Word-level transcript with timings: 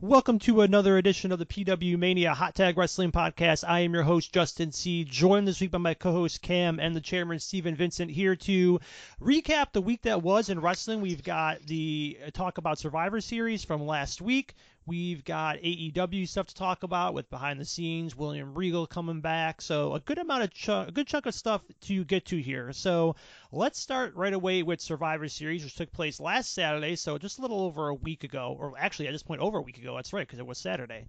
Welcome 0.00 0.38
to 0.40 0.60
another 0.60 0.96
edition 0.96 1.32
of 1.32 1.40
the 1.40 1.44
PW 1.44 1.98
Mania 1.98 2.32
Hot 2.32 2.54
Tag 2.54 2.78
Wrestling 2.78 3.10
Podcast. 3.10 3.64
I 3.66 3.80
am 3.80 3.92
your 3.92 4.04
host, 4.04 4.32
Justin 4.32 4.70
C. 4.70 5.02
Joined 5.02 5.48
this 5.48 5.60
week 5.60 5.72
by 5.72 5.78
my 5.78 5.94
co 5.94 6.12
host, 6.12 6.40
Cam, 6.40 6.78
and 6.78 6.94
the 6.94 7.00
chairman, 7.00 7.40
Steven 7.40 7.74
Vincent, 7.74 8.08
here 8.08 8.36
to 8.36 8.78
recap 9.20 9.72
the 9.72 9.80
week 9.80 10.02
that 10.02 10.22
was 10.22 10.50
in 10.50 10.60
wrestling. 10.60 11.00
We've 11.00 11.24
got 11.24 11.62
the 11.66 12.16
uh, 12.24 12.30
talk 12.30 12.58
about 12.58 12.78
Survivor 12.78 13.20
Series 13.20 13.64
from 13.64 13.88
last 13.88 14.20
week. 14.20 14.54
We've 14.88 15.22
got 15.22 15.58
AEW 15.58 16.26
stuff 16.26 16.46
to 16.46 16.54
talk 16.54 16.82
about 16.82 17.12
with 17.12 17.28
behind 17.28 17.60
the 17.60 17.66
scenes, 17.66 18.16
William 18.16 18.54
Regal 18.54 18.86
coming 18.86 19.20
back. 19.20 19.60
So 19.60 19.92
a 19.94 20.00
good 20.00 20.16
amount 20.16 20.44
of 20.44 20.88
a 20.88 20.90
good 20.90 21.06
chunk 21.06 21.26
of 21.26 21.34
stuff 21.34 21.60
to 21.82 22.04
get 22.04 22.24
to 22.26 22.40
here. 22.40 22.72
So 22.72 23.14
let's 23.52 23.78
start 23.78 24.16
right 24.16 24.32
away 24.32 24.62
with 24.62 24.80
Survivor 24.80 25.28
Series, 25.28 25.62
which 25.62 25.74
took 25.74 25.92
place 25.92 26.20
last 26.20 26.54
Saturday. 26.54 26.96
So 26.96 27.18
just 27.18 27.38
a 27.38 27.42
little 27.42 27.60
over 27.60 27.88
a 27.88 27.94
week 27.94 28.24
ago, 28.24 28.56
or 28.58 28.72
actually 28.78 29.08
at 29.08 29.12
this 29.12 29.22
point 29.22 29.42
over 29.42 29.58
a 29.58 29.62
week 29.62 29.76
ago. 29.76 29.94
That's 29.94 30.14
right, 30.14 30.26
because 30.26 30.38
it 30.38 30.46
was 30.46 30.56
Saturday. 30.56 31.04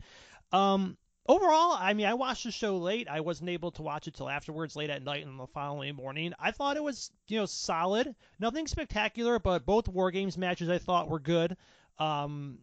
Um, 0.51 0.97
overall, 1.25 1.71
I 1.71 1.93
mean, 1.93 2.07
I 2.07 2.15
watched 2.15 2.43
the 2.43 2.51
show 2.51 2.79
late. 2.79 3.07
I 3.07 3.21
wasn't 3.21 3.49
able 3.49 3.71
to 3.71 3.81
watch 3.81 4.09
it 4.09 4.13
till 4.13 4.29
afterwards, 4.29 4.75
late 4.75 4.89
at 4.89 5.05
night 5.05 5.25
and 5.25 5.39
the 5.39 5.47
following 5.47 5.95
morning. 5.95 6.33
I 6.37 6.51
thought 6.51 6.75
it 6.75 6.83
was, 6.83 7.11
you 7.29 7.39
know, 7.39 7.45
solid. 7.45 8.13
Nothing 8.39 8.67
spectacular, 8.67 9.39
but 9.39 9.65
both 9.65 9.87
War 9.87 10.11
Games 10.11 10.37
matches 10.37 10.67
I 10.67 10.79
thought 10.79 11.07
were 11.07 11.19
good. 11.19 11.55
Um, 11.97 12.59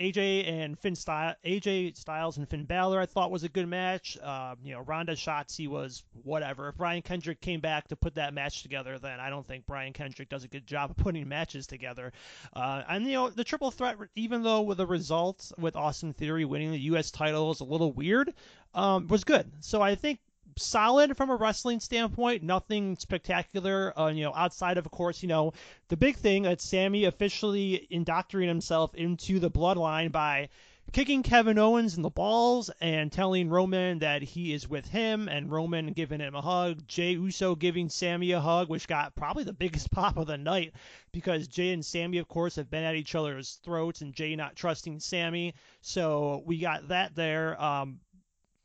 AJ 0.00 0.48
and 0.48 0.78
Finn 0.78 0.96
Styles, 0.96 1.36
AJ 1.44 1.96
Styles 1.96 2.38
and 2.38 2.48
Finn 2.48 2.64
Balor, 2.64 3.00
I 3.00 3.06
thought 3.06 3.30
was 3.30 3.44
a 3.44 3.48
good 3.48 3.68
match. 3.68 4.16
Uh, 4.22 4.54
you 4.64 4.72
know, 4.72 4.80
Ronda 4.80 5.14
Shotzi 5.14 5.68
was 5.68 6.02
whatever. 6.22 6.68
If 6.68 6.76
Brian 6.76 7.02
Kendrick 7.02 7.40
came 7.40 7.60
back 7.60 7.88
to 7.88 7.96
put 7.96 8.14
that 8.14 8.32
match 8.32 8.62
together, 8.62 8.98
then 8.98 9.20
I 9.20 9.28
don't 9.28 9.46
think 9.46 9.66
Brian 9.66 9.92
Kendrick 9.92 10.30
does 10.30 10.42
a 10.42 10.48
good 10.48 10.66
job 10.66 10.90
of 10.90 10.96
putting 10.96 11.28
matches 11.28 11.66
together. 11.66 12.12
Uh, 12.56 12.82
and 12.88 13.06
you 13.06 13.12
know, 13.12 13.28
the 13.28 13.44
triple 13.44 13.70
threat, 13.70 13.96
even 14.16 14.42
though 14.42 14.62
with 14.62 14.78
the 14.78 14.86
results 14.86 15.52
with 15.58 15.76
Austin 15.76 16.14
Theory 16.14 16.46
winning 16.46 16.70
the 16.70 16.78
U.S. 16.78 17.10
title 17.10 17.50
is 17.50 17.60
a 17.60 17.64
little 17.64 17.92
weird, 17.92 18.32
um, 18.74 19.06
was 19.08 19.24
good. 19.24 19.50
So 19.60 19.82
I 19.82 19.96
think 19.96 20.18
solid 20.60 21.16
from 21.16 21.30
a 21.30 21.36
wrestling 21.36 21.80
standpoint. 21.80 22.42
Nothing 22.42 22.96
spectacular. 22.96 23.98
Uh, 23.98 24.08
you 24.08 24.24
know, 24.24 24.34
outside 24.34 24.78
of, 24.78 24.86
of 24.86 24.92
course, 24.92 25.22
you 25.22 25.28
know, 25.28 25.52
the 25.88 25.96
big 25.96 26.16
thing 26.16 26.44
that 26.44 26.60
Sami 26.60 27.04
officially 27.04 27.86
indoctrinating 27.90 28.48
himself 28.48 28.94
into 28.94 29.38
the 29.38 29.50
bloodline 29.50 30.12
by 30.12 30.48
kicking 30.92 31.22
Kevin 31.22 31.58
Owens 31.58 31.96
in 31.96 32.02
the 32.02 32.10
balls 32.10 32.70
and 32.80 33.12
telling 33.12 33.48
Roman 33.48 34.00
that 34.00 34.22
he 34.22 34.52
is 34.52 34.68
with 34.68 34.88
him, 34.88 35.28
and 35.28 35.50
Roman 35.50 35.92
giving 35.92 36.20
him 36.20 36.34
a 36.34 36.40
hug. 36.40 36.86
Jey 36.88 37.12
Uso 37.12 37.54
giving 37.54 37.88
Sami 37.88 38.32
a 38.32 38.40
hug, 38.40 38.68
which 38.68 38.88
got 38.88 39.14
probably 39.14 39.44
the 39.44 39.52
biggest 39.52 39.90
pop 39.92 40.16
of 40.16 40.26
the 40.26 40.38
night 40.38 40.72
because 41.12 41.48
Jey 41.48 41.72
and 41.72 41.84
Sami, 41.84 42.18
of 42.18 42.28
course, 42.28 42.56
have 42.56 42.70
been 42.70 42.82
at 42.82 42.96
each 42.96 43.14
other's 43.14 43.60
throats, 43.64 44.00
and 44.00 44.14
Jey 44.14 44.34
not 44.34 44.56
trusting 44.56 44.98
Sami. 45.00 45.54
So 45.80 46.42
we 46.44 46.58
got 46.58 46.88
that 46.88 47.14
there. 47.14 47.60
Um, 47.62 48.00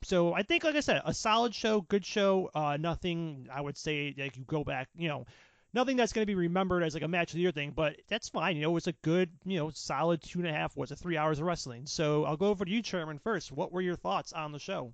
so 0.06 0.34
I 0.34 0.44
think, 0.44 0.64
like 0.64 0.76
I 0.76 0.82
said, 0.82 1.02
a 1.04 1.14
solid 1.14 1.56
show, 1.56 1.82
good 1.82 2.06
show. 2.06 2.52
Uh, 2.54 2.78
nothing 2.80 3.48
I 3.52 3.60
would 3.60 3.78
say 3.78 4.14
like 4.18 4.38
you 4.38 4.44
go 4.44 4.64
back, 4.64 4.88
you 4.96 5.08
know, 5.08 5.26
nothing 5.74 5.98
that's 5.98 6.14
going 6.14 6.22
to 6.22 6.28
be 6.28 6.36
remembered 6.36 6.84
as 6.84 6.94
like 6.94 7.02
a 7.02 7.08
match 7.08 7.32
of 7.32 7.36
the 7.36 7.42
year 7.42 7.52
thing, 7.52 7.74
but 7.76 7.96
that's 8.08 8.30
fine. 8.30 8.56
You 8.56 8.62
know, 8.62 8.70
it 8.70 8.74
was 8.74 8.88
a 8.88 8.94
good, 9.02 9.32
you 9.46 9.58
know, 9.58 9.72
solid 9.74 10.22
two 10.22 10.40
and 10.40 10.48
a 10.48 10.54
half, 10.54 10.78
was 10.78 10.92
it 10.92 11.00
three 11.00 11.18
hours 11.18 11.40
of 11.40 11.46
wrestling? 11.46 11.88
So 11.88 12.24
I'll 12.24 12.38
go 12.38 12.48
over 12.48 12.66
to 12.66 12.72
you, 12.72 12.84
Chairman, 12.84 13.18
first. 13.18 13.52
What 13.52 13.72
were 13.72 13.82
your 13.82 13.96
thoughts 13.96 14.32
on 14.32 14.52
the 14.52 14.60
show? 14.60 14.94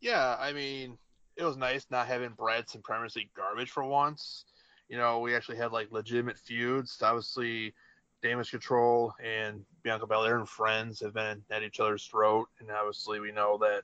Yeah, 0.00 0.36
I 0.40 0.54
mean, 0.54 0.96
it 1.36 1.44
was 1.44 1.58
nice 1.58 1.86
not 1.90 2.06
having 2.06 2.30
brand 2.30 2.68
supremacy 2.68 3.30
garbage 3.36 3.70
for 3.70 3.84
once. 3.84 4.46
You 4.88 4.96
know, 4.96 5.20
we 5.20 5.34
actually 5.34 5.58
had 5.58 5.70
like 5.70 5.92
legitimate 5.92 6.38
feuds. 6.38 6.98
Obviously, 7.02 7.74
Damage 8.22 8.50
Control 8.50 9.12
and 9.22 9.64
Bianca 9.82 10.06
Belair 10.06 10.38
and 10.38 10.48
friends 10.48 11.00
have 11.00 11.14
been 11.14 11.42
at 11.50 11.62
each 11.62 11.80
other's 11.80 12.04
throat, 12.04 12.48
and 12.60 12.70
obviously 12.70 13.20
we 13.20 13.32
know 13.32 13.58
that 13.58 13.82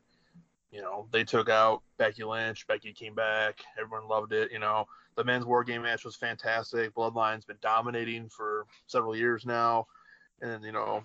you 0.70 0.80
know 0.80 1.08
they 1.12 1.24
took 1.24 1.48
out 1.48 1.82
Becky 1.98 2.24
Lynch. 2.24 2.66
Becky 2.66 2.92
came 2.92 3.14
back. 3.14 3.60
Everyone 3.78 4.08
loved 4.08 4.32
it. 4.32 4.52
You 4.52 4.58
know 4.58 4.86
the 5.16 5.24
men's 5.24 5.44
War 5.44 5.64
Game 5.64 5.82
match 5.82 6.04
was 6.04 6.14
fantastic. 6.14 6.94
Bloodline's 6.94 7.44
been 7.44 7.58
dominating 7.60 8.28
for 8.28 8.66
several 8.86 9.16
years 9.16 9.44
now, 9.44 9.86
and 10.40 10.62
you 10.62 10.72
know 10.72 11.02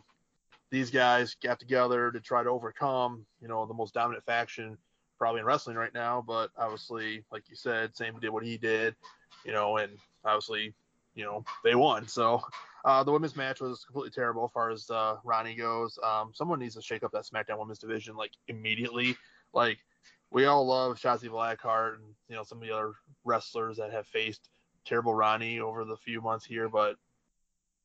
these 0.70 0.92
guys 0.92 1.36
got 1.44 1.60
together 1.60 2.12
to 2.12 2.20
try 2.20 2.44
to 2.44 2.50
overcome 2.50 3.26
you 3.42 3.48
know 3.48 3.66
the 3.66 3.74
most 3.74 3.94
dominant 3.94 4.26
faction 4.26 4.78
probably 5.18 5.40
in 5.40 5.46
wrestling 5.46 5.78
right 5.78 5.94
now. 5.94 6.24
But 6.26 6.52
obviously, 6.58 7.24
like 7.32 7.44
you 7.50 7.56
said, 7.56 7.96
Sami 7.96 8.20
did 8.20 8.30
what 8.30 8.44
he 8.44 8.58
did, 8.58 8.96
you 9.44 9.54
know, 9.54 9.78
and 9.78 9.94
obviously 10.24 10.74
you 11.16 11.24
know 11.24 11.44
they 11.64 11.76
won. 11.76 12.08
So 12.08 12.42
uh, 12.86 13.04
the 13.04 13.12
women's 13.12 13.36
match 13.36 13.62
was 13.62 13.86
completely 13.86 14.12
terrible 14.12 14.46
as 14.46 14.52
far 14.52 14.70
as 14.72 14.90
uh, 14.90 15.18
Ronnie 15.24 15.56
goes. 15.56 15.98
Um, 16.04 16.32
someone 16.34 16.60
needs 16.60 16.76
to 16.76 16.82
shake 16.82 17.04
up 17.04 17.12
that 17.12 17.26
SmackDown 17.26 17.60
women's 17.60 17.80
division 17.80 18.16
like 18.16 18.32
immediately. 18.48 19.16
Like 19.54 19.80
we 20.32 20.46
all 20.46 20.66
love 20.66 20.98
Shotzi 20.98 21.30
Blackheart 21.30 21.96
and 21.96 22.04
you 22.28 22.36
know 22.36 22.44
some 22.44 22.58
of 22.60 22.68
the 22.68 22.74
other 22.74 22.94
wrestlers 23.24 23.78
that 23.78 23.92
have 23.92 24.08
faced 24.08 24.50
terrible 24.86 25.14
Ronnie 25.14 25.60
over 25.60 25.86
the 25.86 25.96
few 25.98 26.22
months 26.22 26.46
here, 26.46 26.68
but 26.68 26.96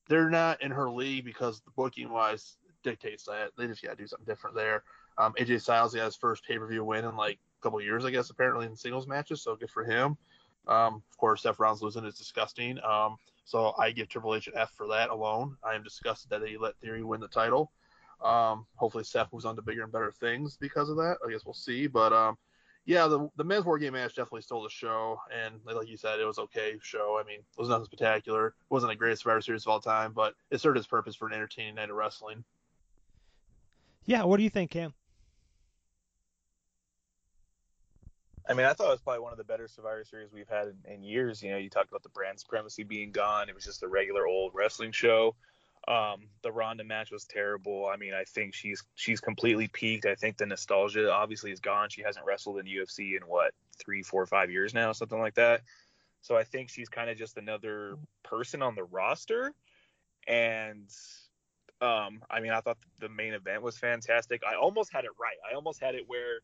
they're 0.09 0.31
not 0.31 0.63
in 0.63 0.71
her 0.71 0.91
league 0.91 1.25
because 1.25 1.61
the 1.61 1.71
booking 1.77 2.11
wise 2.11 2.57
dictates 2.83 3.25
that 3.25 3.51
they 3.57 3.67
just 3.67 3.83
got 3.83 3.91
to 3.91 4.03
do 4.03 4.07
something 4.07 4.27
different 4.27 4.57
there. 4.57 4.83
Um, 5.19 5.35
AJ 5.39 5.63
Styles 5.63 5.95
got 5.95 6.07
his 6.07 6.17
first 6.17 6.45
pay 6.45 6.59
per 6.59 6.67
view 6.67 6.85
win 6.85 7.05
in 7.05 7.17
like 7.17 7.39
a 7.61 7.63
couple 7.63 7.81
years, 7.81 8.05
I 8.05 8.11
guess, 8.11 8.31
apparently 8.31 8.67
in 8.67 8.77
singles 8.77 9.07
matches, 9.07 9.43
so 9.43 9.57
good 9.57 9.71
for 9.71 9.85
him. 9.85 10.17
Um, 10.69 11.03
of 11.11 11.17
course, 11.17 11.43
Seth 11.43 11.59
Rollins 11.59 11.83
losing 11.83 12.05
is 12.05 12.17
disgusting. 12.17 12.79
Um, 12.85 13.17
so 13.45 13.75
I 13.79 13.91
give 13.91 14.09
Triple 14.09 14.35
H 14.35 14.49
an 14.49 14.55
F 14.57 14.73
for 14.77 14.87
that 14.89 15.11
alone. 15.11 15.57
I 15.65 15.75
am 15.75 15.83
disgusted 15.83 16.31
that 16.31 16.43
they 16.43 16.57
let 16.57 16.77
Theory 16.77 17.03
win 17.03 17.21
the 17.21 17.29
title. 17.29 17.73
Um, 18.23 18.67
hopefully 18.75 19.05
Seth 19.05 19.33
moves 19.33 19.45
on 19.45 19.57
to 19.57 19.63
bigger 19.63 19.83
and 19.83 19.93
better 19.93 20.13
things 20.13 20.57
because 20.61 20.91
of 20.91 20.97
that. 20.97 21.17
I 21.27 21.31
guess 21.31 21.45
we'll 21.45 21.55
see. 21.55 21.87
But 21.87 22.13
um, 22.13 22.37
yeah, 22.85 23.07
the 23.07 23.29
the 23.37 23.45
men's 23.45 23.65
war 23.65 23.79
game 23.79 23.93
match 23.95 24.15
definitely 24.15 24.43
stole 24.43 24.63
the 24.63 24.71
show, 24.71 25.21
and 25.35 25.55
like 25.65 25.89
you 25.89 25.97
said, 25.97 26.21
it 26.21 26.25
was 26.25 26.39
okay 26.39 26.79
show. 26.83 27.21
I 27.23 27.27
mean, 27.27 27.41
it 27.41 27.59
was 27.59 27.69
nothing 27.69 27.85
spectacular. 27.85 28.49
It 28.49 28.55
wasn't 28.71 28.93
the 28.93 28.97
greatest 28.97 29.23
Survivor 29.23 29.41
Series 29.41 29.65
of 29.65 29.69
all 29.69 29.81
time, 29.81 30.13
but 30.15 30.35
it 30.51 30.61
served 30.61 30.79
its 30.79 30.87
purpose 30.87 31.15
for 31.15 31.29
an 31.29 31.35
entertaining 31.35 31.75
night 31.77 31.91
of 31.91 31.97
wrestling. 31.97 32.45
Yeah, 34.07 34.25
what 34.25 34.39
do 34.39 34.43
you 34.43 34.51
think, 34.51 34.71
Cam? 34.71 34.95
I 38.49 38.55
mean, 38.55 38.65
I 38.65 38.73
thought 38.73 38.89
it 38.89 38.93
was 38.93 39.01
probably 39.01 39.21
one 39.21 39.33
of 39.33 39.39
the 39.39 39.45
better 39.45 39.69
Survivor 39.69 40.05
Series 40.05 40.33
we've 40.33 40.49
had 40.49 40.69
in, 40.69 40.93
in, 40.95 41.03
years. 41.03 41.43
You 41.43 41.51
know, 41.51 41.59
you 41.59 41.69
talked 41.69 41.91
about 41.91 42.03
the 42.03 42.09
brand 42.09 42.41
supremacy 42.41 42.83
being 42.83 43.13
gone. 43.13 43.49
It 43.49 43.55
was 43.55 43.65
just 43.65 43.83
a 43.83 43.89
regular 43.89 44.27
old 44.27 44.53
wrestling 44.55 44.93
show. 44.93 45.35
Um, 45.87 46.29
the 46.43 46.51
Ronda 46.51 46.85
match 46.85 47.11
was 47.11 47.25
terrible. 47.25 47.87
I 47.93 47.97
mean, 47.97 48.15
I 48.15 48.25
think 48.25 48.55
she's 48.55 48.83
she's 48.95 49.21
completely 49.21 49.69
peaked. 49.69 50.07
I 50.07 50.15
think 50.15 50.39
the 50.39 50.47
nostalgia 50.47 51.13
obviously 51.13 51.53
is 51.53 51.61
gone. 51.61 51.89
She 51.91 52.03
hasn't 52.03 52.27
wrestled 52.27 52.59
in 52.59 52.67
UFC 52.67 53.17
in 53.17 53.27
what 53.27 53.53
three, 53.79 54.03
four, 54.03 54.27
five 54.27 54.51
years 54.51 54.75
now, 54.75 54.93
something 54.93 55.19
like 55.19 55.35
that. 55.35 55.63
So 56.21 56.37
I 56.37 56.45
think 56.45 56.69
she's 56.69 56.89
kind 56.89 57.11
of 57.11 57.17
just 57.17 57.37
another 57.37 57.97
person 58.23 58.63
on 58.63 58.75
the 58.75 58.85
roster. 58.85 59.53
And 60.27 60.91
um, 61.81 62.23
I 62.31 62.41
mean, 62.41 62.53
I 62.53 62.61
thought 62.61 62.79
the 62.99 63.09
main 63.09 63.35
event 63.35 63.63
was 63.63 63.79
fantastic. 63.79 64.43
I 64.45 64.57
almost 64.57 64.93
had 64.93 65.05
it 65.05 65.13
right. 65.19 65.37
I 65.51 65.55
almost 65.55 65.81
had 65.81 65.95
it 65.95 66.05
where 66.07 66.41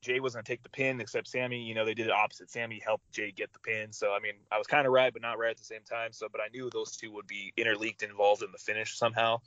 Jey 0.00 0.20
was 0.20 0.34
going 0.34 0.44
to 0.44 0.50
take 0.50 0.62
the 0.62 0.70
pin, 0.70 1.00
except 1.00 1.28
Sami, 1.28 1.62
you 1.62 1.74
know, 1.74 1.84
they 1.84 1.94
did 1.94 2.06
it 2.06 2.12
opposite. 2.12 2.50
Sami 2.50 2.80
helped 2.84 3.10
Jey 3.12 3.32
get 3.32 3.52
the 3.52 3.58
pin. 3.58 3.92
So, 3.92 4.12
I 4.12 4.20
mean, 4.20 4.32
I 4.50 4.58
was 4.58 4.66
kind 4.66 4.86
of 4.86 4.92
right, 4.92 5.12
but 5.12 5.20
not 5.22 5.38
right 5.38 5.50
at 5.50 5.58
the 5.58 5.64
same 5.64 5.82
time. 5.88 6.12
So, 6.12 6.28
but 6.30 6.40
I 6.40 6.48
knew 6.48 6.70
those 6.70 6.96
two 6.96 7.12
would 7.12 7.26
be 7.26 7.52
interleaked, 7.58 8.02
involved 8.02 8.42
in 8.42 8.50
the 8.52 8.58
finish 8.58 8.96
somehow. 8.96 9.40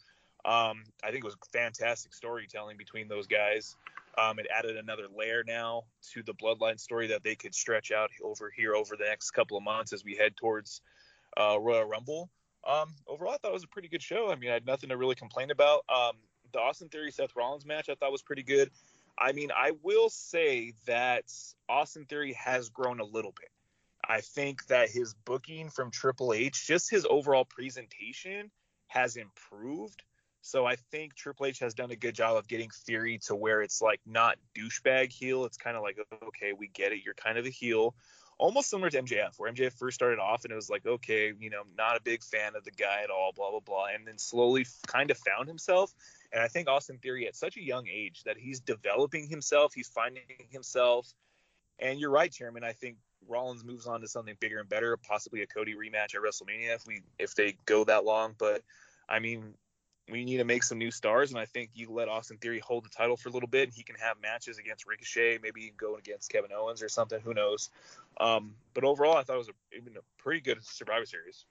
Um, 0.46 0.84
I 1.03 1.12
think 1.12 1.24
it 1.24 1.24
was 1.24 1.38
fantastic 1.52 2.13
storytelling 2.13 2.78
between 2.78 3.08
those 3.08 3.28
guys. 3.28 3.75
Um, 4.18 4.38
it 4.38 4.47
added 4.56 4.78
another 4.78 5.08
layer 5.16 5.44
now 5.47 5.86
to 6.12 6.22
the 6.22 6.34
bloodline 6.34 6.80
story 6.80 7.08
that 7.08 7.24
they 7.24 7.36
could 7.36 7.56
stretch 7.56 7.92
out 7.92 8.12
over 8.24 8.52
here 8.56 8.75
over 8.75 8.96
the 8.96 9.06
next 9.06 9.31
couple 9.31 9.58
of 9.58 9.63
months 9.63 9.92
as 9.92 10.03
we 10.03 10.16
head 10.16 10.38
towards 10.38 10.81
uh, 11.38 11.58
Royal 11.59 11.86
Rumble. 11.86 12.30
Um, 12.68 12.94
overall, 13.08 13.34
I 13.34 13.38
thought 13.38 13.50
it 13.50 13.53
was 13.53 13.63
a 13.63 13.68
pretty 13.68 13.88
good 13.88 14.03
show. 14.03 14.30
I 14.31 14.36
mean, 14.36 14.52
I 14.52 14.53
had 14.53 14.66
nothing 14.66 14.90
to 14.90 14.98
really 14.98 15.16
complain 15.16 15.50
about. 15.50 15.83
Um, 15.89 16.18
the 16.51 16.60
Austin 16.60 16.89
Theory 16.89 17.12
Seth 17.12 17.36
Rollins 17.36 17.66
match 17.66 17.89
I 17.89 17.95
thought 17.95 18.12
was 18.12 18.22
pretty 18.22 18.44
good. 18.44 18.69
I 19.18 19.31
mean, 19.31 19.51
I 19.56 19.71
will 19.83 20.10
say 20.10 20.74
that 20.86 21.25
Austin 21.69 22.06
Theory 22.06 22.33
has 22.33 22.69
grown 22.69 23.00
a 23.00 23.06
little 23.06 23.33
bit. 23.39 23.50
I 24.07 24.21
think 24.21 24.65
that 24.68 24.89
his 24.89 25.13
booking 25.13 25.69
from 25.69 25.92
Triple 25.92 26.33
H, 26.33 26.68
just 26.68 26.89
his 26.89 27.06
overall 27.10 27.45
presentation, 27.45 28.51
has 28.88 29.15
improved. 29.15 30.04
So 30.42 30.65
I 30.65 30.75
think 30.75 31.15
Triple 31.15 31.45
H 31.45 31.60
has 31.60 31.74
done 31.74 31.92
a 31.92 31.95
good 31.95 32.15
job 32.15 32.36
of 32.36 32.48
getting 32.48 32.69
Theory 32.69 33.18
to 33.27 33.36
where 33.36 33.62
it's 33.62 33.81
like 33.81 34.01
not 34.06 34.38
douchebag 34.57 35.12
heel. 35.12 35.45
It's 35.45 35.56
kind 35.56 35.77
of 35.77 35.83
like, 35.83 35.98
okay, 36.21 36.51
we 36.51 36.68
get 36.68 36.92
it. 36.92 37.00
You're 37.06 37.13
kind 37.13 37.38
of 37.38 37.45
a 37.45 37.50
heel. 37.50 37.95
Almost 38.44 38.69
similar 38.69 38.90
to 38.90 39.01
MJF, 39.01 39.36
where 39.38 39.50
MJF 39.50 39.72
first 39.80 39.95
started 39.95 40.19
off 40.19 40.44
and 40.44 40.51
it 40.51 40.56
was 40.56 40.69
like, 40.69 40.86
okay, 40.86 41.31
you 41.40 41.50
know, 41.50 41.62
not 41.78 41.95
a 41.95 42.01
big 42.01 42.22
fan 42.22 42.57
of 42.57 42.66
the 42.66 42.72
guy 42.72 43.00
at 43.01 43.10
all, 43.10 43.31
blah, 43.34 43.51
blah, 43.51 43.62
blah. 43.62 43.86
And 43.95 44.06
then 44.06 44.18
slowly 44.18 44.66
kind 44.86 45.12
of 45.12 45.18
found 45.18 45.48
himself. 45.48 45.94
And 46.34 46.44
I 46.44 46.50
think 46.50 46.68
Austin 46.68 46.98
Theory 46.98 47.25
at 47.25 47.38
such 47.38 47.56
a 47.56 47.63
young 47.63 47.88
age 47.88 48.24
that 48.25 48.36
he's 48.38 48.60
developing 48.60 49.30
himself, 49.30 49.74
he's 49.74 49.88
finding 49.88 50.24
himself. 50.50 51.07
And 51.80 52.01
you're 52.01 52.10
right, 52.10 52.30
Chairman. 52.30 52.66
I 52.66 52.74
think 52.74 52.98
Rollins 53.30 53.63
moves 53.63 53.88
on 53.88 54.01
to 54.01 54.10
something 54.10 54.36
bigger 54.42 54.60
and 54.60 54.68
better, 54.68 54.98
possibly 54.98 55.42
a 55.42 55.48
Cody 55.48 55.75
rematch 55.75 56.13
at 56.13 56.22
WrestleMania 56.22 56.75
if 56.75 56.86
we 56.86 57.01
if 57.18 57.36
they 57.36 57.56
go 57.66 57.86
that 57.86 58.04
long. 58.04 58.36
But 58.38 58.62
I 59.07 59.19
mean, 59.19 59.54
we 60.12 60.25
need 60.25 60.38
to 60.38 60.44
make 60.44 60.63
some 60.63 60.78
new 60.78 60.92
stars, 60.92 61.31
and 61.31 61.40
I 61.40 61.45
think 61.45 61.69
you 61.74 61.90
let 61.90 62.10
Austin 62.10 62.38
Theory 62.38 62.60
hold 62.60 62.84
the 62.84 62.90
title 62.90 63.16
for 63.16 63.30
a 63.30 63.31
little 63.31 63.48
bit, 63.48 63.69
and 63.69 63.74
he 63.74 63.84
can 63.84 63.95
have 63.95 64.18
matches 64.22 64.57
against 64.57 64.86
Ricochet, 64.86 65.40
maybe 65.42 65.74
go 65.78 65.95
against 65.95 66.30
Kevin 66.30 66.51
Owens 66.54 66.84
or 66.84 66.90
something. 66.90 67.22
Who 67.22 67.34
knows? 67.34 67.69
Um, 68.19 68.56
but 68.74 68.83
overall, 68.83 69.18
I 69.18 69.24
thought 69.24 69.36
it 69.36 69.38
was 69.38 69.50
a, 69.50 69.77
even 69.77 69.98
a 69.98 70.21
pretty 70.21 70.42
good 70.42 70.63
Survivor 70.63 71.06
Series. 71.06 71.45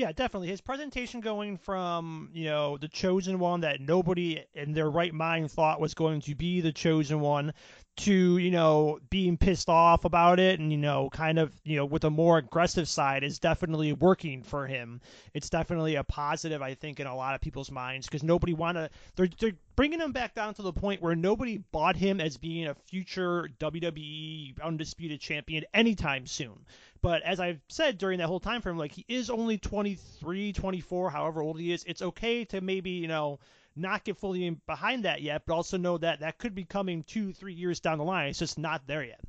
Yeah, 0.00 0.12
definitely. 0.12 0.48
His 0.48 0.62
presentation 0.62 1.20
going 1.20 1.58
from, 1.58 2.30
you 2.32 2.46
know, 2.46 2.78
the 2.78 2.88
chosen 2.88 3.38
one 3.38 3.60
that 3.60 3.82
nobody 3.82 4.42
in 4.54 4.72
their 4.72 4.88
right 4.88 5.12
mind 5.12 5.50
thought 5.50 5.78
was 5.78 5.92
going 5.92 6.22
to 6.22 6.34
be 6.34 6.62
the 6.62 6.72
chosen 6.72 7.20
one 7.20 7.52
to, 7.98 8.38
you 8.38 8.50
know, 8.50 8.98
being 9.10 9.36
pissed 9.36 9.68
off 9.68 10.06
about 10.06 10.40
it 10.40 10.58
and, 10.58 10.72
you 10.72 10.78
know, 10.78 11.10
kind 11.10 11.38
of, 11.38 11.52
you 11.64 11.76
know, 11.76 11.84
with 11.84 12.04
a 12.04 12.10
more 12.10 12.38
aggressive 12.38 12.88
side 12.88 13.24
is 13.24 13.38
definitely 13.40 13.92
working 13.92 14.42
for 14.42 14.66
him. 14.66 15.02
It's 15.34 15.50
definitely 15.50 15.96
a 15.96 16.04
positive, 16.04 16.62
I 16.62 16.72
think, 16.72 16.98
in 16.98 17.06
a 17.06 17.14
lot 17.14 17.34
of 17.34 17.42
people's 17.42 17.70
minds 17.70 18.06
because 18.06 18.22
nobody 18.22 18.54
want 18.54 18.78
to, 18.78 18.88
they're, 19.16 19.28
they're 19.38 19.52
bringing 19.76 20.00
him 20.00 20.12
back 20.12 20.34
down 20.34 20.54
to 20.54 20.62
the 20.62 20.72
point 20.72 21.02
where 21.02 21.14
nobody 21.14 21.58
bought 21.58 21.96
him 21.96 22.22
as 22.22 22.38
being 22.38 22.68
a 22.68 22.74
future 22.74 23.50
WWE 23.58 24.62
undisputed 24.62 25.20
champion 25.20 25.64
anytime 25.74 26.26
soon. 26.26 26.64
But 27.02 27.22
as 27.22 27.40
I've 27.40 27.60
said 27.68 27.98
during 27.98 28.18
that 28.18 28.26
whole 28.26 28.40
time 28.40 28.60
frame, 28.60 28.76
like 28.76 28.92
he 28.92 29.04
is 29.08 29.30
only 29.30 29.58
23, 29.58 30.52
24, 30.52 31.10
however 31.10 31.40
old 31.40 31.58
he 31.58 31.72
is. 31.72 31.84
It's 31.84 32.02
okay 32.02 32.44
to 32.46 32.60
maybe, 32.60 32.90
you 32.90 33.08
know, 33.08 33.38
not 33.76 34.04
get 34.04 34.18
fully 34.18 34.50
behind 34.66 35.04
that 35.04 35.22
yet, 35.22 35.42
but 35.46 35.54
also 35.54 35.78
know 35.78 35.96
that 35.98 36.20
that 36.20 36.38
could 36.38 36.54
be 36.54 36.64
coming 36.64 37.02
two, 37.04 37.32
three 37.32 37.54
years 37.54 37.80
down 37.80 37.98
the 37.98 38.04
line. 38.04 38.28
It's 38.28 38.38
just 38.38 38.58
not 38.58 38.86
there 38.86 39.04
yet. 39.04 39.20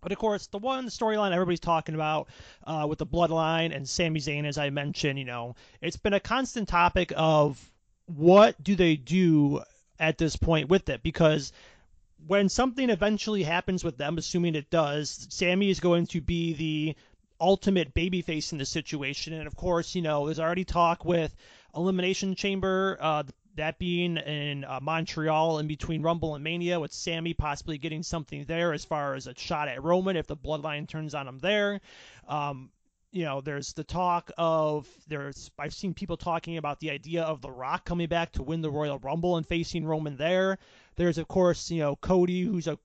But 0.00 0.12
of 0.12 0.18
course, 0.18 0.48
the 0.48 0.58
one 0.58 0.86
storyline 0.86 1.32
everybody's 1.32 1.60
talking 1.60 1.94
about 1.94 2.28
uh, 2.66 2.86
with 2.88 2.98
the 2.98 3.06
bloodline 3.06 3.74
and 3.74 3.88
Sami 3.88 4.20
Zayn, 4.20 4.44
as 4.44 4.58
I 4.58 4.70
mentioned, 4.70 5.18
you 5.18 5.24
know, 5.24 5.54
it's 5.80 5.96
been 5.96 6.12
a 6.12 6.20
constant 6.20 6.68
topic 6.68 7.12
of 7.16 7.70
what 8.06 8.62
do 8.62 8.74
they 8.74 8.96
do 8.96 9.62
at 10.00 10.18
this 10.18 10.34
point 10.34 10.68
with 10.68 10.88
it 10.88 11.02
because 11.04 11.52
when 12.26 12.48
something 12.48 12.90
eventually 12.90 13.42
happens 13.42 13.82
with 13.84 13.96
them, 13.96 14.18
assuming 14.18 14.54
it 14.54 14.70
does, 14.70 15.26
Sami 15.30 15.70
is 15.70 15.80
going 15.80 16.06
to 16.08 16.20
be 16.20 16.52
the 16.52 16.96
ultimate 17.40 17.94
babyface 17.94 18.52
in 18.52 18.58
the 18.58 18.64
situation. 18.64 19.32
And 19.32 19.46
of 19.46 19.56
course, 19.56 19.94
you 19.94 20.02
know, 20.02 20.26
there's 20.26 20.40
already 20.40 20.64
talk 20.64 21.04
with 21.04 21.34
Elimination 21.74 22.34
Chamber, 22.34 22.98
uh, 23.00 23.24
that 23.56 23.78
being 23.78 24.16
in 24.16 24.64
uh, 24.64 24.78
Montreal 24.80 25.58
in 25.58 25.66
between 25.66 26.02
Rumble 26.02 26.34
and 26.34 26.44
Mania, 26.44 26.80
with 26.80 26.92
Sami 26.92 27.34
possibly 27.34 27.76
getting 27.76 28.02
something 28.02 28.44
there 28.44 28.72
as 28.72 28.84
far 28.84 29.14
as 29.14 29.26
a 29.26 29.34
shot 29.36 29.68
at 29.68 29.82
Roman 29.82 30.16
if 30.16 30.26
the 30.26 30.36
bloodline 30.36 30.88
turns 30.88 31.14
on 31.14 31.28
him 31.28 31.38
there. 31.38 31.80
Um, 32.28 32.70
you 33.12 33.24
know, 33.24 33.42
there's 33.42 33.74
the 33.74 33.84
talk 33.84 34.30
of 34.38 34.88
there's 35.06 35.50
I've 35.58 35.74
seen 35.74 35.92
people 35.92 36.16
talking 36.16 36.56
about 36.56 36.80
the 36.80 36.90
idea 36.90 37.22
of 37.22 37.42
The 37.42 37.50
Rock 37.50 37.84
coming 37.84 38.08
back 38.08 38.32
to 38.32 38.42
win 38.42 38.62
the 38.62 38.70
Royal 38.70 38.98
Rumble 38.98 39.36
and 39.36 39.46
facing 39.46 39.84
Roman 39.84 40.16
there. 40.16 40.58
There's 40.96 41.18
of 41.18 41.28
course 41.28 41.70
you 41.70 41.80
know 41.80 41.94
Cody, 41.96 42.42
who's 42.42 42.66
a 42.66 42.78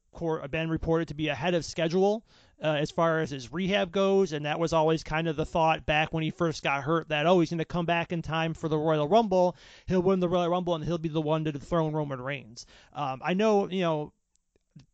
been 0.50 0.70
reported 0.70 1.08
to 1.10 1.14
be 1.14 1.28
ahead 1.28 1.54
of 1.54 1.64
schedule 1.64 2.26
uh, 2.62 2.74
as 2.80 2.90
far 2.90 3.20
as 3.20 3.30
his 3.30 3.54
rehab 3.54 3.92
goes, 3.92 4.34
and 4.34 4.46
that 4.46 4.60
was 4.60 4.74
always 4.74 5.04
kind 5.04 5.28
of 5.28 5.36
the 5.36 5.46
thought 5.46 5.86
back 5.86 6.12
when 6.12 6.24
he 6.24 6.32
first 6.32 6.64
got 6.64 6.84
hurt 6.84 7.08
that 7.10 7.26
oh 7.26 7.40
he's 7.40 7.50
going 7.50 7.60
to 7.60 7.66
come 7.66 7.86
back 7.86 8.12
in 8.12 8.22
time 8.22 8.54
for 8.54 8.68
the 8.68 8.78
Royal 8.78 9.08
Rumble, 9.08 9.56
he'll 9.86 10.02
win 10.02 10.20
the 10.20 10.28
Royal 10.28 10.50
Rumble 10.50 10.76
and 10.76 10.84
he'll 10.84 10.98
be 10.98 11.10
the 11.10 11.22
one 11.22 11.46
to 11.46 11.52
dethrone 11.52 11.94
Roman 11.94 12.20
Reigns. 12.20 12.66
Um, 12.94 13.22
I 13.24 13.34
know 13.34 13.70
you 13.70 13.82
know 13.82 14.12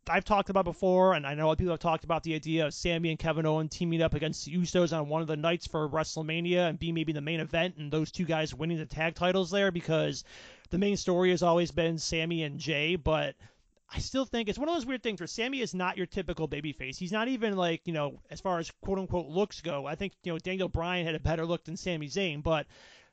I've 0.07 0.25
talked 0.25 0.49
about 0.49 0.65
before, 0.65 1.13
and 1.13 1.25
I 1.25 1.33
know 1.33 1.49
other 1.49 1.55
people 1.55 1.73
have 1.73 1.79
talked 1.79 2.03
about 2.03 2.23
the 2.23 2.35
idea 2.35 2.65
of 2.65 2.73
Sami 2.73 3.09
and 3.09 3.19
Kevin 3.19 3.45
Owens 3.45 3.75
teaming 3.75 4.01
up 4.01 4.13
against 4.13 4.45
the 4.45 4.55
Usos 4.55 4.97
on 4.97 5.09
one 5.09 5.21
of 5.21 5.27
the 5.27 5.37
nights 5.37 5.67
for 5.67 5.87
WrestleMania 5.87 6.69
and 6.69 6.79
be 6.79 6.91
maybe 6.91 7.13
the 7.13 7.21
main 7.21 7.39
event, 7.39 7.77
and 7.77 7.91
those 7.91 8.11
two 8.11 8.25
guys 8.25 8.53
winning 8.53 8.77
the 8.77 8.85
tag 8.85 9.15
titles 9.15 9.51
there 9.51 9.71
because 9.71 10.23
the 10.69 10.77
main 10.77 10.97
story 10.97 11.29
has 11.29 11.43
always 11.43 11.71
been 11.71 11.97
Sami 11.97 12.43
and 12.43 12.59
Jey, 12.59 12.95
but 12.95 13.35
I 13.93 13.99
still 13.99 14.25
think 14.25 14.49
it's 14.49 14.57
one 14.57 14.67
of 14.69 14.75
those 14.75 14.85
weird 14.85 15.03
things 15.03 15.21
where 15.21 15.27
Sami 15.27 15.61
is 15.61 15.75
not 15.75 15.97
your 15.97 16.07
typical 16.07 16.47
babyface. 16.47 16.97
He's 16.97 17.11
not 17.11 17.27
even 17.27 17.55
like, 17.55 17.81
you 17.85 17.93
know, 17.93 18.19
as 18.31 18.41
far 18.41 18.57
as 18.59 18.71
quote 18.81 18.97
unquote 18.97 19.27
looks 19.27 19.61
go. 19.61 19.85
I 19.85 19.95
think, 19.95 20.13
you 20.23 20.33
know, 20.33 20.39
Daniel 20.39 20.69
Bryan 20.69 21.05
had 21.05 21.15
a 21.15 21.19
better 21.19 21.45
look 21.45 21.63
than 21.63 21.77
Sami 21.77 22.07
Zayn, 22.07 22.41
but 22.41 22.65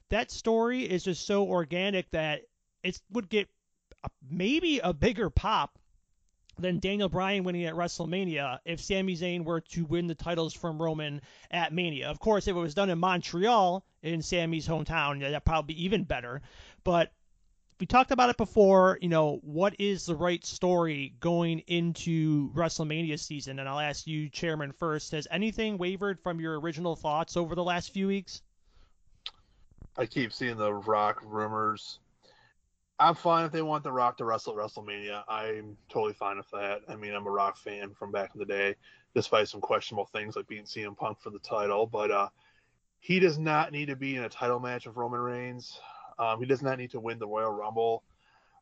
that 0.08 0.30
story 0.30 0.82
is 0.82 1.04
just 1.04 1.26
so 1.26 1.44
organic 1.46 2.10
that 2.12 2.42
it 2.82 3.00
would 3.10 3.28
get 3.28 3.48
maybe 4.28 4.78
a 4.78 4.92
bigger 4.94 5.28
pop 5.28 5.78
than 6.60 6.78
Daniel 6.78 7.08
Bryan 7.08 7.44
winning 7.44 7.64
at 7.64 7.74
WrestleMania 7.74 8.58
if 8.64 8.80
Sami 8.80 9.16
Zayn 9.16 9.44
were 9.44 9.60
to 9.60 9.84
win 9.84 10.06
the 10.06 10.14
titles 10.14 10.54
from 10.54 10.80
Roman 10.80 11.20
at 11.50 11.72
Mania. 11.72 12.08
Of 12.08 12.20
course, 12.20 12.46
if 12.46 12.56
it 12.56 12.60
was 12.60 12.74
done 12.74 12.90
in 12.90 12.98
Montreal, 12.98 13.84
in 14.02 14.22
Sami's 14.22 14.68
hometown, 14.68 15.20
that'd 15.20 15.44
probably 15.44 15.74
be 15.74 15.84
even 15.84 16.04
better. 16.04 16.42
But 16.84 17.12
we 17.80 17.86
talked 17.86 18.10
about 18.10 18.30
it 18.30 18.36
before. 18.36 18.98
You 19.00 19.08
know, 19.08 19.40
what 19.42 19.74
is 19.78 20.06
the 20.06 20.14
right 20.14 20.44
story 20.44 21.14
going 21.18 21.60
into 21.60 22.52
WrestleMania 22.52 23.18
season? 23.18 23.58
And 23.58 23.68
I'll 23.68 23.80
ask 23.80 24.06
you, 24.06 24.28
Chairman, 24.28 24.72
first. 24.72 25.12
Has 25.12 25.26
anything 25.30 25.78
wavered 25.78 26.20
from 26.20 26.40
your 26.40 26.60
original 26.60 26.94
thoughts 26.94 27.36
over 27.36 27.54
the 27.54 27.64
last 27.64 27.92
few 27.92 28.06
weeks? 28.06 28.42
I 29.96 30.06
keep 30.06 30.32
seeing 30.32 30.56
the 30.56 30.72
Rock 30.72 31.22
rumors 31.24 31.98
I'm 33.00 33.14
fine 33.14 33.46
if 33.46 33.52
they 33.52 33.62
want 33.62 33.82
The 33.82 33.90
Rock 33.90 34.18
to 34.18 34.26
wrestle 34.26 34.52
at 34.52 34.58
WrestleMania. 34.58 35.24
I'm 35.26 35.74
totally 35.88 36.12
fine 36.12 36.36
with 36.36 36.50
that. 36.50 36.82
I 36.86 36.96
mean, 36.96 37.14
I'm 37.14 37.26
a 37.26 37.30
Rock 37.30 37.56
fan 37.56 37.94
from 37.94 38.12
back 38.12 38.32
in 38.34 38.38
the 38.38 38.44
day, 38.44 38.76
despite 39.14 39.48
some 39.48 39.62
questionable 39.62 40.04
things 40.04 40.36
like 40.36 40.46
being 40.46 40.64
CM 40.64 40.94
Punk 40.94 41.18
for 41.18 41.30
the 41.30 41.38
title. 41.38 41.86
But 41.86 42.10
uh, 42.10 42.28
he 42.98 43.18
does 43.18 43.38
not 43.38 43.72
need 43.72 43.86
to 43.86 43.96
be 43.96 44.16
in 44.16 44.24
a 44.24 44.28
title 44.28 44.60
match 44.60 44.86
with 44.86 44.96
Roman 44.96 45.20
Reigns. 45.20 45.80
Um, 46.18 46.40
he 46.40 46.46
does 46.46 46.60
not 46.60 46.76
need 46.76 46.90
to 46.90 47.00
win 47.00 47.18
the 47.18 47.26
Royal 47.26 47.50
Rumble. 47.50 48.02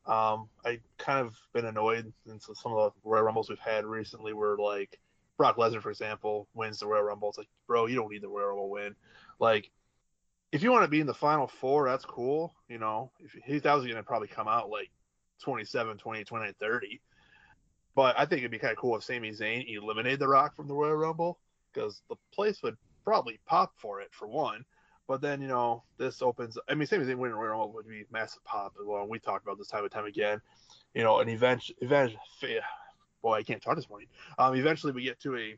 Um, 0.05 0.47
I 0.65 0.79
kind 0.97 1.27
of 1.27 1.35
been 1.53 1.65
annoyed 1.65 2.11
since 2.25 2.49
some 2.53 2.71
of 2.71 2.93
the 2.93 3.09
Royal 3.09 3.23
Rumbles 3.23 3.49
we've 3.49 3.59
had 3.59 3.85
recently, 3.85 4.31
where 4.31 4.55
like 4.55 5.01
Brock 5.35 5.57
Lesnar, 5.57 5.81
for 5.81 5.91
example, 5.91 6.47
wins 6.53 6.79
the 6.79 6.87
Royal 6.87 7.03
Rumble. 7.03 7.27
It's 7.27 7.37
like, 7.37 7.49
bro, 7.67 7.87
you 7.87 7.95
don't 7.95 8.09
need 8.09 8.21
the 8.21 8.29
Royal 8.29 8.47
Rumble 8.47 8.69
win. 8.69 8.95
Like 9.37 9.69
if 10.51 10.63
you 10.63 10.71
want 10.71 10.83
to 10.83 10.89
be 10.89 10.99
in 10.99 11.07
the 11.07 11.13
final 11.13 11.47
four, 11.47 11.87
that's 11.87 12.05
cool. 12.05 12.53
You 12.67 12.79
know, 12.79 13.11
if 13.19 13.63
was 13.63 13.63
going 13.63 13.95
to 13.95 14.03
probably 14.03 14.27
come 14.27 14.47
out 14.47 14.69
like 14.69 14.89
27, 15.43 15.97
28, 15.97 16.27
29, 16.27 16.53
30. 16.59 17.01
But 17.95 18.17
I 18.17 18.25
think 18.25 18.39
it'd 18.39 18.51
be 18.51 18.59
kind 18.59 18.71
of 18.71 18.77
cool 18.77 18.95
if 18.95 19.03
Sami 19.03 19.31
Zayn 19.31 19.65
eliminated 19.67 20.19
The 20.19 20.27
Rock 20.27 20.55
from 20.55 20.67
the 20.67 20.73
Royal 20.73 20.95
Rumble 20.95 21.39
because 21.73 22.01
the 22.09 22.15
place 22.33 22.61
would 22.63 22.77
probably 23.03 23.39
pop 23.45 23.73
for 23.77 24.01
it 24.01 24.09
for 24.11 24.27
one. 24.27 24.65
But 25.07 25.21
then 25.21 25.41
you 25.41 25.47
know 25.47 25.83
this 25.97 26.21
opens. 26.21 26.57
I 26.67 26.75
mean, 26.75 26.87
Sami 26.87 27.05
Zayn 27.05 27.17
winning 27.17 27.35
Royal 27.35 27.51
Rumble 27.51 27.73
would 27.73 27.87
be 27.87 28.05
massive 28.11 28.43
pop 28.43 28.73
as 28.79 28.85
well. 28.85 29.07
We 29.07 29.19
talk 29.19 29.41
about 29.41 29.57
this 29.57 29.67
time 29.67 29.83
and 29.83 29.91
time 29.91 30.05
again. 30.05 30.39
You 30.93 31.03
know, 31.03 31.19
an 31.19 31.29
event, 31.29 31.63
event. 31.81 32.13
Boy, 33.21 33.33
I 33.33 33.43
can't 33.43 33.61
talk 33.61 33.75
this 33.75 33.89
morning. 33.89 34.07
Um, 34.37 34.55
eventually 34.55 34.93
we 34.93 35.03
get 35.03 35.19
to 35.21 35.35
a 35.35 35.57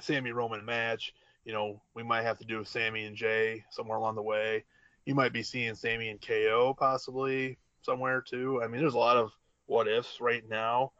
Sami 0.00 0.32
Roman 0.32 0.64
match 0.64 1.12
you 1.48 1.54
know, 1.54 1.80
we 1.94 2.02
might 2.02 2.24
have 2.24 2.36
to 2.36 2.44
do 2.44 2.58
with 2.58 2.68
Sami 2.68 3.06
and 3.06 3.16
Jey 3.16 3.64
somewhere 3.70 3.96
along 3.96 4.16
the 4.16 4.22
way. 4.22 4.64
You 5.06 5.14
might 5.14 5.32
be 5.32 5.42
seeing 5.42 5.74
Sami 5.74 6.10
and 6.10 6.20
KO 6.20 6.76
possibly 6.78 7.56
somewhere 7.80 8.20
too. 8.20 8.60
I 8.62 8.68
mean, 8.68 8.82
there's 8.82 8.92
a 8.92 8.98
lot 8.98 9.16
of 9.16 9.32
what 9.64 9.88
ifs 9.88 10.20
right 10.20 10.46
now, 10.46 10.92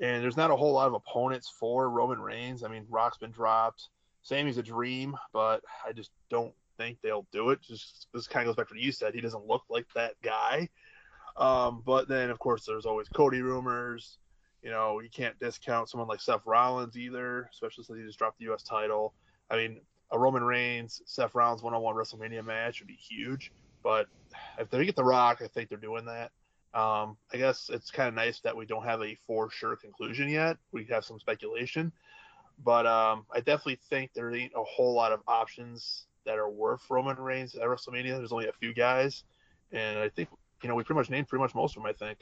and 0.00 0.22
there's 0.22 0.36
not 0.36 0.52
a 0.52 0.56
whole 0.56 0.72
lot 0.72 0.86
of 0.86 0.94
opponents 0.94 1.52
for 1.58 1.90
Roman 1.90 2.20
Reigns. 2.20 2.62
I 2.62 2.68
mean, 2.68 2.86
Rock's 2.88 3.18
been 3.18 3.32
dropped. 3.32 3.88
Sami's 4.22 4.56
a 4.56 4.62
dream, 4.62 5.16
but 5.32 5.62
I 5.84 5.92
just 5.92 6.12
don't 6.30 6.54
think 6.76 6.98
they'll 7.02 7.26
do 7.32 7.50
it. 7.50 7.60
Just 7.60 8.06
this 8.14 8.28
kind 8.28 8.46
of 8.46 8.54
goes 8.54 8.56
back 8.56 8.68
to 8.68 8.74
what 8.74 8.80
you 8.80 8.92
said. 8.92 9.16
He 9.16 9.20
doesn't 9.20 9.48
look 9.48 9.64
like 9.68 9.86
that 9.96 10.12
guy. 10.22 10.68
Um, 11.36 11.82
but 11.84 12.06
then, 12.06 12.30
of 12.30 12.38
course, 12.38 12.64
there's 12.64 12.86
always 12.86 13.08
Cody 13.08 13.42
rumors. 13.42 14.18
You 14.62 14.70
know, 14.70 15.00
you 15.00 15.10
can't 15.10 15.38
discount 15.40 15.88
someone 15.88 16.08
like 16.08 16.20
Seth 16.20 16.46
Rollins 16.46 16.96
either, 16.96 17.50
especially 17.52 17.82
since 17.82 17.98
he 17.98 18.04
just 18.04 18.18
dropped 18.18 18.38
the 18.38 18.44
U.S. 18.44 18.62
title. 18.62 19.12
I 19.50 19.56
mean, 19.56 19.80
a 20.10 20.18
Roman 20.18 20.42
Reigns, 20.42 21.02
Seth 21.06 21.34
Rollins 21.34 21.62
one-on-one 21.62 21.94
WrestleMania 21.94 22.44
match 22.44 22.80
would 22.80 22.88
be 22.88 22.94
huge. 22.94 23.52
But 23.82 24.06
if 24.58 24.70
they 24.70 24.84
get 24.84 24.96
The 24.96 25.04
Rock, 25.04 25.40
I 25.42 25.48
think 25.48 25.68
they're 25.68 25.78
doing 25.78 26.06
that. 26.06 26.30
Um, 26.74 27.16
I 27.32 27.38
guess 27.38 27.70
it's 27.72 27.90
kind 27.90 28.08
of 28.08 28.14
nice 28.14 28.40
that 28.40 28.56
we 28.56 28.66
don't 28.66 28.84
have 28.84 29.02
a 29.02 29.16
for 29.26 29.50
sure 29.50 29.76
conclusion 29.76 30.28
yet. 30.28 30.58
We 30.72 30.84
have 30.90 31.04
some 31.04 31.18
speculation, 31.18 31.92
but 32.62 32.86
um, 32.86 33.24
I 33.32 33.38
definitely 33.38 33.80
think 33.88 34.12
there 34.14 34.34
ain't 34.34 34.52
a 34.54 34.62
whole 34.64 34.94
lot 34.94 35.12
of 35.12 35.20
options 35.26 36.06
that 36.26 36.38
are 36.38 36.50
worth 36.50 36.82
Roman 36.90 37.16
Reigns 37.16 37.54
at 37.54 37.62
WrestleMania. 37.62 38.18
There's 38.18 38.32
only 38.32 38.48
a 38.48 38.52
few 38.52 38.74
guys, 38.74 39.24
and 39.72 39.98
I 39.98 40.10
think 40.10 40.28
you 40.62 40.68
know 40.68 40.74
we 40.74 40.84
pretty 40.84 40.98
much 40.98 41.08
named 41.08 41.28
pretty 41.28 41.42
much 41.42 41.54
most 41.54 41.76
of 41.76 41.82
them. 41.82 41.90
I 41.90 41.94
think. 41.94 42.18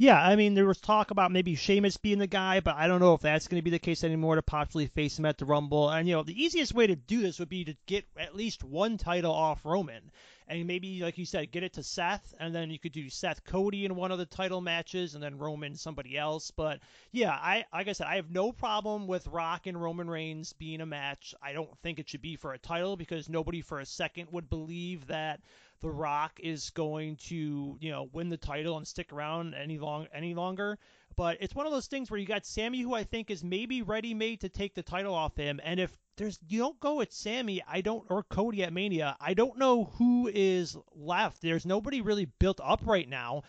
Yeah, 0.00 0.18
I 0.18 0.34
mean, 0.34 0.54
there 0.54 0.64
was 0.64 0.80
talk 0.80 1.10
about 1.10 1.30
maybe 1.30 1.54
Sheamus 1.54 1.98
being 1.98 2.20
the 2.20 2.26
guy, 2.26 2.60
but 2.60 2.74
I 2.74 2.86
don't 2.86 3.00
know 3.00 3.12
if 3.12 3.20
that's 3.20 3.48
going 3.48 3.60
to 3.60 3.62
be 3.62 3.68
the 3.68 3.78
case 3.78 4.02
anymore 4.02 4.36
to 4.36 4.40
possibly 4.40 4.86
face 4.86 5.18
him 5.18 5.26
at 5.26 5.36
the 5.36 5.44
Rumble. 5.44 5.90
And, 5.90 6.08
you 6.08 6.14
know, 6.14 6.22
the 6.22 6.42
easiest 6.42 6.72
way 6.72 6.86
to 6.86 6.96
do 6.96 7.20
this 7.20 7.38
would 7.38 7.50
be 7.50 7.66
to 7.66 7.76
get 7.84 8.06
at 8.16 8.34
least 8.34 8.64
one 8.64 8.96
title 8.96 9.34
off 9.34 9.62
Roman. 9.62 10.10
and 10.50 10.66
maybe 10.66 11.00
like 11.00 11.16
you 11.16 11.24
said, 11.24 11.52
get 11.52 11.62
it 11.62 11.74
to 11.74 11.82
Seth, 11.82 12.34
and 12.40 12.52
then 12.52 12.70
you 12.70 12.78
could 12.78 12.92
do 12.92 13.08
Seth 13.08 13.44
Cody 13.44 13.84
in 13.84 13.94
one 13.94 14.10
of 14.10 14.18
the 14.18 14.26
title 14.26 14.60
matches, 14.60 15.14
and 15.14 15.22
then 15.22 15.38
Roman 15.38 15.76
somebody 15.76 16.18
else. 16.18 16.50
But 16.50 16.80
yeah, 17.12 17.30
I 17.30 17.64
like 17.72 17.86
I 17.86 17.92
said, 17.92 18.08
I 18.08 18.16
have 18.16 18.30
no 18.30 18.50
problem 18.50 19.06
with 19.06 19.28
Rock 19.28 19.68
and 19.68 19.80
Roman 19.80 20.10
Reigns 20.10 20.52
being 20.52 20.80
a 20.80 20.86
match. 20.86 21.34
I 21.40 21.52
don't 21.52 21.70
think 21.82 22.00
it 22.00 22.08
should 22.08 22.22
be 22.22 22.34
for 22.34 22.52
a 22.52 22.58
title 22.58 22.96
because 22.96 23.28
nobody 23.28 23.60
for 23.60 23.78
a 23.78 23.86
second 23.86 24.28
would 24.32 24.50
believe 24.50 25.06
that 25.06 25.40
the 25.80 25.90
Rock 25.90 26.38
is 26.40 26.70
going 26.70 27.16
to, 27.28 27.76
you 27.80 27.90
know, 27.90 28.08
win 28.12 28.28
the 28.28 28.36
title 28.36 28.76
and 28.76 28.86
stick 28.86 29.12
around 29.12 29.54
any 29.54 29.78
long 29.78 30.06
any 30.12 30.34
longer. 30.34 30.78
But 31.16 31.38
it's 31.40 31.54
one 31.54 31.66
of 31.66 31.72
those 31.72 31.86
things 31.86 32.10
where 32.10 32.18
you 32.18 32.26
got 32.26 32.46
Sami, 32.46 32.80
who 32.80 32.94
I 32.94 33.04
think 33.04 33.30
is 33.30 33.42
maybe 33.42 33.82
ready 33.82 34.14
made 34.14 34.40
to 34.40 34.48
take 34.48 34.74
the 34.74 34.82
title 34.82 35.14
off 35.14 35.36
him, 35.36 35.60
and 35.62 35.80
if 35.80 35.96
there's 36.16 36.38
you 36.48 36.58
don't 36.58 36.78
go 36.80 36.96
with 36.96 37.12
Sami, 37.12 37.62
I 37.66 37.80
don't 37.80 38.04
or 38.10 38.22
Cody 38.22 38.62
at 38.62 38.72
Mania, 38.72 39.16
I 39.20 39.34
don't 39.34 39.58
know 39.58 39.84
who 39.84 40.30
is 40.32 40.76
left. 40.94 41.42
There's 41.42 41.66
nobody 41.66 42.00
really 42.00 42.26
built 42.38 42.60
up 42.62 42.80
right 42.84 43.08
now 43.08 43.42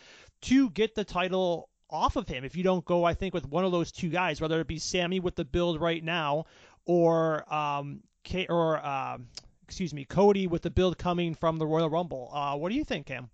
to 0.43 0.69
get 0.69 0.95
the 0.95 1.03
title 1.03 1.69
off 1.89 2.15
of 2.15 2.27
him. 2.27 2.43
If 2.45 2.55
you 2.55 2.63
don't 2.63 2.85
go, 2.85 3.03
I 3.03 3.13
think 3.13 3.33
with 3.33 3.45
one 3.45 3.65
of 3.65 3.71
those 3.71 3.91
two 3.91 4.09
guys, 4.09 4.39
whether 4.39 4.59
it 4.61 4.67
be 4.67 4.79
Sami 4.79 5.19
with 5.19 5.35
the 5.35 5.45
build 5.45 5.81
right 5.81 6.03
now, 6.03 6.45
or 6.85 7.53
um, 7.53 8.01
K- 8.23 8.47
or 8.47 8.85
um, 8.85 9.27
excuse 9.71 9.93
me, 9.93 10.03
Cody 10.03 10.47
with 10.47 10.63
the 10.63 10.69
build 10.69 10.97
coming 10.97 11.33
from 11.33 11.57
the 11.57 11.65
Royal 11.65 11.89
Rumble. 11.89 12.29
Uh, 12.33 12.57
what 12.57 12.67
do 12.67 12.75
you 12.75 12.83
think, 12.83 13.05
Cam? 13.05 13.29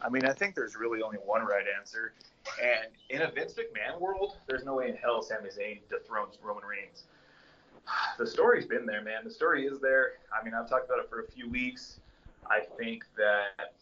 I 0.00 0.08
mean, 0.08 0.24
I 0.24 0.32
think 0.32 0.54
there's 0.54 0.76
really 0.76 1.02
only 1.02 1.18
one 1.18 1.44
right 1.44 1.64
answer. 1.76 2.14
And 2.62 2.92
in 3.10 3.22
a 3.22 3.32
Vince 3.32 3.54
McMahon 3.54 4.00
world, 4.00 4.36
there's 4.46 4.64
no 4.64 4.76
way 4.76 4.88
in 4.88 4.94
hell 4.94 5.20
Sami 5.20 5.48
Zayn 5.48 5.80
dethrones 5.90 6.38
Roman 6.40 6.64
Reigns. 6.64 7.02
The 8.18 8.26
story's 8.26 8.66
been 8.66 8.86
there, 8.86 9.02
man. 9.02 9.24
The 9.24 9.32
story 9.32 9.66
is 9.66 9.80
there. 9.80 10.12
I 10.32 10.44
mean, 10.44 10.54
I've 10.54 10.68
talked 10.68 10.84
about 10.84 11.00
it 11.00 11.10
for 11.10 11.22
a 11.22 11.26
few 11.26 11.50
weeks. 11.50 11.98
I 12.46 12.60
think 12.78 13.04
that 13.16 13.72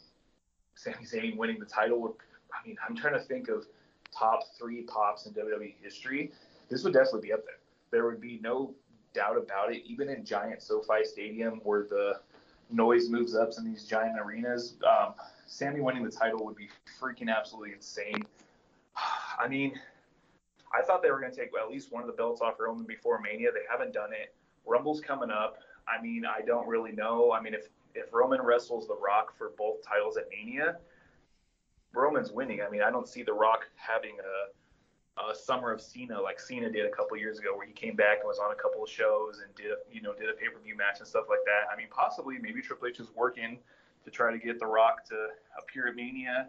Sami 0.76 1.04
Zayn 1.04 1.36
winning 1.36 1.58
the 1.58 1.66
title 1.66 2.00
would. 2.00 2.12
I 2.54 2.66
mean, 2.66 2.78
I'm 2.88 2.96
trying 2.96 3.12
to 3.12 3.20
think 3.20 3.48
of 3.48 3.66
top 4.16 4.40
three 4.58 4.82
pops 4.82 5.26
in 5.26 5.32
WWE 5.32 5.74
history. 5.82 6.32
This 6.68 6.84
would 6.84 6.92
definitely 6.92 7.28
be 7.28 7.32
up 7.32 7.44
there. 7.44 7.58
There 7.90 8.06
would 8.06 8.20
be 8.20 8.38
no 8.42 8.74
doubt 9.14 9.36
about 9.36 9.72
it. 9.72 9.82
Even 9.86 10.08
in 10.08 10.24
giant 10.24 10.62
SoFi 10.62 11.04
Stadium, 11.04 11.60
where 11.64 11.84
the 11.84 12.20
noise 12.70 13.08
moves 13.08 13.34
up 13.34 13.50
in 13.58 13.64
these 13.64 13.84
giant 13.84 14.18
arenas, 14.18 14.76
um, 14.86 15.14
Sami 15.46 15.80
winning 15.80 16.04
the 16.04 16.10
title 16.10 16.44
would 16.44 16.56
be 16.56 16.68
freaking 17.00 17.34
absolutely 17.34 17.72
insane. 17.72 18.24
I 19.38 19.48
mean, 19.48 19.72
I 20.72 20.82
thought 20.82 21.02
they 21.02 21.10
were 21.10 21.20
going 21.20 21.32
to 21.32 21.36
take 21.36 21.50
at 21.60 21.70
least 21.70 21.90
one 21.90 22.02
of 22.02 22.06
the 22.06 22.12
belts 22.12 22.40
off 22.40 22.54
Roman 22.60 22.84
before 22.84 23.20
Mania. 23.20 23.50
They 23.52 23.64
haven't 23.68 23.92
done 23.92 24.10
it. 24.12 24.34
Rumble's 24.64 25.00
coming 25.00 25.30
up. 25.30 25.58
I 25.88 26.00
mean, 26.00 26.24
I 26.24 26.42
don't 26.42 26.68
really 26.68 26.92
know. 26.92 27.32
I 27.32 27.40
mean, 27.40 27.54
if 27.54 27.68
if 27.94 28.12
Roman 28.12 28.40
wrestles 28.40 28.86
The 28.86 28.96
Rock 28.96 29.36
for 29.36 29.50
both 29.58 29.82
titles 29.84 30.16
at 30.16 30.28
Mania, 30.30 30.76
Roman's 31.94 32.30
winning. 32.30 32.60
I 32.62 32.70
mean, 32.70 32.82
I 32.82 32.90
don't 32.90 33.08
see 33.08 33.22
The 33.22 33.32
Rock 33.32 33.68
having 33.76 34.16
a, 34.20 35.30
a 35.30 35.34
summer 35.34 35.72
of 35.72 35.80
Cena 35.80 36.20
like 36.20 36.38
Cena 36.40 36.70
did 36.70 36.86
a 36.86 36.90
couple 36.90 37.16
years 37.16 37.38
ago, 37.38 37.56
where 37.56 37.66
he 37.66 37.72
came 37.72 37.96
back 37.96 38.18
and 38.20 38.28
was 38.28 38.38
on 38.38 38.52
a 38.52 38.54
couple 38.54 38.82
of 38.82 38.90
shows 38.90 39.40
and 39.44 39.54
did 39.54 39.72
a, 39.72 39.76
you 39.92 40.00
know 40.00 40.14
did 40.14 40.28
a 40.28 40.32
pay 40.32 40.48
per 40.48 40.60
view 40.60 40.76
match 40.76 40.98
and 40.98 41.08
stuff 41.08 41.26
like 41.28 41.44
that. 41.46 41.72
I 41.72 41.76
mean, 41.76 41.88
possibly 41.90 42.38
maybe 42.38 42.62
Triple 42.62 42.88
H 42.88 43.00
is 43.00 43.08
working 43.14 43.58
to 44.04 44.10
try 44.10 44.32
to 44.32 44.38
get 44.38 44.58
The 44.58 44.66
Rock 44.66 45.04
to 45.06 45.28
appear 45.58 45.88
at 45.88 45.96
Mania 45.96 46.46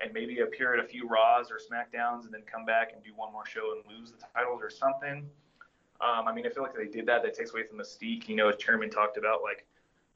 and 0.00 0.12
maybe 0.12 0.40
appear 0.40 0.74
at 0.74 0.84
a 0.84 0.86
few 0.86 1.08
Raws 1.08 1.50
or 1.50 1.58
SmackDowns 1.58 2.24
and 2.24 2.34
then 2.34 2.42
come 2.50 2.64
back 2.64 2.92
and 2.92 3.02
do 3.02 3.10
one 3.14 3.32
more 3.32 3.46
show 3.46 3.74
and 3.76 3.98
lose 3.98 4.10
the 4.10 4.18
titles 4.34 4.60
or 4.62 4.70
something. 4.70 5.28
Um, 6.00 6.26
I 6.26 6.34
mean, 6.34 6.44
I 6.46 6.50
feel 6.50 6.64
like 6.64 6.72
if 6.72 6.78
they 6.78 6.98
did 6.98 7.06
that, 7.06 7.22
that 7.22 7.34
takes 7.34 7.52
away 7.52 7.62
from 7.62 7.76
the 7.76 7.84
mystique. 7.84 8.28
You 8.28 8.34
know, 8.34 8.48
as 8.48 8.56
Chairman 8.56 8.90
talked 8.90 9.16
about, 9.16 9.42
like 9.42 9.64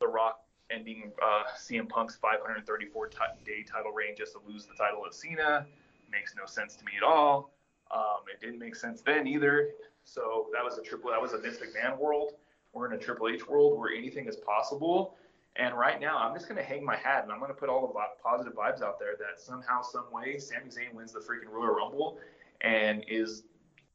The 0.00 0.08
Rock 0.08 0.40
ending 0.70 1.12
uh, 1.22 1.44
CM 1.56 1.88
Punk's 1.88 2.16
534 2.16 3.08
t- 3.08 3.16
day 3.44 3.62
title 3.62 3.92
reign 3.92 4.14
just 4.16 4.32
to 4.32 4.40
lose 4.46 4.66
the 4.66 4.74
title 4.74 5.04
of 5.04 5.14
Cena 5.14 5.66
makes 6.10 6.34
no 6.36 6.46
sense 6.46 6.76
to 6.76 6.84
me 6.84 6.92
at 6.96 7.02
all. 7.02 7.52
Um, 7.90 8.24
it 8.32 8.44
didn't 8.44 8.58
make 8.58 8.74
sense 8.74 9.02
then 9.02 9.26
either. 9.26 9.70
So 10.04 10.46
that 10.52 10.64
was 10.64 10.78
a 10.78 10.82
triple. 10.82 11.10
That 11.10 11.20
was 11.20 11.32
a 11.32 11.38
Vince 11.38 11.58
McMahon 11.58 11.98
world. 11.98 12.32
We're 12.72 12.86
in 12.86 12.92
a 12.92 12.98
Triple 12.98 13.28
H 13.28 13.48
world 13.48 13.78
where 13.78 13.90
anything 13.90 14.26
is 14.26 14.36
possible. 14.36 15.16
And 15.56 15.74
right 15.76 15.98
now, 15.98 16.18
I'm 16.18 16.34
just 16.34 16.48
going 16.48 16.58
to 16.58 16.64
hang 16.64 16.84
my 16.84 16.96
hat 16.96 17.22
and 17.22 17.32
I'm 17.32 17.38
going 17.38 17.50
to 17.50 17.56
put 17.56 17.70
all 17.70 17.86
the 17.86 17.94
positive 18.22 18.54
vibes 18.54 18.82
out 18.82 18.98
there 18.98 19.16
that 19.18 19.40
somehow, 19.40 19.80
some 19.80 20.04
way, 20.12 20.38
Sami 20.38 20.66
Zayn 20.66 20.92
wins 20.92 21.12
the 21.12 21.20
freaking 21.20 21.50
Royal 21.50 21.74
Rumble 21.74 22.18
and 22.60 23.02
is 23.08 23.44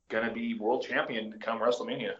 going 0.09 0.27
to 0.27 0.33
be 0.33 0.55
world 0.55 0.83
champion 0.87 1.31
to 1.31 1.37
come 1.37 1.59
WrestleMania. 1.59 2.13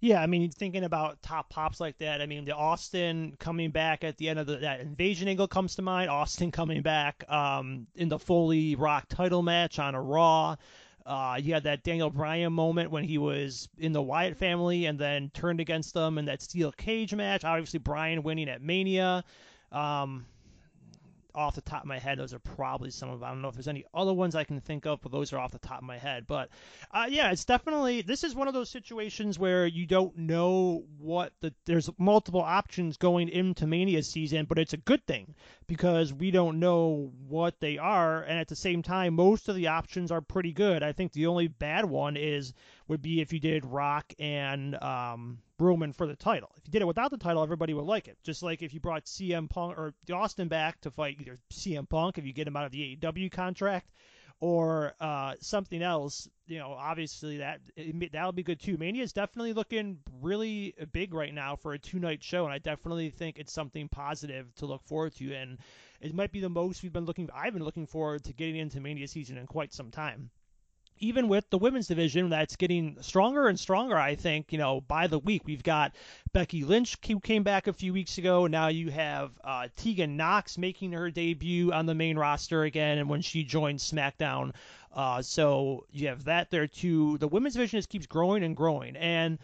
Yeah, 0.00 0.22
I 0.22 0.26
mean, 0.26 0.50
thinking 0.50 0.84
about 0.84 1.20
top 1.20 1.50
pops 1.50 1.78
like 1.78 1.98
that, 1.98 2.22
I 2.22 2.26
mean, 2.26 2.46
the 2.46 2.56
Austin 2.56 3.36
coming 3.38 3.70
back 3.70 4.02
at 4.02 4.16
the 4.16 4.30
end 4.30 4.38
of 4.38 4.46
the, 4.46 4.56
that 4.56 4.80
invasion 4.80 5.28
angle 5.28 5.46
comes 5.46 5.74
to 5.76 5.82
mind. 5.82 6.08
Austin 6.08 6.50
coming 6.52 6.80
back 6.80 7.22
um, 7.30 7.86
in 7.94 8.08
the 8.08 8.18
Foley 8.18 8.74
Rock 8.76 9.08
title 9.08 9.42
match 9.42 9.78
on 9.78 9.94
a 9.94 10.00
Raw. 10.00 10.56
Uh, 11.04 11.38
you 11.40 11.52
had 11.52 11.64
that 11.64 11.82
Daniel 11.82 12.08
Bryan 12.08 12.52
moment 12.52 12.90
when 12.90 13.04
he 13.04 13.18
was 13.18 13.68
in 13.78 13.92
the 13.92 14.00
Wyatt 14.00 14.36
family 14.36 14.86
and 14.86 14.98
then 14.98 15.30
turned 15.34 15.60
against 15.60 15.92
them 15.92 16.18
in 16.18 16.24
that 16.26 16.40
steel 16.40 16.72
cage 16.72 17.14
match. 17.14 17.44
Obviously, 17.44 17.78
Bryan 17.78 18.22
winning 18.22 18.48
at 18.48 18.62
Mania. 18.62 19.24
Um, 19.72 20.24
off 21.34 21.54
the 21.54 21.60
top 21.60 21.82
of 21.82 21.88
my 21.88 21.98
head, 21.98 22.18
those 22.18 22.34
are 22.34 22.38
probably 22.38 22.90
some 22.90 23.10
of. 23.10 23.20
them. 23.20 23.28
I 23.28 23.32
don't 23.32 23.42
know 23.42 23.48
if 23.48 23.54
there's 23.54 23.68
any 23.68 23.84
other 23.94 24.12
ones 24.12 24.34
I 24.34 24.44
can 24.44 24.60
think 24.60 24.86
of, 24.86 25.00
but 25.00 25.12
those 25.12 25.32
are 25.32 25.38
off 25.38 25.52
the 25.52 25.58
top 25.58 25.78
of 25.78 25.84
my 25.84 25.98
head. 25.98 26.26
But 26.26 26.50
uh, 26.90 27.06
yeah, 27.08 27.30
it's 27.30 27.44
definitely 27.44 28.02
this 28.02 28.24
is 28.24 28.34
one 28.34 28.48
of 28.48 28.54
those 28.54 28.70
situations 28.70 29.38
where 29.38 29.66
you 29.66 29.86
don't 29.86 30.16
know 30.16 30.84
what 30.98 31.32
the 31.40 31.52
there's 31.64 31.90
multiple 31.98 32.40
options 32.40 32.96
going 32.96 33.28
into 33.28 33.66
Mania 33.66 34.02
season, 34.02 34.46
but 34.46 34.58
it's 34.58 34.72
a 34.72 34.78
good 34.78 35.06
thing 35.06 35.34
because 35.66 36.12
we 36.12 36.30
don't 36.30 36.58
know 36.58 37.12
what 37.28 37.60
they 37.60 37.78
are, 37.78 38.22
and 38.22 38.38
at 38.38 38.48
the 38.48 38.56
same 38.56 38.82
time, 38.82 39.14
most 39.14 39.48
of 39.48 39.54
the 39.54 39.68
options 39.68 40.10
are 40.10 40.20
pretty 40.20 40.52
good. 40.52 40.82
I 40.82 40.92
think 40.92 41.12
the 41.12 41.26
only 41.26 41.48
bad 41.48 41.84
one 41.84 42.16
is 42.16 42.52
would 42.90 43.00
be 43.00 43.20
if 43.20 43.32
you 43.32 43.38
did 43.38 43.64
Rock 43.64 44.12
and 44.18 44.74
um, 44.82 45.38
Roman 45.60 45.92
for 45.92 46.08
the 46.08 46.16
title. 46.16 46.50
If 46.56 46.66
you 46.66 46.72
did 46.72 46.82
it 46.82 46.88
without 46.88 47.12
the 47.12 47.18
title, 47.18 47.40
everybody 47.40 47.72
would 47.72 47.84
like 47.84 48.08
it. 48.08 48.18
Just 48.24 48.42
like 48.42 48.62
if 48.62 48.74
you 48.74 48.80
brought 48.80 49.04
CM 49.04 49.48
Punk 49.48 49.78
or 49.78 49.94
Austin 50.12 50.48
back 50.48 50.80
to 50.80 50.90
fight 50.90 51.18
either 51.20 51.38
CM 51.52 51.88
Punk, 51.88 52.18
if 52.18 52.26
you 52.26 52.32
get 52.32 52.48
him 52.48 52.56
out 52.56 52.66
of 52.66 52.72
the 52.72 52.96
AEW 52.96 53.30
contract, 53.30 53.92
or 54.40 54.94
uh, 55.00 55.34
something 55.40 55.82
else, 55.82 56.28
you 56.48 56.58
know, 56.58 56.72
obviously 56.72 57.36
that 57.36 57.60
that'll 58.10 58.32
be 58.32 58.42
good 58.42 58.58
too. 58.58 58.76
Mania 58.76 59.04
is 59.04 59.12
definitely 59.12 59.52
looking 59.52 59.98
really 60.20 60.74
big 60.92 61.14
right 61.14 61.32
now 61.32 61.54
for 61.54 61.74
a 61.74 61.78
two-night 61.78 62.24
show, 62.24 62.44
and 62.44 62.52
I 62.52 62.58
definitely 62.58 63.10
think 63.10 63.38
it's 63.38 63.52
something 63.52 63.88
positive 63.88 64.52
to 64.56 64.66
look 64.66 64.82
forward 64.82 65.14
to. 65.16 65.32
And 65.32 65.58
it 66.00 66.12
might 66.12 66.32
be 66.32 66.40
the 66.40 66.48
most 66.48 66.82
we've 66.82 66.92
been 66.92 67.04
looking. 67.04 67.28
I've 67.32 67.52
been 67.52 67.64
looking 67.64 67.86
forward 67.86 68.24
to 68.24 68.32
getting 68.32 68.56
into 68.56 68.80
Mania 68.80 69.06
season 69.06 69.36
in 69.36 69.46
quite 69.46 69.72
some 69.72 69.92
time 69.92 70.30
even 71.00 71.28
with 71.28 71.48
the 71.50 71.58
women's 71.58 71.88
division 71.88 72.30
that's 72.30 72.56
getting 72.56 72.96
stronger 73.00 73.48
and 73.48 73.58
stronger, 73.58 73.96
I 73.96 74.14
think, 74.14 74.52
you 74.52 74.58
know, 74.58 74.80
by 74.82 75.06
the 75.06 75.18
week. 75.18 75.42
We've 75.46 75.62
got 75.62 75.94
Becky 76.32 76.64
Lynch 76.64 76.96
who 77.06 77.18
came 77.20 77.42
back 77.42 77.66
a 77.66 77.72
few 77.72 77.92
weeks 77.92 78.18
ago. 78.18 78.46
Now 78.46 78.68
you 78.68 78.90
have 78.90 79.32
uh, 79.42 79.68
Tegan 79.76 80.16
Nox 80.16 80.58
making 80.58 80.92
her 80.92 81.10
debut 81.10 81.72
on 81.72 81.86
the 81.86 81.94
main 81.94 82.18
roster 82.18 82.62
again, 82.64 82.98
and 82.98 83.08
when 83.08 83.22
she 83.22 83.44
joined 83.44 83.78
SmackDown. 83.78 84.52
Uh, 84.94 85.22
so 85.22 85.86
you 85.92 86.08
have 86.08 86.24
that 86.24 86.50
there 86.50 86.66
too. 86.66 87.16
The 87.18 87.28
women's 87.28 87.54
division 87.54 87.78
just 87.78 87.88
keeps 87.88 88.06
growing 88.06 88.42
and 88.42 88.56
growing. 88.56 88.96
And 88.96 89.38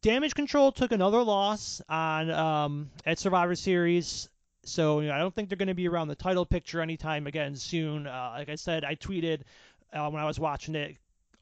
Damage 0.00 0.34
Control 0.34 0.72
took 0.72 0.92
another 0.92 1.22
loss 1.22 1.82
on 1.88 2.30
um, 2.30 2.90
at 3.04 3.18
Survivor 3.18 3.54
Series. 3.54 4.28
So 4.64 5.00
you 5.00 5.08
know, 5.08 5.14
I 5.14 5.18
don't 5.18 5.34
think 5.34 5.48
they're 5.48 5.56
going 5.56 5.68
to 5.68 5.74
be 5.74 5.88
around 5.88 6.08
the 6.08 6.14
title 6.14 6.46
picture 6.46 6.80
anytime 6.80 7.26
again 7.26 7.56
soon. 7.56 8.06
Uh, 8.06 8.34
like 8.36 8.48
I 8.48 8.54
said, 8.54 8.84
I 8.84 8.94
tweeted 8.94 9.42
uh, 9.92 10.08
when 10.10 10.22
I 10.22 10.26
was 10.26 10.38
watching 10.38 10.74
it. 10.74 10.96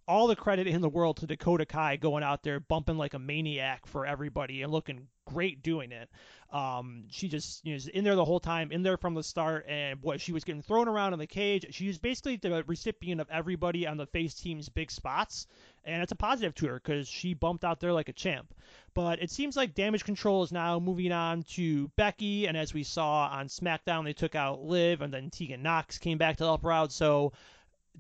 All 0.09 0.29
the 0.29 0.37
credit 0.37 0.69
in 0.69 0.81
the 0.81 0.89
world 0.89 1.17
to 1.19 1.27
Dakota 1.27 1.67
Kai 1.67 1.97
going 1.97 2.23
out 2.23 2.45
there 2.45 2.61
bumping 2.61 2.97
like 2.97 3.15
a 3.15 3.19
maniac 3.19 3.87
for 3.87 4.07
everybody 4.07 4.63
and 4.63 4.71
looking 4.71 5.09
great 5.27 5.63
doing 5.63 5.93
it. 5.93 6.09
Um, 6.53 7.05
she 7.11 7.29
just 7.29 7.65
you 7.65 7.75
know, 7.75 7.81
in 7.93 8.05
there 8.05 8.15
the 8.15 8.25
whole 8.25 8.39
time, 8.39 8.71
in 8.71 8.83
there 8.83 8.97
from 8.97 9.15
the 9.15 9.23
start, 9.25 9.67
and 9.69 10.01
boy, 10.01 10.19
she 10.19 10.33
was 10.33 10.45
getting 10.45 10.63
thrown 10.63 10.87
around 10.87 11.13
in 11.13 11.19
the 11.19 11.27
cage. 11.27 11.67
She 11.71 11.89
was 11.89 11.99
basically 11.99 12.37
the 12.37 12.63
recipient 12.67 13.21
of 13.21 13.29
everybody 13.31 13.87
on 13.87 13.97
the 13.97 14.07
face 14.07 14.33
team's 14.35 14.69
big 14.69 14.93
spots, 14.93 15.49
and 15.85 16.03
it's 16.03 16.13
a 16.13 16.17
positive 16.17 16.55
to 16.57 16.69
her 16.69 16.75
because 16.75 17.09
she 17.09 17.35
bumped 17.35 17.65
out 17.65 17.81
there 17.81 17.93
like 17.93 18.09
a 18.09 18.13
champ. 18.13 18.55
But 18.95 19.21
it 19.21 19.31
seems 19.31 19.57
like 19.57 19.75
Damage 19.75 20.05
Control 20.05 20.45
is 20.45 20.53
now 20.53 20.79
moving 20.79 21.11
on 21.11 21.43
to 21.55 21.89
Becky, 21.97 22.47
and 22.47 22.57
as 22.57 22.73
we 22.73 22.85
saw 22.85 23.29
on 23.29 23.49
SmackDown, 23.49 24.05
they 24.05 24.13
took 24.13 24.37
out 24.37 24.63
Liv, 24.63 25.03
and 25.03 25.13
then 25.13 25.31
Tegan 25.31 25.63
Nox 25.63 25.99
came 25.99 26.17
back 26.17 26.37
to 26.37 26.45
help 26.45 26.63
her 26.63 26.73
out. 26.73 26.93
So 26.93 27.33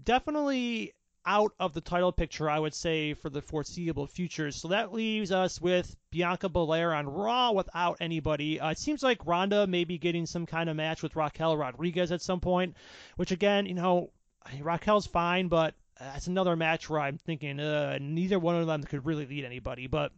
definitely 0.04 0.92
out 1.26 1.52
of 1.58 1.74
the 1.74 1.80
title 1.80 2.12
picture, 2.12 2.48
I 2.48 2.58
would 2.58 2.74
say, 2.74 3.14
for 3.14 3.28
the 3.28 3.42
foreseeable 3.42 4.06
future. 4.06 4.52
So 4.52 4.68
that 4.68 4.92
leaves 4.92 5.32
us 5.32 5.60
with 5.60 5.96
Bianca 6.12 6.48
Belair 6.48 6.94
on 6.94 7.08
Raw 7.08 7.50
without 7.50 7.96
anybody. 8.00 8.60
Uh, 8.60 8.70
it 8.70 8.78
seems 8.78 9.02
like 9.02 9.26
Ronda 9.26 9.66
may 9.66 9.84
be 9.84 9.98
getting 9.98 10.26
some 10.26 10.46
kind 10.46 10.70
of 10.70 10.76
match 10.76 11.02
with 11.02 11.16
Raquel 11.16 11.56
Rodriguez 11.56 12.12
at 12.12 12.22
some 12.22 12.40
point, 12.40 12.76
which 13.16 13.32
again, 13.32 13.66
you 13.66 13.74
know, 13.74 14.10
Raquel's 14.60 15.06
fine, 15.06 15.48
but 15.48 15.74
that's 15.98 16.28
another 16.28 16.54
match 16.54 16.88
where 16.88 17.00
I'm 17.00 17.18
thinking 17.18 17.58
uh, 17.58 17.98
neither 18.00 18.38
one 18.38 18.54
of 18.54 18.68
them 18.68 18.84
could 18.84 19.04
really 19.04 19.26
lead 19.26 19.44
anybody. 19.44 19.88
But 19.88 20.12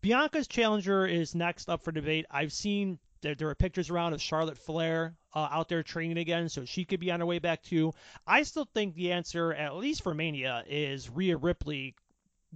Bianca's 0.00 0.48
challenger 0.48 1.06
is 1.06 1.36
next 1.36 1.68
up 1.68 1.84
for 1.84 1.92
debate. 1.92 2.26
I've 2.30 2.52
seen 2.52 2.98
there, 3.20 3.36
there 3.36 3.48
are 3.48 3.54
pictures 3.54 3.90
around 3.90 4.14
of 4.14 4.20
Charlotte 4.20 4.58
Flair 4.58 5.14
uh, 5.34 5.48
out 5.50 5.68
there 5.68 5.82
training 5.82 6.18
again, 6.18 6.48
so 6.48 6.64
she 6.64 6.84
could 6.84 7.00
be 7.00 7.10
on 7.10 7.20
her 7.20 7.26
way 7.26 7.38
back 7.38 7.62
too. 7.62 7.92
I 8.26 8.42
still 8.42 8.68
think 8.74 8.94
the 8.94 9.12
answer, 9.12 9.52
at 9.52 9.76
least 9.76 10.02
for 10.02 10.14
Mania, 10.14 10.64
is 10.68 11.10
Rhea 11.10 11.36
Ripley 11.36 11.94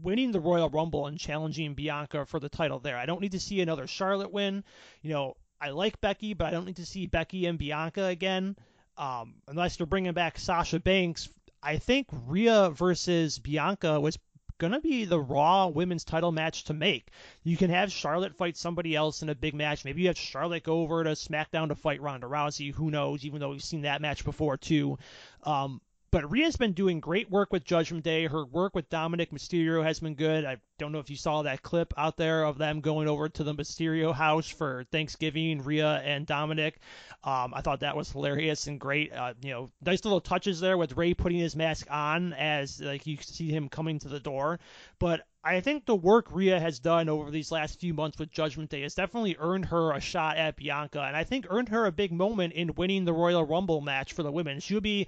winning 0.01 0.33
the 0.33 0.41
Royal 0.41 0.69
Rumble 0.69 1.07
and 1.07 1.19
challenging 1.19 1.75
Bianca 1.75 2.27
for 2.27 2.39
the 2.39 2.49
title 2.49 2.79
there. 2.79 2.97
I 2.97 3.07
don't 3.07 3.21
need 3.21 3.33
to 3.33 3.41
see 3.41 3.61
another 3.61 3.87
Charlotte 3.87 4.33
win. 4.33 4.63
You 5.03 5.11
know, 5.11 5.37
I 5.61 5.71
like 5.71 6.01
Becky, 6.01 6.35
but 6.35 6.49
I 6.49 6.51
don't 6.51 6.67
need 6.67 6.77
to 6.77 6.87
see 6.87 7.07
Becky 7.07 7.47
and 7.47 7.59
Bianca 7.59 8.05
again. 8.05 8.57
Um, 8.99 9.35
unless 9.49 9.77
they're 9.77 9.87
bringing 9.87 10.13
back 10.13 10.39
Sasha 10.39 10.81
Banks. 10.81 11.29
I 11.63 11.79
think 11.79 12.07
Rhea 12.27 12.71
versus 12.71 13.39
Bianca 13.39 14.01
was 14.01 14.19
going 14.59 14.73
to 14.73 14.81
be 14.81 15.05
the 15.05 15.21
Raw 15.21 15.69
women's 15.69 16.05
title 16.05 16.33
match 16.33 16.65
to 16.65 16.75
make. 16.75 17.11
You 17.43 17.57
can 17.57 17.71
have 17.71 17.93
Charlotte 17.93 18.37
fight 18.37 18.57
somebody 18.57 18.95
else 18.95 19.23
in 19.23 19.29
a 19.29 19.35
big 19.35 19.55
match. 19.55 19.85
Maybe 19.85 20.03
you 20.03 20.09
have 20.09 20.19
Charlotte 20.19 20.65
go 20.65 20.81
over 20.81 21.05
to 21.05 21.11
SmackDown 21.11 21.69
to 21.69 21.75
fight 21.75 22.01
Ronda 22.01 22.27
Rousey. 22.27 22.73
Who 22.73 22.91
knows? 22.91 23.25
Even 23.25 23.41
though 23.41 23.51
we've 23.51 23.63
seen 23.63 23.83
that 23.83 24.01
match 24.01 24.25
before 24.25 24.57
too. 24.57 24.99
Um, 25.43 25.81
but 26.17 26.31
Rhea's 26.31 26.57
been 26.57 26.73
doing 26.73 26.99
great 26.99 27.31
work 27.31 27.53
with 27.53 27.63
Judgment 27.63 28.03
Day. 28.03 28.27
Her 28.27 28.47
work 28.47 28.75
with 28.75 28.89
Dominic 28.89 29.33
Mysterio 29.33 29.85
has 29.85 30.01
been 30.01 30.15
good. 30.15 30.47
I 30.47 30.57
don't 30.79 30.91
know 30.91 30.99
if 30.99 31.11
you 31.11 31.17
saw 31.17 31.43
that 31.43 31.63
clip 31.63 31.93
out 31.99 32.17
there 32.17 32.45
of 32.45 32.57
them 32.57 32.81
going 32.81 33.07
over 33.07 33.29
to 33.29 33.45
the 33.45 33.55
Mysterio 33.55 34.15
house 34.15 34.49
for 34.49 34.85
Thanksgiving, 34.91 35.63
Rhea 35.63 36.01
and 36.03 36.27
Dominic. 36.27 36.81
Um, 37.23 37.53
I 37.53 37.61
thought 37.61 37.81
that 37.81 37.99
was 37.99 38.11
hilarious 38.11 38.67
and 38.67 38.81
great. 38.81 39.13
Uh, 39.13 39.35
you 39.43 39.51
know, 39.51 39.71
nice 39.85 40.07
little 40.07 40.23
touches 40.23 40.59
there 40.59 40.79
with 40.79 40.97
Rey 40.97 41.13
putting 41.13 41.39
his 41.39 41.55
mask 41.55 41.87
on 41.91 42.33
as 42.33 42.81
like 42.81 43.07
you 43.07 43.19
see 43.21 43.51
him 43.51 43.69
coming 43.69 43.99
to 43.99 44.09
the 44.09 44.19
door. 44.19 44.59
But 44.99 45.21
I 45.47 45.61
think 45.61 45.87
the 45.87 45.95
work 45.95 46.27
Rhea 46.33 46.59
has 46.59 46.81
done 46.81 47.09
over 47.09 47.31
these 47.31 47.53
last 47.53 47.79
few 47.79 47.95
months 47.95 48.19
with 48.19 48.33
Judgment 48.33 48.69
Day 48.69 48.83
has 48.83 48.97
definitely 48.97 49.37
earned 49.39 49.67
her 49.67 49.93
a 49.93 50.01
shot 50.01 50.39
at 50.39 50.57
Bianca, 50.57 51.03
and 51.03 51.15
I 51.15 51.23
think 51.23 51.47
earned 51.49 51.69
her 51.69 51.87
a 51.87 51.93
big 51.93 52.11
moment 52.11 52.55
in 52.55 52.75
winning 52.75 53.05
the 53.05 53.13
Royal 53.13 53.45
Rumble 53.45 53.81
match 53.81 54.13
for 54.13 54.25
the 54.25 54.33
women. 54.33 54.59
She'll 54.59 54.81
be 54.81 55.07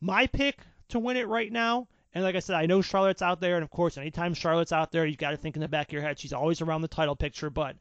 my 0.00 0.26
pick 0.26 0.58
to 0.88 0.98
win 0.98 1.16
it 1.16 1.28
right 1.28 1.50
now. 1.50 1.88
And 2.14 2.24
like 2.24 2.36
I 2.36 2.40
said, 2.40 2.56
I 2.56 2.66
know 2.66 2.80
Charlotte's 2.80 3.20
out 3.20 3.40
there, 3.40 3.56
and 3.56 3.62
of 3.62 3.70
course, 3.70 3.98
anytime 3.98 4.32
Charlotte's 4.32 4.72
out 4.72 4.90
there, 4.90 5.04
you've 5.04 5.18
got 5.18 5.32
to 5.32 5.36
think 5.36 5.56
in 5.56 5.60
the 5.60 5.68
back 5.68 5.88
of 5.88 5.92
your 5.92 6.02
head 6.02 6.18
she's 6.18 6.32
always 6.32 6.62
around 6.62 6.80
the 6.80 6.88
title 6.88 7.14
picture. 7.14 7.50
But 7.50 7.76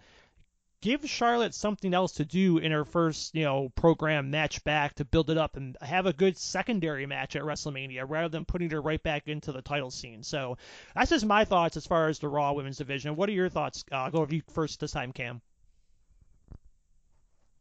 give 0.82 1.10
Charlotte 1.10 1.56
something 1.56 1.94
else 1.94 2.14
to 2.14 2.26
do 2.26 2.58
in 2.58 2.72
her 2.72 2.86
first, 2.86 3.34
you 3.34 3.44
know, 3.44 3.70
program 3.76 4.30
match 4.30 4.64
back 4.64 4.94
to 4.96 5.06
build 5.06 5.30
it 5.30 5.38
up 5.38 5.56
and 5.56 5.78
have 5.82 6.06
a 6.06 6.14
good 6.14 6.38
secondary 6.38 7.06
match 7.06 7.36
at 7.36 7.44
WrestleMania 7.44 8.06
rather 8.08 8.30
than 8.30 8.46
putting 8.46 8.70
her 8.70 8.82
right 8.82 9.02
back 9.02 9.28
into 9.28 9.52
the 9.52 9.62
title 9.62 9.90
scene. 9.90 10.22
So 10.22 10.58
that's 10.94 11.10
just 11.10 11.26
my 11.26 11.46
thoughts 11.46 11.78
as 11.78 11.88
far 11.88 12.08
as 12.08 12.20
the 12.20 12.28
Raw 12.28 12.54
Women's 12.54 12.78
Division. 12.78 13.16
What 13.16 13.30
are 13.30 13.34
your 13.34 13.50
thoughts? 13.50 13.86
Uh, 13.92 13.96
I'll 13.96 14.12
go 14.12 14.20
over 14.20 14.36
you 14.36 14.42
first 14.54 14.80
this 14.80 14.92
time, 14.92 15.12
Cam. 15.12 15.42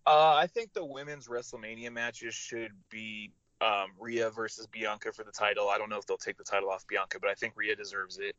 Uh, 0.06 0.34
I 0.34 0.46
think 0.48 0.74
the 0.74 0.84
women's 0.84 1.28
WrestleMania 1.28 1.90
matches 1.90 2.34
should 2.34 2.72
be 2.90 3.32
um, 3.64 3.90
Rhea 3.98 4.30
versus 4.30 4.66
Bianca 4.66 5.12
for 5.12 5.24
the 5.24 5.32
title. 5.32 5.68
I 5.68 5.78
don't 5.78 5.88
know 5.88 5.98
if 5.98 6.06
they'll 6.06 6.16
take 6.16 6.36
the 6.36 6.44
title 6.44 6.70
off 6.70 6.86
Bianca, 6.86 7.18
but 7.20 7.30
I 7.30 7.34
think 7.34 7.54
Rhea 7.56 7.74
deserves 7.74 8.18
it. 8.18 8.36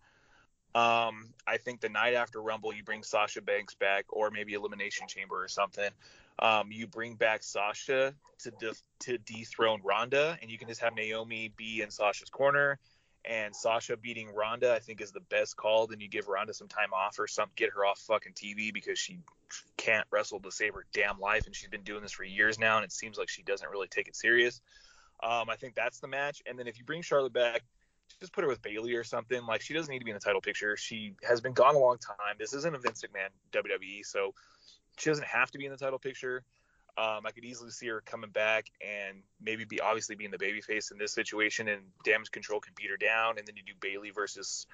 Um, 0.76 1.34
I 1.48 1.58
think 1.58 1.80
the 1.80 1.90
night 1.90 2.14
after 2.14 2.42
Rumble, 2.42 2.74
you 2.74 2.84
bring 2.84 3.02
Sasha 3.02 3.42
Banks 3.42 3.76
back, 3.76 4.06
or 4.10 4.30
maybe 4.30 4.54
Elimination 4.54 5.08
Chamber 5.08 5.42
or 5.42 5.48
something. 5.48 5.90
Um, 6.38 6.70
you 6.70 6.86
bring 6.86 7.16
back 7.16 7.44
Sasha 7.44 8.14
to 8.40 8.52
de- 8.52 8.74
to 9.00 9.18
dethrone 9.18 9.82
Ronda, 9.84 10.38
and 10.42 10.52
you 10.52 10.58
can 10.58 10.68
just 10.68 10.82
have 10.82 10.94
Naomi 10.94 11.52
be 11.56 11.82
in 11.82 11.90
Sasha's 11.90 12.30
corner. 12.30 12.78
And 13.24 13.56
Sasha 13.56 13.98
beating 13.98 14.32
Ronda, 14.36 14.74
I 14.74 14.80
think, 14.80 15.02
is 15.02 15.12
the 15.12 15.22
best 15.22 15.56
call. 15.56 15.88
Then 15.88 16.00
you 16.00 16.08
give 16.08 16.28
Ronda 16.28 16.54
some 16.54 16.68
time 16.68 16.94
off 16.94 17.18
or 17.18 17.26
some 17.26 17.50
get 17.56 17.72
her 17.74 17.84
off 17.84 17.98
fucking 18.00 18.34
TV 18.34 18.72
because 18.72 19.00
she 19.00 19.18
can't 19.78 20.06
wrestle 20.12 20.40
to 20.42 20.52
save 20.52 20.76
her 20.76 20.86
damn 20.94 21.20
life, 21.20 21.48
and 21.48 21.56
she's 21.56 21.70
been 21.70 21.82
doing 21.84 22.04
this 22.04 22.12
for 22.12 22.24
years 22.24 22.60
now, 22.60 22.76
and 22.76 22.86
it 22.86 22.92
seems 22.92 23.18
like 23.18 23.30
she 23.30 23.42
doesn't 23.42 23.72
really 23.72 23.88
take 23.88 24.08
it 24.08 24.16
serious. 24.16 24.62
Um, 25.24 25.50
I 25.50 25.56
think 25.56 25.76
that's 25.76 26.00
the 26.00 26.08
match. 26.08 26.42
And 26.46 26.58
then 26.58 26.68
if 26.68 26.78
you 26.78 26.86
bring 26.86 27.02
Charlotte 27.02 27.34
back, 27.34 27.64
just 28.20 28.34
put 28.34 28.44
her 28.44 28.48
with 28.48 28.62
Bayley 28.62 28.94
or 28.96 29.04
something. 29.04 29.46
Like 29.46 29.62
she 29.62 29.74
doesn't 29.74 29.92
need 29.92 30.00
to 30.00 30.06
be 30.06 30.12
in 30.12 30.16
the 30.16 30.22
title 30.22 30.42
picture. 30.42 30.78
She 30.78 31.14
has 31.28 31.42
been 31.42 31.54
gone 31.54 31.76
a 31.76 31.80
long 31.80 31.98
time. 31.98 32.36
This 32.40 32.54
isn't 32.54 32.76
a 32.76 32.78
Vince 32.78 33.04
McMahon 33.04 33.30
WWE, 33.52 34.06
so 34.06 34.34
she 34.98 35.10
doesn't 35.10 35.28
have 35.28 35.52
to 35.52 35.58
be 35.58 35.66
in 35.66 35.72
the 35.72 35.78
title 35.78 36.00
picture. 36.00 36.44
Um, 36.98 37.26
I 37.26 37.32
could 37.32 37.44
easily 37.44 37.72
see 37.72 37.88
her 37.88 38.02
coming 38.06 38.30
back 38.30 38.72
and 38.82 39.18
maybe 39.42 39.66
be 39.66 39.82
obviously 39.82 40.16
being 40.16 40.32
the 40.32 40.38
babyface 40.38 40.92
in 40.94 40.98
this 40.98 41.12
situation, 41.14 41.68
and 41.68 41.82
Damage 42.06 42.32
Control 42.32 42.62
can 42.62 42.74
beat 42.78 42.90
her 42.90 42.96
down, 42.96 43.38
and 43.38 43.46
then 43.46 43.58
you 43.58 43.64
do 43.64 43.74
Bayley 43.82 44.12
versus 44.12 44.66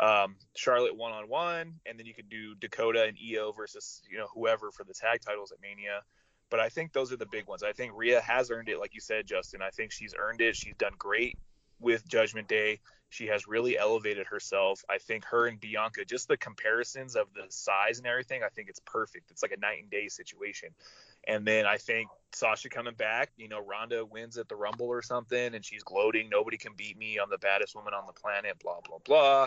um, 0.00 0.34
Charlotte 0.56 0.96
one 0.96 1.12
on 1.12 1.28
one, 1.28 1.74
and 1.86 1.96
then 1.96 2.06
you 2.06 2.14
could 2.14 2.28
do 2.28 2.56
Dakota 2.56 3.04
and 3.04 3.16
Io 3.16 3.52
versus 3.52 4.02
you 4.10 4.18
know 4.18 4.26
whoever 4.34 4.72
for 4.72 4.82
the 4.82 4.94
tag 4.94 5.20
titles 5.20 5.52
at 5.52 5.60
Mania. 5.60 6.02
But 6.50 6.60
I 6.60 6.68
think 6.68 6.92
those 6.92 7.12
are 7.12 7.16
the 7.16 7.26
big 7.26 7.46
ones. 7.46 7.62
I 7.62 7.72
think 7.72 7.92
Rhea 7.94 8.20
has 8.20 8.50
earned 8.50 8.68
it, 8.68 8.78
like 8.78 8.94
you 8.94 9.00
said, 9.00 9.26
Justin. 9.26 9.62
I 9.62 9.70
think 9.70 9.92
she's 9.92 10.14
earned 10.18 10.40
it. 10.40 10.56
She's 10.56 10.74
done 10.76 10.94
great 10.98 11.38
with 11.78 12.06
Judgment 12.08 12.48
Day. 12.48 12.80
She 13.08 13.26
has 13.26 13.48
really 13.48 13.76
elevated 13.76 14.26
herself. 14.28 14.84
I 14.88 14.98
think 14.98 15.24
her 15.24 15.46
and 15.46 15.58
Bianca, 15.58 16.04
just 16.04 16.28
the 16.28 16.36
comparisons 16.36 17.16
of 17.16 17.26
the 17.34 17.46
size 17.48 17.98
and 17.98 18.06
everything, 18.06 18.42
I 18.44 18.48
think 18.48 18.68
it's 18.68 18.80
perfect. 18.86 19.30
It's 19.30 19.42
like 19.42 19.52
a 19.52 19.58
night 19.58 19.80
and 19.80 19.90
day 19.90 20.08
situation. 20.08 20.68
And 21.26 21.44
then 21.44 21.66
I 21.66 21.76
think 21.76 22.08
Sasha 22.32 22.68
coming 22.68 22.94
back, 22.94 23.30
you 23.36 23.48
know, 23.48 23.64
Ronda 23.64 24.04
wins 24.04 24.38
at 24.38 24.48
the 24.48 24.54
Rumble 24.54 24.86
or 24.86 25.02
something, 25.02 25.54
and 25.54 25.64
she's 25.64 25.82
gloating, 25.82 26.28
nobody 26.30 26.56
can 26.56 26.72
beat 26.76 26.96
me. 26.96 27.18
I'm 27.18 27.30
the 27.30 27.38
baddest 27.38 27.74
woman 27.74 27.94
on 27.94 28.06
the 28.06 28.12
planet, 28.12 28.58
blah, 28.62 28.78
blah, 28.86 28.98
blah. 29.04 29.46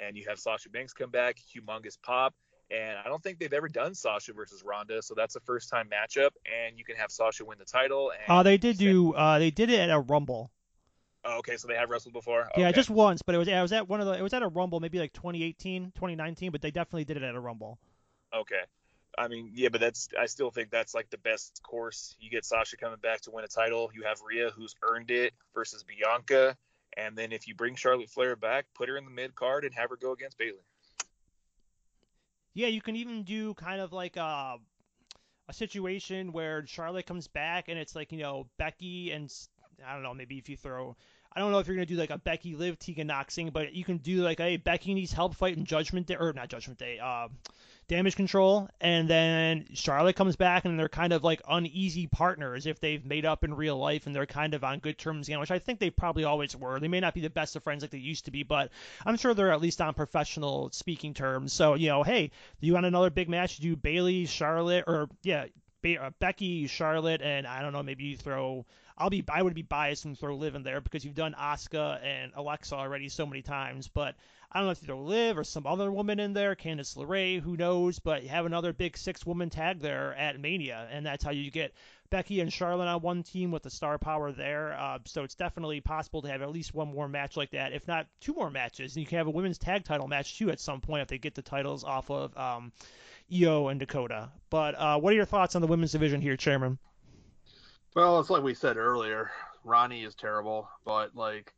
And 0.00 0.16
you 0.16 0.24
have 0.28 0.38
Sasha 0.38 0.70
Banks 0.70 0.94
come 0.94 1.10
back, 1.10 1.36
humongous 1.54 1.98
pop 2.02 2.34
and 2.72 2.98
I 2.98 3.08
don't 3.08 3.22
think 3.22 3.38
they've 3.38 3.52
ever 3.52 3.68
done 3.68 3.94
Sasha 3.94 4.32
versus 4.32 4.62
Ronda, 4.64 5.02
so 5.02 5.14
that's 5.14 5.36
a 5.36 5.40
first 5.40 5.68
time 5.68 5.88
matchup, 5.88 6.30
and 6.46 6.78
you 6.78 6.84
can 6.84 6.96
have 6.96 7.10
Sasha 7.10 7.44
win 7.44 7.58
the 7.58 7.64
title. 7.64 8.10
Oh, 8.28 8.36
uh, 8.36 8.42
they 8.42 8.56
did 8.56 8.78
do. 8.78 9.12
Uh, 9.12 9.38
they 9.38 9.50
did 9.50 9.70
it 9.70 9.78
at 9.78 9.90
a 9.90 10.00
Rumble. 10.00 10.50
Oh, 11.24 11.38
okay, 11.38 11.56
so 11.56 11.68
they 11.68 11.74
have 11.74 11.90
wrestled 11.90 12.14
before. 12.14 12.48
Yeah, 12.56 12.72
just 12.72 12.90
once, 12.90 13.22
but 13.22 13.34
it 13.34 13.38
was 13.38 13.48
I 13.48 13.62
was 13.62 13.72
at 13.72 13.88
one 13.88 14.00
of 14.00 14.06
the 14.06 14.14
it 14.14 14.22
was 14.22 14.32
at 14.32 14.42
a 14.42 14.48
Rumble, 14.48 14.80
maybe 14.80 14.98
like 14.98 15.12
2018, 15.12 15.92
2019, 15.94 16.50
but 16.50 16.62
they 16.62 16.70
definitely 16.70 17.04
did 17.04 17.16
it 17.16 17.22
at 17.22 17.34
a 17.34 17.40
Rumble. 17.40 17.78
Okay. 18.34 18.62
I 19.18 19.28
mean, 19.28 19.50
yeah, 19.54 19.68
but 19.68 19.80
that's 19.80 20.08
I 20.18 20.24
still 20.24 20.50
think 20.50 20.70
that's 20.70 20.94
like 20.94 21.10
the 21.10 21.18
best 21.18 21.60
course. 21.62 22.16
You 22.18 22.30
get 22.30 22.46
Sasha 22.46 22.78
coming 22.78 22.98
back 23.02 23.20
to 23.22 23.30
win 23.30 23.44
a 23.44 23.48
title. 23.48 23.90
You 23.94 24.04
have 24.04 24.18
Rhea 24.26 24.50
who's 24.50 24.74
earned 24.82 25.10
it 25.10 25.34
versus 25.54 25.84
Bianca, 25.84 26.56
and 26.96 27.16
then 27.16 27.30
if 27.30 27.46
you 27.46 27.54
bring 27.54 27.74
Charlotte 27.74 28.08
Flair 28.08 28.34
back, 28.34 28.64
put 28.74 28.88
her 28.88 28.96
in 28.96 29.04
the 29.04 29.10
mid 29.10 29.34
card 29.34 29.64
and 29.64 29.74
have 29.74 29.90
her 29.90 29.96
go 29.96 30.12
against 30.12 30.38
Bayley. 30.38 30.64
Yeah, 32.54 32.68
you 32.68 32.80
can 32.80 32.96
even 32.96 33.22
do 33.22 33.54
kind 33.54 33.80
of 33.80 33.92
like 33.92 34.16
a 34.16 34.56
a 35.48 35.52
situation 35.52 36.32
where 36.32 36.64
Charlotte 36.66 37.06
comes 37.06 37.26
back 37.28 37.68
and 37.68 37.78
it's 37.78 37.96
like 37.96 38.12
you 38.12 38.18
know 38.18 38.46
Becky 38.58 39.10
and 39.10 39.32
I 39.86 39.94
don't 39.94 40.02
know 40.02 40.14
maybe 40.14 40.38
if 40.38 40.48
you 40.48 40.56
throw 40.56 40.96
I 41.34 41.40
don't 41.40 41.50
know 41.50 41.58
if 41.58 41.66
you're 41.66 41.76
gonna 41.76 41.86
do 41.86 41.96
like 41.96 42.10
a 42.10 42.18
Becky 42.18 42.54
Liv 42.54 42.78
Tegan 42.78 43.08
Noxing, 43.08 43.52
but 43.52 43.72
you 43.72 43.84
can 43.84 43.98
do 43.98 44.22
like 44.22 44.38
hey 44.38 44.56
Becky 44.56 44.94
needs 44.94 45.12
help 45.12 45.34
fighting 45.34 45.64
Judgment 45.64 46.06
Day 46.06 46.16
or 46.16 46.32
not 46.32 46.48
Judgment 46.48 46.78
Day, 46.78 46.98
uh, 46.98 47.28
Damage 47.92 48.16
Control, 48.16 48.70
and 48.80 49.06
then 49.06 49.66
Charlotte 49.74 50.16
comes 50.16 50.34
back 50.34 50.64
and 50.64 50.78
they're 50.78 50.88
kind 50.88 51.12
of 51.12 51.22
like 51.22 51.42
uneasy 51.46 52.06
partners 52.06 52.64
if 52.64 52.80
they've 52.80 53.04
made 53.04 53.26
up 53.26 53.44
in 53.44 53.52
real 53.52 53.76
life 53.76 54.06
and 54.06 54.16
they're 54.16 54.24
kind 54.24 54.54
of 54.54 54.64
on 54.64 54.78
good 54.78 54.96
terms 54.96 55.28
again, 55.28 55.40
which 55.40 55.50
I 55.50 55.58
think 55.58 55.78
they 55.78 55.90
probably 55.90 56.24
always 56.24 56.56
were. 56.56 56.80
They 56.80 56.88
may 56.88 57.00
not 57.00 57.12
be 57.12 57.20
the 57.20 57.28
best 57.28 57.54
of 57.54 57.62
friends 57.62 57.82
like 57.82 57.90
they 57.90 57.98
used 57.98 58.24
to 58.24 58.30
be, 58.30 58.44
but 58.44 58.70
I'm 59.04 59.18
sure 59.18 59.34
they're 59.34 59.52
at 59.52 59.60
least 59.60 59.82
on 59.82 59.92
professional 59.92 60.70
speaking 60.72 61.12
terms. 61.12 61.52
So 61.52 61.74
you 61.74 61.88
know, 61.88 62.02
hey, 62.02 62.30
do 62.62 62.66
you 62.66 62.72
want 62.72 62.86
another 62.86 63.10
big 63.10 63.28
match? 63.28 63.58
Do 63.58 63.76
Bayley, 63.76 64.24
Charlotte, 64.24 64.84
or 64.86 65.10
yeah, 65.22 65.44
Be- 65.82 65.98
uh, 65.98 66.12
Becky, 66.18 66.68
Charlotte, 66.68 67.20
and 67.20 67.46
I 67.46 67.60
don't 67.60 67.74
know, 67.74 67.82
maybe 67.82 68.04
you 68.04 68.16
throw 68.16 68.64
I'll 68.96 69.10
be 69.10 69.24
I 69.28 69.42
would 69.42 69.54
be 69.54 69.62
biased 69.62 70.04
and 70.04 70.18
throw 70.18 70.36
Liv 70.36 70.54
in 70.54 70.62
there 70.62 70.80
because 70.80 71.04
you've 71.04 71.14
done 71.14 71.34
Asuka 71.38 72.02
and 72.02 72.32
Alexa 72.36 72.74
already 72.74 73.08
so 73.08 73.26
many 73.26 73.42
times. 73.42 73.88
But 73.88 74.14
I 74.52 74.58
don't 74.58 74.66
know 74.66 74.72
if 74.72 74.82
you 74.82 74.86
throw 74.86 75.00
Liv 75.00 75.38
or 75.38 75.44
some 75.44 75.66
other 75.66 75.90
woman 75.90 76.20
in 76.20 76.34
there, 76.34 76.54
Candice 76.54 76.94
LeRae, 76.94 77.40
who 77.40 77.56
knows? 77.56 77.98
But 77.98 78.22
you 78.22 78.28
have 78.28 78.44
another 78.44 78.74
big 78.74 78.98
six 78.98 79.24
woman 79.24 79.48
tag 79.48 79.80
there 79.80 80.14
at 80.14 80.38
Mania, 80.38 80.86
and 80.90 81.06
that's 81.06 81.24
how 81.24 81.30
you 81.30 81.50
get 81.50 81.72
Becky 82.10 82.40
and 82.40 82.52
Charlotte 82.52 82.86
on 82.86 83.00
one 83.00 83.22
team 83.22 83.50
with 83.50 83.62
the 83.62 83.70
star 83.70 83.96
power 83.96 84.30
there. 84.30 84.74
Uh, 84.78 84.98
so 85.06 85.24
it's 85.24 85.34
definitely 85.34 85.80
possible 85.80 86.20
to 86.20 86.28
have 86.28 86.42
at 86.42 86.50
least 86.50 86.74
one 86.74 86.92
more 86.92 87.08
match 87.08 87.34
like 87.34 87.50
that, 87.52 87.72
if 87.72 87.88
not 87.88 88.06
two 88.20 88.34
more 88.34 88.50
matches. 88.50 88.94
And 88.94 89.00
you 89.00 89.06
can 89.06 89.16
have 89.16 89.26
a 89.26 89.30
women's 89.30 89.56
tag 89.56 89.84
title 89.84 90.06
match 90.06 90.36
too 90.36 90.50
at 90.50 90.60
some 90.60 90.82
point 90.82 91.00
if 91.00 91.08
they 91.08 91.16
get 91.16 91.34
the 91.34 91.40
titles 91.40 91.82
off 91.82 92.10
of 92.10 92.36
um, 92.36 92.72
Io 93.32 93.68
and 93.68 93.80
Dakota. 93.80 94.28
But 94.50 94.74
uh, 94.78 95.00
what 95.00 95.14
are 95.14 95.16
your 95.16 95.24
thoughts 95.24 95.54
on 95.54 95.62
the 95.62 95.68
women's 95.68 95.92
division 95.92 96.20
here, 96.20 96.36
Chairman? 96.36 96.78
Well, 97.94 98.20
it's 98.20 98.28
like 98.28 98.42
we 98.42 98.52
said 98.52 98.76
earlier. 98.76 99.30
Ronnie 99.64 100.04
is 100.04 100.14
terrible, 100.14 100.68
but 100.84 101.16
like, 101.16 101.54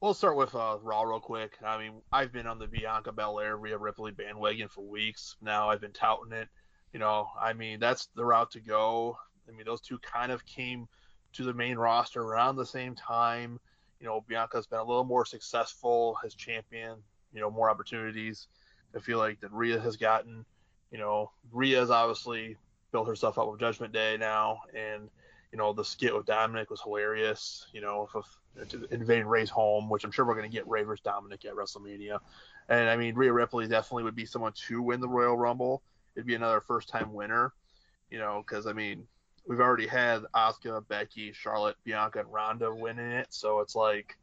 we'll 0.00 0.14
start 0.14 0.36
with 0.36 0.54
uh, 0.54 0.78
Raw 0.82 1.02
real 1.02 1.20
quick. 1.20 1.56
I 1.64 1.78
mean, 1.78 2.02
I've 2.12 2.32
been 2.32 2.46
on 2.46 2.58
the 2.58 2.66
Bianca 2.66 3.12
Belair, 3.12 3.56
Rhea 3.56 3.78
Ripley 3.78 4.12
bandwagon 4.12 4.68
for 4.68 4.82
weeks 4.82 5.36
now. 5.40 5.70
I've 5.70 5.80
been 5.80 5.92
touting 5.92 6.32
it. 6.32 6.48
You 6.92 7.00
know, 7.00 7.28
I 7.40 7.52
mean, 7.52 7.80
that's 7.80 8.08
the 8.14 8.24
route 8.24 8.50
to 8.52 8.60
go. 8.60 9.18
I 9.48 9.52
mean, 9.52 9.66
those 9.66 9.80
two 9.80 9.98
kind 9.98 10.32
of 10.32 10.44
came 10.46 10.86
to 11.34 11.44
the 11.44 11.54
main 11.54 11.76
roster 11.76 12.22
around 12.22 12.56
the 12.56 12.66
same 12.66 12.94
time. 12.94 13.58
You 14.00 14.06
know, 14.06 14.24
Bianca's 14.26 14.66
been 14.66 14.78
a 14.78 14.84
little 14.84 15.04
more 15.04 15.24
successful 15.24 16.16
as 16.24 16.34
champion. 16.34 16.96
You 17.32 17.40
know, 17.40 17.50
more 17.50 17.70
opportunities. 17.70 18.48
I 18.94 19.00
feel 19.00 19.18
like 19.18 19.40
that 19.40 19.52
Rhea 19.52 19.80
has 19.80 19.96
gotten. 19.96 20.44
You 20.90 20.98
know, 20.98 21.32
Rhea's 21.52 21.90
obviously 21.90 22.56
built 22.92 23.08
herself 23.08 23.38
up 23.38 23.50
with 23.50 23.60
Judgment 23.60 23.92
Day 23.92 24.16
now, 24.18 24.60
and 24.74 25.10
you 25.52 25.58
know 25.58 25.72
the 25.72 25.84
skit 25.84 26.14
with 26.14 26.26
Dominic 26.26 26.70
was 26.70 26.80
hilarious. 26.80 27.66
You 27.72 27.80
know, 27.80 28.08
if, 28.08 28.16
if 28.18 28.26
invading 28.90 29.26
Rey's 29.26 29.50
home, 29.50 29.88
which 29.88 30.04
I'm 30.04 30.10
sure 30.10 30.24
we're 30.24 30.34
going 30.34 30.50
to 30.50 30.54
get 30.54 30.66
Rey 30.68 30.82
versus 30.82 31.02
Dominic 31.02 31.44
at 31.44 31.54
WrestleMania. 31.54 32.18
And 32.68 32.88
I 32.88 32.96
mean, 32.96 33.14
Rhea 33.14 33.32
Ripley 33.32 33.66
definitely 33.66 34.04
would 34.04 34.16
be 34.16 34.26
someone 34.26 34.52
to 34.68 34.82
win 34.82 35.00
the 35.00 35.08
Royal 35.08 35.36
Rumble. 35.36 35.82
It'd 36.14 36.26
be 36.26 36.34
another 36.34 36.60
first 36.60 36.88
time 36.88 37.12
winner, 37.12 37.52
you 38.10 38.18
know, 38.18 38.42
because 38.46 38.66
I 38.66 38.72
mean, 38.72 39.06
we've 39.46 39.60
already 39.60 39.86
had 39.86 40.22
Asuka, 40.34 40.86
Becky, 40.88 41.32
Charlotte, 41.32 41.76
Bianca, 41.84 42.20
and 42.20 42.32
Ronda 42.32 42.74
winning 42.74 43.10
it. 43.12 43.28
So 43.30 43.60
it's 43.60 43.76
like, 43.76 44.16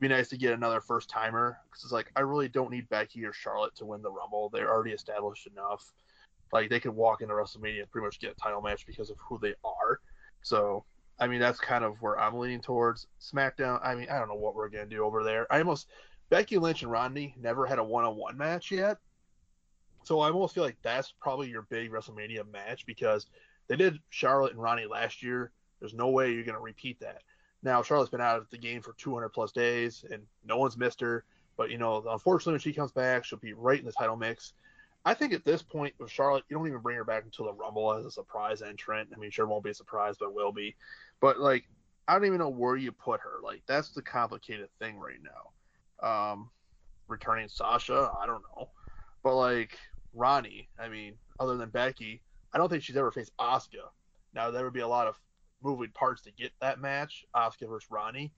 be 0.00 0.08
nice 0.08 0.28
to 0.28 0.36
get 0.36 0.52
another 0.52 0.80
first 0.80 1.08
timer 1.08 1.58
because 1.70 1.84
it's 1.84 1.92
like 1.92 2.10
I 2.16 2.20
really 2.20 2.48
don't 2.48 2.70
need 2.70 2.88
Becky 2.88 3.24
or 3.24 3.32
Charlotte 3.32 3.76
to 3.76 3.84
win 3.84 4.02
the 4.02 4.10
Rumble. 4.10 4.48
They're 4.48 4.70
already 4.70 4.90
established 4.90 5.46
enough. 5.46 5.92
Like 6.52 6.68
they 6.68 6.80
could 6.80 6.94
walk 6.94 7.22
into 7.22 7.34
WrestleMania 7.34 7.82
and 7.82 7.90
pretty 7.90 8.06
much 8.06 8.18
get 8.18 8.32
a 8.32 8.34
title 8.34 8.60
match 8.60 8.84
because 8.84 9.10
of 9.10 9.16
who 9.18 9.38
they 9.40 9.54
are. 9.64 10.00
So 10.42 10.84
I 11.18 11.26
mean 11.26 11.40
that's 11.40 11.60
kind 11.60 11.84
of 11.84 12.00
where 12.00 12.18
I'm 12.18 12.38
leaning 12.38 12.60
towards. 12.60 13.06
SmackDown. 13.20 13.80
I 13.82 13.94
mean 13.94 14.08
I 14.10 14.18
don't 14.18 14.28
know 14.28 14.34
what 14.34 14.54
we're 14.54 14.68
gonna 14.68 14.86
do 14.86 15.04
over 15.04 15.22
there. 15.24 15.46
I 15.52 15.58
almost 15.58 15.88
Becky 16.30 16.58
Lynch 16.58 16.82
and 16.82 16.90
Ronda 16.90 17.28
never 17.38 17.66
had 17.66 17.78
a 17.78 17.84
one-on-one 17.84 18.38
match 18.38 18.70
yet. 18.70 18.98
So 20.04 20.20
I 20.20 20.30
almost 20.30 20.54
feel 20.54 20.64
like 20.64 20.78
that's 20.82 21.12
probably 21.20 21.48
your 21.48 21.62
big 21.62 21.90
WrestleMania 21.90 22.50
match 22.50 22.86
because 22.86 23.26
they 23.68 23.76
did 23.76 24.00
Charlotte 24.10 24.52
and 24.52 24.60
Ronnie 24.60 24.86
last 24.86 25.22
year. 25.22 25.52
There's 25.80 25.94
no 25.94 26.08
way 26.08 26.32
you're 26.32 26.44
going 26.44 26.56
to 26.56 26.60
repeat 26.62 27.00
that. 27.00 27.22
Now 27.62 27.82
Charlotte's 27.82 28.10
been 28.10 28.20
out 28.20 28.38
of 28.38 28.50
the 28.50 28.58
game 28.58 28.82
for 28.82 28.94
200 28.94 29.28
plus 29.28 29.52
days, 29.52 30.04
and 30.10 30.22
no 30.44 30.56
one's 30.56 30.76
missed 30.76 31.00
her. 31.00 31.24
But 31.56 31.70
you 31.70 31.78
know, 31.78 32.02
unfortunately, 32.08 32.54
when 32.54 32.60
she 32.60 32.72
comes 32.72 32.92
back, 32.92 33.24
she'll 33.24 33.38
be 33.38 33.52
right 33.52 33.78
in 33.78 33.84
the 33.84 33.92
title 33.92 34.16
mix. 34.16 34.54
I 35.04 35.14
think 35.14 35.32
at 35.32 35.44
this 35.44 35.62
point 35.62 35.94
with 35.98 36.10
Charlotte, 36.10 36.44
you 36.48 36.56
don't 36.56 36.66
even 36.66 36.80
bring 36.80 36.96
her 36.96 37.04
back 37.04 37.24
until 37.24 37.46
the 37.46 37.52
Rumble 37.52 37.92
as 37.94 38.06
a 38.06 38.10
surprise 38.10 38.62
entrant. 38.62 39.10
I 39.14 39.18
mean, 39.18 39.30
sure 39.30 39.46
won't 39.46 39.64
be 39.64 39.70
a 39.70 39.74
surprise, 39.74 40.16
but 40.18 40.34
will 40.34 40.52
be. 40.52 40.76
But 41.20 41.40
like, 41.40 41.64
I 42.06 42.14
don't 42.14 42.24
even 42.24 42.38
know 42.38 42.48
where 42.48 42.76
you 42.76 42.92
put 42.92 43.20
her. 43.20 43.34
Like, 43.42 43.62
that's 43.66 43.90
the 43.90 44.02
complicated 44.02 44.68
thing 44.78 44.98
right 44.98 45.18
now. 45.22 46.02
Um, 46.08 46.50
returning 47.08 47.48
Sasha, 47.48 48.10
I 48.20 48.26
don't 48.26 48.42
know. 48.56 48.68
But 49.22 49.36
like 49.36 49.78
Ronnie, 50.14 50.68
I 50.78 50.88
mean, 50.88 51.14
other 51.38 51.56
than 51.56 51.70
Becky, 51.70 52.22
I 52.52 52.58
don't 52.58 52.68
think 52.68 52.82
she's 52.82 52.96
ever 52.96 53.10
faced 53.10 53.36
Asuka. 53.38 53.88
Now 54.34 54.50
there 54.50 54.64
would 54.64 54.72
be 54.72 54.80
a 54.80 54.88
lot 54.88 55.06
of 55.06 55.16
moving 55.62 55.90
parts 55.90 56.22
to 56.22 56.32
get 56.32 56.52
that 56.60 56.80
match, 56.80 57.24
Asuka 57.34 57.68
versus 57.68 57.90
Ronnie, 57.90 58.32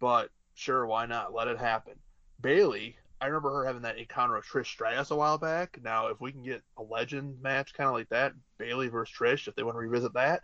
but 0.00 0.30
sure, 0.54 0.86
why 0.86 1.06
not? 1.06 1.32
Let 1.32 1.48
it 1.48 1.58
happen. 1.58 1.94
Bayley, 2.40 2.96
I 3.20 3.26
remember 3.26 3.50
her 3.54 3.64
having 3.64 3.82
that 3.82 3.98
encounter 3.98 4.36
with 4.36 4.44
Trish 4.44 4.66
Stratus 4.66 5.10
a 5.10 5.16
while 5.16 5.38
back. 5.38 5.78
Now, 5.82 6.08
if 6.08 6.20
we 6.20 6.32
can 6.32 6.42
get 6.42 6.62
a 6.76 6.82
legend 6.82 7.40
match 7.40 7.72
kind 7.72 7.88
of 7.88 7.94
like 7.94 8.08
that, 8.10 8.34
Bayley 8.58 8.88
versus 8.88 9.16
Trish, 9.16 9.48
if 9.48 9.54
they 9.54 9.62
want 9.62 9.74
to 9.76 9.80
revisit 9.80 10.12
that, 10.14 10.42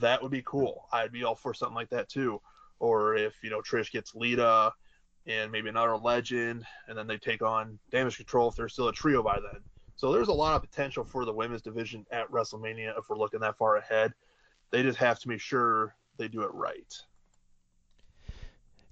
that 0.00 0.22
would 0.22 0.30
be 0.30 0.42
cool. 0.44 0.86
I'd 0.92 1.12
be 1.12 1.24
all 1.24 1.34
for 1.34 1.54
something 1.54 1.74
like 1.74 1.90
that 1.90 2.08
too. 2.08 2.40
Or 2.78 3.14
if 3.16 3.34
you 3.42 3.50
know 3.50 3.60
Trish 3.60 3.90
gets 3.90 4.14
Lita 4.14 4.72
and 5.26 5.50
maybe 5.50 5.68
another 5.68 5.96
legend, 5.96 6.64
and 6.88 6.96
then 6.96 7.06
they 7.06 7.18
take 7.18 7.42
on 7.42 7.78
Damage 7.90 8.16
Control 8.16 8.48
if 8.48 8.56
they're 8.56 8.68
still 8.68 8.88
a 8.88 8.92
trio 8.92 9.22
by 9.22 9.38
then. 9.40 9.60
So 9.96 10.12
there's 10.12 10.28
a 10.28 10.32
lot 10.32 10.54
of 10.54 10.62
potential 10.62 11.04
for 11.04 11.24
the 11.24 11.32
women's 11.32 11.62
division 11.62 12.06
at 12.10 12.30
WrestleMania 12.30 12.98
if 12.98 13.08
we're 13.08 13.18
looking 13.18 13.40
that 13.40 13.58
far 13.58 13.76
ahead. 13.76 14.12
They 14.70 14.82
just 14.82 14.98
have 14.98 15.18
to 15.20 15.28
make 15.28 15.40
sure 15.40 15.94
they 16.16 16.28
do 16.28 16.42
it 16.42 16.54
right. 16.54 16.94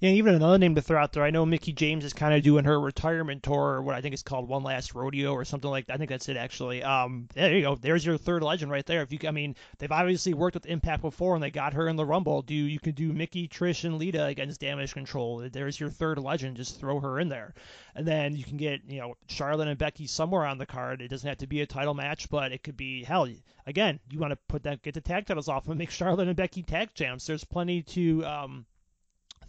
Yeah, 0.00 0.11
even 0.11 0.37
another 0.37 0.58
name 0.58 0.76
to 0.76 0.80
throw 0.80 1.02
out 1.02 1.12
there. 1.12 1.24
I 1.24 1.30
know 1.30 1.44
Mickie 1.44 1.72
James 1.72 2.04
is 2.04 2.12
kind 2.12 2.32
of 2.32 2.44
doing 2.44 2.64
her 2.64 2.78
retirement 2.78 3.42
tour, 3.42 3.82
what 3.82 3.96
I 3.96 4.00
think 4.00 4.14
is 4.14 4.22
called 4.22 4.48
One 4.48 4.62
Last 4.62 4.94
Rodeo 4.94 5.32
or 5.32 5.44
something 5.44 5.68
like 5.68 5.87
that. 5.87 5.94
I 5.94 5.96
think 5.96 6.08
that's 6.08 6.28
it 6.28 6.37
actually. 6.37 6.84
Um, 6.84 7.26
there 7.34 7.52
you 7.52 7.62
go. 7.62 7.74
There's 7.74 8.06
your 8.06 8.16
third 8.16 8.44
legend 8.44 8.70
right 8.70 8.87
there. 8.87 9.02
If 9.02 9.12
you, 9.12 9.18
I 9.26 9.32
mean, 9.32 9.56
they've 9.78 9.90
obviously 9.90 10.34
worked 10.34 10.54
with 10.54 10.66
Impact 10.66 11.02
before 11.02 11.34
and 11.34 11.42
they 11.42 11.50
got 11.50 11.72
her 11.74 11.88
in 11.88 11.96
the 11.96 12.06
Rumble. 12.06 12.42
Do 12.42 12.54
you 12.54 12.78
can 12.78 12.92
do 12.92 13.12
Mickie, 13.12 13.48
Trish, 13.48 13.84
and 13.84 13.98
Lita 13.98 14.24
against 14.26 14.61
Damage 14.61 14.92
Control? 14.92 15.48
There's 15.50 15.80
your 15.80 15.90
third 15.90 16.20
legend. 16.20 16.58
Just 16.58 16.78
throw 16.78 17.00
her 17.00 17.18
in 17.18 17.28
there, 17.28 17.54
and 17.96 18.06
then 18.06 18.37
you 18.37 18.44
can 18.44 18.56
get 18.56 18.82
you 18.87 19.00
know 19.00 19.16
Charlotte 19.26 19.66
and 19.66 19.78
Becky 19.78 20.06
somewhere 20.06 20.46
on 20.46 20.58
the 20.58 20.66
card. 20.66 21.02
It 21.02 21.08
doesn't 21.08 21.28
have 21.28 21.38
to 21.38 21.48
be 21.48 21.62
a 21.62 21.66
title 21.66 21.94
match, 21.94 22.30
but 22.30 22.52
it 22.52 22.62
could 22.62 22.76
be 22.76 23.02
hell. 23.02 23.26
Again, 23.66 23.98
you 24.12 24.20
want 24.20 24.30
to 24.30 24.38
put 24.46 24.62
that 24.62 24.80
get 24.82 24.94
the 24.94 25.00
tag 25.00 25.26
titles 25.26 25.48
off 25.48 25.66
and 25.66 25.76
make 25.76 25.90
Charlotte 25.90 26.28
and 26.28 26.37
Becky 26.37 26.62
tag 26.62 26.94
champs. 26.94 27.26
There's 27.26 27.42
plenty 27.42 27.82
to 27.82 28.24
um, 28.24 28.66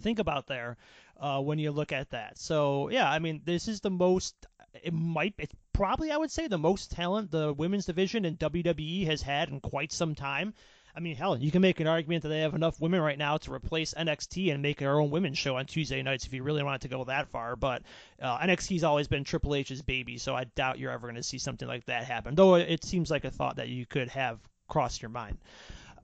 think 0.02 0.20
about 0.20 0.48
there 0.48 0.78
uh, 1.20 1.40
when 1.42 1.60
you 1.60 1.72
look 1.72 1.92
at 1.92 2.10
that. 2.12 2.38
So 2.38 2.90
yeah, 2.90 3.10
I 3.10 3.20
mean, 3.20 3.42
this 3.46 3.68
is 3.68 3.82
the 3.82 3.92
most. 3.92 4.36
It 4.84 4.94
might. 4.94 5.34
It's 5.38 5.56
probably 5.74 6.12
I 6.12 6.18
would 6.18 6.32
say 6.32 6.48
the 6.48 6.58
most 6.58 6.92
talent 6.92 7.32
the 7.32 7.54
women's 7.54 7.86
division 7.86 8.26
in 8.26 8.38
WWE 8.38 9.06
has 9.08 9.22
had 9.22 9.50
in 9.50 9.60
quite 9.60 9.92
some 9.92 10.16
time. 10.16 10.54
I 10.96 11.02
mean, 11.02 11.16
hell, 11.16 11.38
you 11.38 11.52
can 11.52 11.62
make 11.62 11.80
an 11.80 11.88
argument 11.88 12.24
that 12.24 12.30
they 12.30 12.42
have 12.42 12.56
enough 12.56 12.82
women 12.82 13.00
right 13.00 13.18
now 13.18 13.38
to 13.38 13.54
replace 13.54 13.94
NXT 13.94 14.52
and 14.52 14.62
make 14.62 14.80
their 14.80 15.00
own 15.00 15.12
women's 15.12 15.38
show 15.38 15.56
on 15.56 15.66
Tuesday 15.66 16.02
nights 16.02 16.26
if 16.26 16.34
you 16.34 16.44
really 16.44 16.64
wanted 16.64 16.82
to 16.82 16.88
go 16.88 17.04
that 17.06 17.30
far. 17.30 17.56
But 17.56 17.84
uh, 18.22 18.40
NXT's 18.40 18.84
always 18.84 19.08
been 19.08 19.24
Triple 19.24 19.56
H's 19.56 19.82
baby, 19.82 20.18
so 20.18 20.36
I 20.36 20.46
doubt 20.46 20.80
you're 20.80 20.92
ever 20.92 21.08
going 21.08 21.16
to 21.16 21.24
see 21.24 21.38
something 21.38 21.68
like 21.68 21.86
that 21.86 22.06
happen. 22.06 22.36
Though 22.36 22.56
it 22.56 22.84
seems 22.84 23.12
like 23.12 23.24
a 23.24 23.32
thought 23.32 23.58
that 23.58 23.70
you 23.70 23.86
could 23.86 24.10
have 24.10 24.40
crossed 24.68 25.02
your 25.02 25.10
mind. 25.10 25.38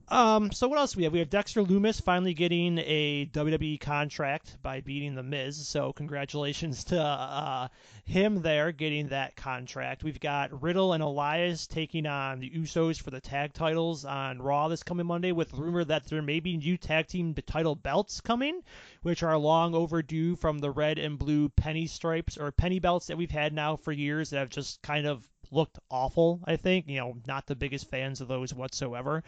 Um, 0.08 0.52
so 0.52 0.68
what 0.68 0.78
else 0.78 0.92
do 0.92 0.98
we 0.98 1.04
have? 1.04 1.12
We 1.12 1.18
have 1.18 1.30
Dexter 1.30 1.64
Lumis 1.64 2.00
finally 2.00 2.32
getting 2.32 2.78
a 2.78 3.26
WWE 3.26 3.80
contract 3.80 4.56
by 4.62 4.80
beating 4.80 5.16
The 5.16 5.24
Miz. 5.24 5.66
So 5.66 5.92
congratulations 5.92 6.84
to 6.84 7.02
uh, 7.02 7.66
him 8.04 8.40
there 8.42 8.70
getting 8.70 9.08
that 9.08 9.34
contract. 9.34 10.04
We've 10.04 10.20
got 10.20 10.62
Riddle 10.62 10.92
and 10.92 11.02
Elias 11.02 11.66
taking 11.66 12.06
on 12.06 12.38
the 12.38 12.50
Usos 12.50 13.02
for 13.02 13.10
the 13.10 13.20
tag 13.20 13.52
titles 13.52 14.04
on 14.04 14.40
Raw 14.40 14.68
this 14.68 14.84
coming 14.84 15.06
Monday, 15.06 15.32
with 15.32 15.52
rumor 15.52 15.82
that 15.82 16.04
there 16.06 16.22
may 16.22 16.38
be 16.38 16.56
new 16.56 16.76
tag 16.76 17.08
team 17.08 17.34
title 17.34 17.74
belts 17.74 18.20
coming, 18.20 18.60
which 19.02 19.24
are 19.24 19.36
long 19.36 19.74
overdue 19.74 20.36
from 20.36 20.60
the 20.60 20.70
red 20.70 21.00
and 21.00 21.18
blue 21.18 21.48
penny 21.48 21.88
stripes 21.88 22.38
or 22.38 22.52
penny 22.52 22.78
belts 22.78 23.08
that 23.08 23.16
we've 23.16 23.30
had 23.30 23.52
now 23.52 23.74
for 23.74 23.90
years 23.90 24.30
that 24.30 24.38
have 24.38 24.50
just 24.50 24.80
kind 24.82 25.06
of 25.06 25.26
looked 25.50 25.80
awful. 25.90 26.40
I 26.44 26.54
think 26.54 26.88
you 26.88 27.00
know 27.00 27.16
not 27.26 27.46
the 27.46 27.56
biggest 27.56 27.90
fans 27.90 28.20
of 28.20 28.28
those 28.28 28.54
whatsoever. 28.54 29.24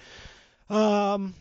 Um, 0.71 1.35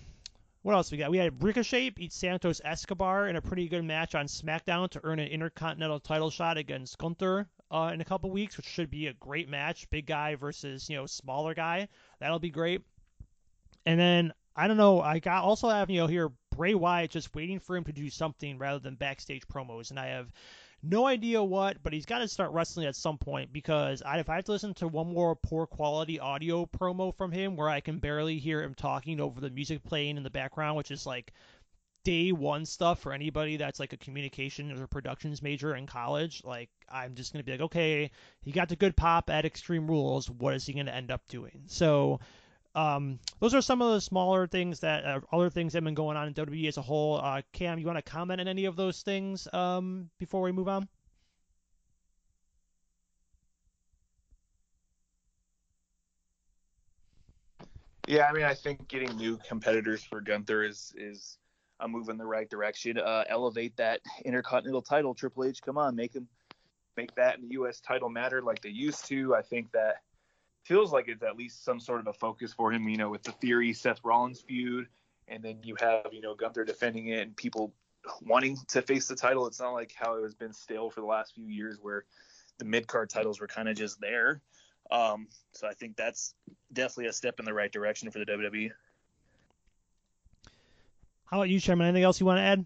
what 0.62 0.74
else 0.74 0.92
we 0.92 0.98
got? 0.98 1.12
We 1.12 1.18
had 1.18 1.44
Ricochet 1.44 1.92
beat 1.92 2.14
Santos 2.14 2.62
Escobar 2.64 3.28
in 3.28 3.36
a 3.36 3.42
pretty 3.42 3.68
good 3.68 3.84
match 3.84 4.16
on 4.16 4.28
SmackDown 4.28 4.90
to 4.92 5.02
earn 5.04 5.20
an 5.20 5.28
Intercontinental 5.28 6.00
title 6.00 6.30
shot 6.30 6.58
against 6.58 6.98
Gunther 6.98 7.48
uh, 7.72 7.92
in 7.94 8.02
a 8.02 8.06
couple 8.06 8.32
weeks, 8.32 8.58
which 8.58 8.66
should 8.66 8.90
be 8.90 9.08
a 9.08 9.14
great 9.14 9.50
match. 9.50 9.90
Big 9.90 10.06
guy 10.06 10.36
versus 10.36 10.90
you 10.90 10.96
know 10.96 11.06
smaller 11.06 11.54
guy. 11.54 11.88
That'll 12.20 12.40
be 12.40 12.50
great. 12.50 12.82
And 13.86 14.00
then 14.00 14.34
I 14.56 14.68
don't 14.68 14.78
know. 14.78 15.02
I 15.02 15.20
got 15.20 15.44
also 15.44 15.70
have 15.70 15.90
you 15.90 16.02
know 16.02 16.08
here 16.08 16.32
Bray 16.56 16.74
Wyatt 16.74 17.12
just 17.12 17.36
waiting 17.36 17.60
for 17.60 17.76
him 17.76 17.84
to 17.86 17.94
do 17.94 18.10
something 18.10 18.58
rather 18.58 18.80
than 18.80 18.96
backstage 18.96 19.48
promos, 19.48 19.90
and 19.90 20.00
I 20.00 20.08
have 20.08 20.32
no 20.84 21.08
idea 21.08 21.44
what, 21.44 21.78
but 21.84 21.94
he's 21.94 22.06
got 22.06 22.20
to 22.20 22.28
start 22.28 22.52
wrestling 22.52 22.86
at 22.86 22.96
some 22.96 23.18
point 23.18 23.52
because 23.52 24.02
I, 24.02 24.20
if 24.20 24.30
I 24.30 24.36
have 24.36 24.46
to 24.46 24.52
listen 24.52 24.74
to 24.76 24.88
one 24.88 25.14
more 25.14 25.36
poor 25.36 25.66
quality 25.66 26.20
audio 26.20 26.66
promo 26.66 27.16
from 27.16 27.32
him 27.32 27.56
where 27.56 27.70
I 27.70 27.80
can 27.80 28.00
barely 28.00 28.38
hear 28.38 28.62
him 28.62 28.74
talking 28.74 29.20
over 29.20 29.42
the 29.42 29.50
music 29.50 29.84
playing 29.84 30.18
in 30.18 30.24
the 30.24 30.30
background, 30.30 30.78
which 30.78 30.92
is 30.92 31.06
like 31.06 31.34
day 32.04 32.32
one 32.32 32.66
stuff 32.66 33.00
for 33.00 33.12
anybody 33.12 33.58
that's 33.58 33.80
like 33.80 33.92
a 33.92 33.98
communications 33.98 34.80
or 34.80 34.88
productions 34.88 35.42
major 35.42 35.76
in 35.76 35.88
college, 35.88 36.42
like 36.46 36.70
I'm 36.90 37.16
just 37.16 37.34
gonna 37.34 37.44
be 37.44 37.52
like, 37.52 37.62
okay, 37.62 38.12
he 38.42 38.52
got 38.52 38.70
the 38.70 38.76
good 38.76 38.96
pop 38.96 39.30
at 39.30 39.46
Extreme 39.46 39.88
Rules. 39.88 40.30
What 40.30 40.54
is 40.54 40.66
he 40.66 40.74
gonna 40.74 40.92
end 40.92 41.12
up 41.12 41.28
doing? 41.28 41.64
So 41.66 42.20
um, 42.78 43.18
those 43.40 43.56
are 43.56 43.62
some 43.62 43.82
of 43.82 43.92
the 43.92 44.00
smaller 44.00 44.46
things 44.46 44.80
that 44.82 45.04
uh, 45.04 45.20
other 45.34 45.50
things 45.50 45.74
that 45.74 45.78
have 45.78 45.84
been 45.84 45.96
going 45.96 46.16
on 46.16 46.28
in 46.28 46.34
WWE 46.36 46.68
as 46.68 46.78
a 46.78 46.82
whole. 46.82 47.18
Uh, 47.18 47.42
Cam, 47.52 47.80
you 47.80 47.88
want 47.88 47.98
to 47.98 48.04
comment 48.04 48.40
on 48.40 48.48
any 48.48 48.66
of 48.66 48.76
those 48.76 49.02
things 49.02 49.48
um, 49.52 50.12
before 50.20 50.44
we 50.44 50.52
move 50.52 50.68
on? 50.68 50.88
Yeah, 58.08 58.28
I 58.30 58.34
mean, 58.34 58.44
I 58.44 58.54
think 58.54 58.88
getting 58.88 59.18
new 59.18 59.38
competitors 59.38 60.04
for 60.04 60.22
Gunther 60.22 60.64
is 60.64 60.94
is 60.96 61.40
a 61.80 61.88
move 61.88 62.10
in 62.10 62.18
the 62.18 62.26
right 62.28 62.48
direction. 62.48 63.00
Uh, 63.00 63.24
elevate 63.28 63.76
that 63.78 64.02
Intercontinental 64.24 64.84
title. 64.84 65.16
Triple 65.16 65.46
H, 65.46 65.64
come 65.64 65.80
on, 65.80 65.96
make 65.96 66.14
him 66.14 66.28
make 66.96 67.14
that 67.16 67.40
in 67.40 67.48
the 67.48 67.54
U.S. 67.54 67.80
title 67.80 68.10
matter 68.10 68.44
like 68.44 68.62
they 68.62 68.70
used 68.70 69.08
to. 69.08 69.34
I 69.34 69.42
think 69.42 69.72
that 69.72 70.04
feels 70.68 70.92
like 70.92 71.08
it's 71.08 71.24
at 71.24 71.38
least 71.38 71.64
some 71.64 71.80
sort 71.80 72.02
of 72.02 72.08
a 72.08 72.14
focus 72.14 72.54
for 72.54 72.72
him, 72.72 72.90
you 72.90 72.98
know, 72.98 73.10
with 73.10 73.24
the 73.24 73.32
Theory 73.32 73.72
Seth 73.72 74.00
Rollins 74.04 74.42
feud, 74.42 74.88
and 75.30 75.42
then 75.42 75.60
you 75.64 75.76
have, 75.80 76.08
you 76.12 76.22
know, 76.22 76.36
Gunther 76.36 76.66
defending 76.66 77.08
it 77.08 77.22
and 77.22 77.36
people 77.36 77.74
wanting 78.22 78.58
to 78.68 78.82
face 78.82 79.08
the 79.08 79.16
title. 79.16 79.48
It's 79.48 79.62
not 79.62 79.72
like 79.72 79.94
how 79.96 80.16
it 80.16 80.24
has 80.24 80.36
been 80.36 80.54
stale 80.54 80.90
for 80.90 81.00
the 81.00 81.08
last 81.08 81.34
few 81.36 81.48
years 81.48 81.78
where 81.82 82.04
the 82.58 82.66
mid 82.66 82.86
card 82.86 83.10
titles 83.10 83.40
were 83.40 83.48
kind 83.48 83.70
of 83.70 83.78
just 83.78 84.02
there. 84.02 84.42
Um, 84.92 85.28
so 85.54 85.68
I 85.68 85.74
think 85.74 85.96
that's 85.96 86.34
definitely 86.72 87.08
a 87.08 87.14
step 87.14 87.40
in 87.40 87.46
the 87.46 87.54
right 87.54 87.72
direction 87.72 88.12
for 88.12 88.20
the 88.20 88.26
WWE. 88.26 88.72
How 91.26 91.38
about 91.38 91.50
you, 91.50 91.60
Chairman? 91.60 91.88
Anything 91.88 92.04
else 92.04 92.20
you 92.20 92.26
want 92.26 92.40
to 92.40 92.44
add? 92.44 92.66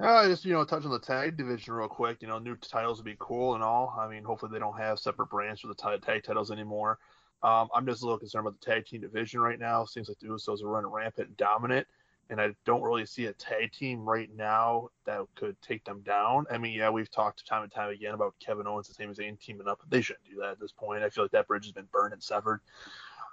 Uh, 0.00 0.26
just 0.26 0.46
you 0.46 0.52
know, 0.54 0.64
touch 0.64 0.84
on 0.84 0.90
the 0.90 0.98
tag 0.98 1.36
division 1.36 1.74
real 1.74 1.88
quick. 1.88 2.22
You 2.22 2.28
know, 2.28 2.38
new 2.38 2.56
titles 2.56 2.98
would 2.98 3.04
be 3.04 3.16
cool 3.18 3.54
and 3.54 3.62
all. 3.62 3.94
I 3.98 4.08
mean, 4.08 4.24
hopefully 4.24 4.50
they 4.52 4.58
don't 4.58 4.78
have 4.78 4.98
separate 4.98 5.28
brands 5.28 5.60
for 5.60 5.68
the 5.68 5.74
tag 5.74 6.22
titles 6.22 6.50
anymore. 6.50 6.98
Um, 7.42 7.68
I'm 7.74 7.86
just 7.86 8.02
a 8.02 8.06
little 8.06 8.18
concerned 8.18 8.46
about 8.46 8.60
the 8.60 8.66
tag 8.66 8.86
team 8.86 9.02
division 9.02 9.40
right 9.40 9.58
now. 9.58 9.84
Seems 9.84 10.08
like 10.08 10.18
the 10.18 10.28
Usos 10.28 10.62
are 10.62 10.68
running 10.68 10.90
rampant 10.90 11.28
and 11.28 11.36
dominant, 11.36 11.86
and 12.30 12.40
I 12.40 12.50
don't 12.64 12.82
really 12.82 13.04
see 13.04 13.26
a 13.26 13.34
tag 13.34 13.72
team 13.72 14.00
right 14.00 14.30
now 14.34 14.88
that 15.04 15.20
could 15.36 15.60
take 15.60 15.84
them 15.84 16.00
down. 16.00 16.46
I 16.50 16.56
mean, 16.56 16.72
yeah, 16.72 16.88
we've 16.88 17.10
talked 17.10 17.46
time 17.46 17.62
and 17.62 17.72
time 17.72 17.90
again 17.90 18.14
about 18.14 18.34
Kevin 18.40 18.66
Owens 18.66 18.88
and 18.88 18.96
Sami 18.96 19.14
Zayn 19.14 19.38
teaming 19.38 19.68
up, 19.68 19.80
but 19.80 19.90
they 19.90 20.00
shouldn't 20.00 20.24
do 20.24 20.36
that 20.40 20.52
at 20.52 20.60
this 20.60 20.72
point. 20.72 21.02
I 21.02 21.10
feel 21.10 21.24
like 21.24 21.32
that 21.32 21.46
bridge 21.46 21.64
has 21.66 21.72
been 21.72 21.88
burned 21.92 22.14
and 22.14 22.22
severed. 22.22 22.60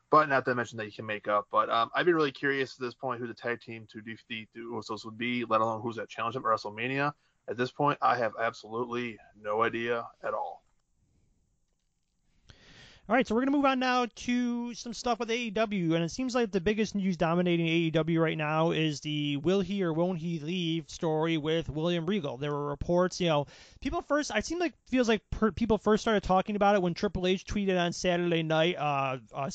But 0.09 0.29
not 0.29 0.45
to 0.45 0.55
mention 0.55 0.77
that 0.77 0.85
you 0.85 0.91
can 0.91 1.05
make 1.05 1.27
up. 1.27 1.47
But 1.51 1.69
um, 1.69 1.89
I'd 1.93 2.05
be 2.05 2.13
really 2.13 2.31
curious 2.31 2.75
at 2.75 2.79
this 2.79 2.93
point 2.93 3.19
who 3.19 3.27
the 3.27 3.33
tag 3.33 3.61
team 3.61 3.87
to 3.91 4.01
defeat 4.01 4.47
the 4.53 4.61
Usos 4.61 5.03
would 5.03 5.17
be, 5.17 5.43
let 5.43 5.61
alone 5.61 5.81
who's 5.81 5.97
that 5.97 6.09
challenge 6.09 6.35
at 6.35 6.43
WrestleMania. 6.43 7.11
At 7.49 7.57
this 7.57 7.71
point, 7.71 7.97
I 8.01 8.17
have 8.17 8.33
absolutely 8.41 9.17
no 9.41 9.63
idea 9.63 10.05
at 10.23 10.33
all. 10.33 10.63
All 13.09 13.15
right, 13.15 13.25
so 13.25 13.33
we're 13.33 13.41
going 13.41 13.53
to 13.53 13.57
move 13.57 13.65
on 13.65 13.79
now 13.79 14.05
to 14.13 14.73
some 14.73 14.93
stuff 14.93 15.19
with 15.19 15.29
AEW, 15.29 15.93
and 15.93 16.03
it 16.03 16.11
seems 16.11 16.35
like 16.35 16.51
the 16.51 16.59
biggest 16.59 16.93
news 16.93 17.15
dominating 17.15 17.65
AEW 17.65 18.21
right 18.21 18.37
now 18.37 18.71
is 18.71 18.99
the 18.99 19.37
will 19.37 19.61
he 19.61 19.81
or 19.81 19.93
won't 19.93 20.19
he 20.19 20.39
leave 20.39 20.89
story 20.89 21.37
with 21.37 21.69
William 21.69 22.05
Regal. 22.05 22.35
There 22.35 22.51
were 22.51 22.67
reports, 22.67 23.21
you 23.21 23.29
know, 23.29 23.47
people 23.79 24.01
first, 24.01 24.29
I 24.33 24.41
seem 24.41 24.59
like 24.59 24.73
feels 24.89 25.07
like 25.07 25.21
per, 25.29 25.53
people 25.53 25.77
first 25.77 26.01
started 26.01 26.23
talking 26.23 26.57
about 26.57 26.75
it 26.75 26.81
when 26.81 26.93
Triple 26.93 27.27
H 27.27 27.45
tweeted 27.45 27.79
on 27.79 27.93
Saturday 27.93 28.43
night 28.43 28.75
uh, 28.75 29.19
a, 29.33 29.51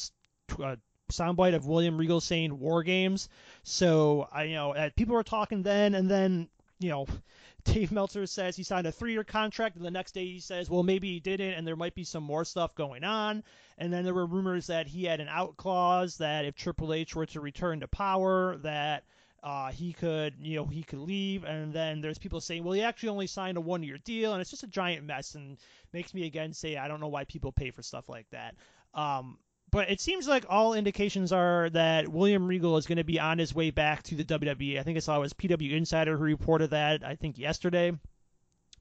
a 0.59 0.79
soundbite 1.11 1.55
of 1.55 1.67
William 1.67 1.97
Regal 1.99 2.21
saying 2.21 2.59
"War 2.59 2.83
Games." 2.83 3.29
So 3.62 4.29
I, 4.33 4.45
you 4.45 4.55
know, 4.55 4.91
people 4.97 5.15
were 5.15 5.23
talking 5.23 5.62
then, 5.62 5.95
and 5.95 6.11
then 6.11 6.49
you 6.83 6.91
know, 6.91 7.07
Dave 7.65 7.93
Meltzer 7.93 8.27
says 8.27 8.57
he 8.57 8.65
signed 8.65 8.87
a 8.87 8.93
three-year 8.93 9.25
contract, 9.25 9.77
and 9.77 9.85
the 9.85 9.91
next 9.91 10.12
day 10.12 10.27
he 10.27 10.41
says, 10.41 10.69
well, 10.69 10.83
maybe 10.83 11.12
he 11.12 11.21
didn't, 11.21 11.55
and 11.55 11.67
there 11.67 11.77
might 11.77 11.95
be 11.95 12.05
some 12.05 12.25
more 12.25 12.45
stuff 12.45 12.75
going 12.75 13.05
on. 13.05 13.45
And 13.79 13.93
then 13.93 14.05
there 14.05 14.15
were 14.15 14.27
rumors 14.27 14.67
that 14.67 14.88
he 14.88 15.05
had 15.05 15.21
an 15.21 15.29
out 15.29 15.57
clause 15.57 16.17
that 16.19 16.45
if 16.45 16.57
Triple 16.57 16.93
H 16.93 17.15
were 17.15 17.27
to 17.27 17.41
return 17.41 17.81
to 17.81 17.88
power, 17.88 18.57
that 18.59 19.05
uh, 19.45 19.71
he 19.71 19.93
could, 19.93 20.35
you 20.41 20.57
know, 20.57 20.67
he 20.67 20.83
could 20.83 20.99
leave. 20.99 21.45
And 21.45 21.73
then 21.73 22.01
there's 22.01 22.19
people 22.19 22.41
saying, 22.41 22.65
well, 22.65 22.73
he 22.73 22.83
actually 22.83 23.11
only 23.11 23.29
signed 23.29 23.57
a 23.57 23.61
one-year 23.61 23.99
deal, 23.99 24.33
and 24.33 24.41
it's 24.41 24.51
just 24.51 24.65
a 24.65 24.69
giant 24.69 25.05
mess, 25.05 25.37
and 25.37 25.59
makes 25.93 26.15
me 26.15 26.27
again 26.27 26.53
say 26.53 26.77
I 26.77 26.88
don't 26.88 27.01
know 27.01 27.09
why 27.09 27.25
people 27.25 27.53
pay 27.53 27.71
for 27.71 27.83
stuff 27.83 28.09
like 28.09 28.27
that. 28.31 28.57
Um, 28.95 29.38
but 29.72 29.90
it 29.90 30.00
seems 30.00 30.28
like 30.28 30.44
all 30.50 30.74
indications 30.74 31.32
are 31.32 31.70
that 31.70 32.06
William 32.06 32.46
Regal 32.46 32.76
is 32.76 32.87
going 32.87 32.98
to 32.98 33.04
be 33.04 33.18
on 33.18 33.38
his 33.38 33.54
way 33.54 33.70
back 33.70 34.02
to 34.04 34.14
the 34.14 34.24
WWE. 34.24 34.78
I 34.78 34.82
think 34.82 34.98
I 34.98 35.00
saw 35.00 35.16
it 35.16 35.20
was 35.20 35.32
PW 35.32 35.72
Insider 35.72 36.16
who 36.16 36.24
reported 36.24 36.70
that, 36.70 37.02
I 37.02 37.16
think 37.16 37.38
yesterday. 37.38 37.92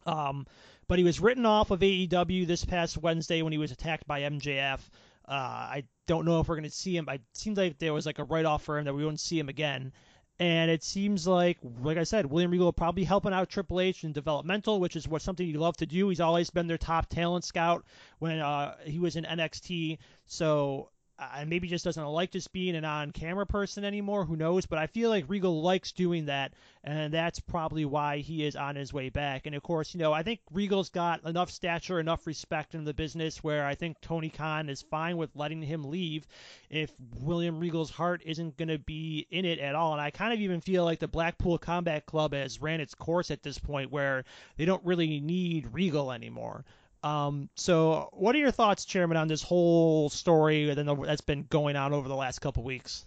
Um, 0.06 0.46
but 0.88 1.00
he 1.00 1.06
was 1.06 1.22
written 1.22 1.46
off 1.46 1.72
of 1.72 1.80
AEW 1.80 2.46
this 2.46 2.66
past 2.66 2.98
Wednesday 2.98 3.42
when 3.42 3.54
he 3.54 3.58
was 3.58 3.72
attacked 3.72 4.06
by 4.06 4.22
MJF. 4.22 4.82
Uh, 5.26 5.32
I 5.32 5.84
don't 6.08 6.26
know 6.26 6.42
if 6.42 6.50
we're 6.50 6.56
going 6.56 6.70
to 6.70 6.76
see 6.76 6.98
him. 6.98 7.08
It 7.08 7.22
seems 7.34 7.58
like 7.58 7.80
there 7.80 7.94
was 7.94 8.06
like 8.06 8.20
a 8.20 8.26
write 8.26 8.46
off 8.46 8.64
for 8.64 8.78
him 8.78 8.84
that 8.84 8.94
we 8.94 9.06
won't 9.06 9.22
see 9.22 9.40
him 9.40 9.48
again. 9.48 9.94
And 10.42 10.72
it 10.72 10.84
seems 10.84 11.28
like, 11.28 11.60
like 11.84 12.00
I 12.00 12.04
said, 12.04 12.26
William 12.26 12.50
Regal 12.50 12.74
probably 12.74 13.04
helping 13.04 13.32
out 13.32 13.48
Triple 13.48 13.80
H 13.80 14.04
in 14.04 14.12
developmental, 14.12 14.80
which 14.80 14.96
is 14.96 15.08
what 15.08 15.22
something 15.22 15.46
he 15.46 15.54
loved 15.54 15.78
to 15.78 15.86
do. 15.86 16.10
He's 16.10 16.20
always 16.20 16.50
been 16.50 16.66
their 16.66 16.80
top 16.80 17.10
talent 17.10 17.44
scout 17.44 17.86
when 18.18 18.40
uh, 18.40 18.74
he 18.84 18.98
was 18.98 19.16
in 19.16 19.24
NXT. 19.24 20.00
So 20.26 20.90
and 21.36 21.50
maybe 21.50 21.68
just 21.68 21.86
doesn't 21.86 22.04
like 22.04 22.32
just 22.32 22.52
being 22.52 22.76
an 22.76 22.86
on-camera 22.86 23.46
person 23.46 23.86
anymore. 23.86 24.26
Who 24.26 24.36
knows? 24.36 24.66
But 24.66 24.80
I 24.80 24.88
feel 24.88 25.10
like 25.10 25.26
Regal 25.28 25.62
likes 25.62 25.92
doing 25.92 26.26
that, 26.26 26.54
and 26.84 27.14
that's 27.14 27.40
probably 27.40 27.86
why 27.86 28.18
he 28.18 28.46
is 28.46 28.56
on 28.56 28.76
his 28.76 28.92
way 28.92 29.10
back. 29.10 29.46
And 29.46 29.56
of 29.56 29.64
course, 29.64 29.94
you 29.94 30.00
know, 30.00 30.14
I 30.14 30.24
think 30.24 30.40
Regal's 30.52 30.90
got 30.90 31.24
enough 31.26 31.52
stature, 31.52 32.00
enough 32.00 32.26
respect 32.26 32.76
in 32.76 32.84
the 32.84 32.94
business 32.94 33.44
where 33.44 33.66
I 33.66 33.76
think 33.76 34.02
Tony 34.02 34.30
Khan 34.30 34.70
is 34.70 34.82
fine 34.82 35.18
with 35.18 35.36
letting 35.36 35.62
him 35.62 35.84
leave 35.84 36.26
if 36.70 36.92
William 37.20 37.60
Regal's 37.60 37.92
heart 37.92 38.22
isn't 38.26 38.58
going 38.58 38.70
to 38.70 38.80
be 38.80 39.28
in 39.30 39.46
it 39.46 39.60
at 39.60 39.76
all. 39.76 39.94
And 39.94 40.02
I 40.02 40.10
kind 40.10 40.34
of 40.34 40.40
even 40.40 40.62
feel 40.62 40.86
like 40.86 41.00
the 41.00 41.08
Blackpool 41.08 41.58
Combat 41.58 42.06
Club 42.06 42.34
has 42.34 42.62
ran 42.62 42.82
its 42.82 42.96
course 42.96 43.32
at 43.32 43.44
this 43.44 43.60
point 43.60 43.92
where 43.92 44.24
they 44.58 44.66
don't 44.66 44.86
really 44.86 45.20
need 45.20 45.68
Regal 45.72 46.12
anymore. 46.12 46.66
Um, 47.04 47.50
so, 47.56 48.10
what 48.14 48.36
are 48.36 48.40
your 48.40 48.52
thoughts, 48.52 48.86
Chairman, 48.86 49.18
on 49.18 49.28
this 49.28 49.42
whole 49.42 50.10
story 50.10 50.74
that's 50.74 51.22
been 51.22 51.44
going 51.50 51.76
on 51.76 51.94
over 51.94 52.08
the 52.08 52.16
last 52.16 52.40
couple 52.40 52.64
weeks? 52.64 53.06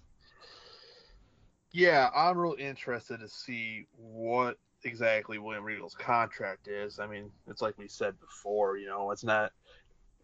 Yeah, 1.71 2.11
I'm 2.15 2.39
really 2.39 2.63
interested 2.63 3.21
to 3.21 3.29
see 3.29 3.87
what 3.97 4.59
exactly 4.85 5.39
William 5.39 5.65
Regal's 5.65 5.95
contract 5.95 6.69
is. 6.69 6.99
I 6.99 7.07
mean, 7.07 7.31
it's 7.49 7.63
like 7.63 7.77
we 7.79 7.89
said 7.89 8.15
before, 8.21 8.77
you 8.77 8.87
know, 8.87 9.11
it's 9.11 9.25
not 9.25 9.53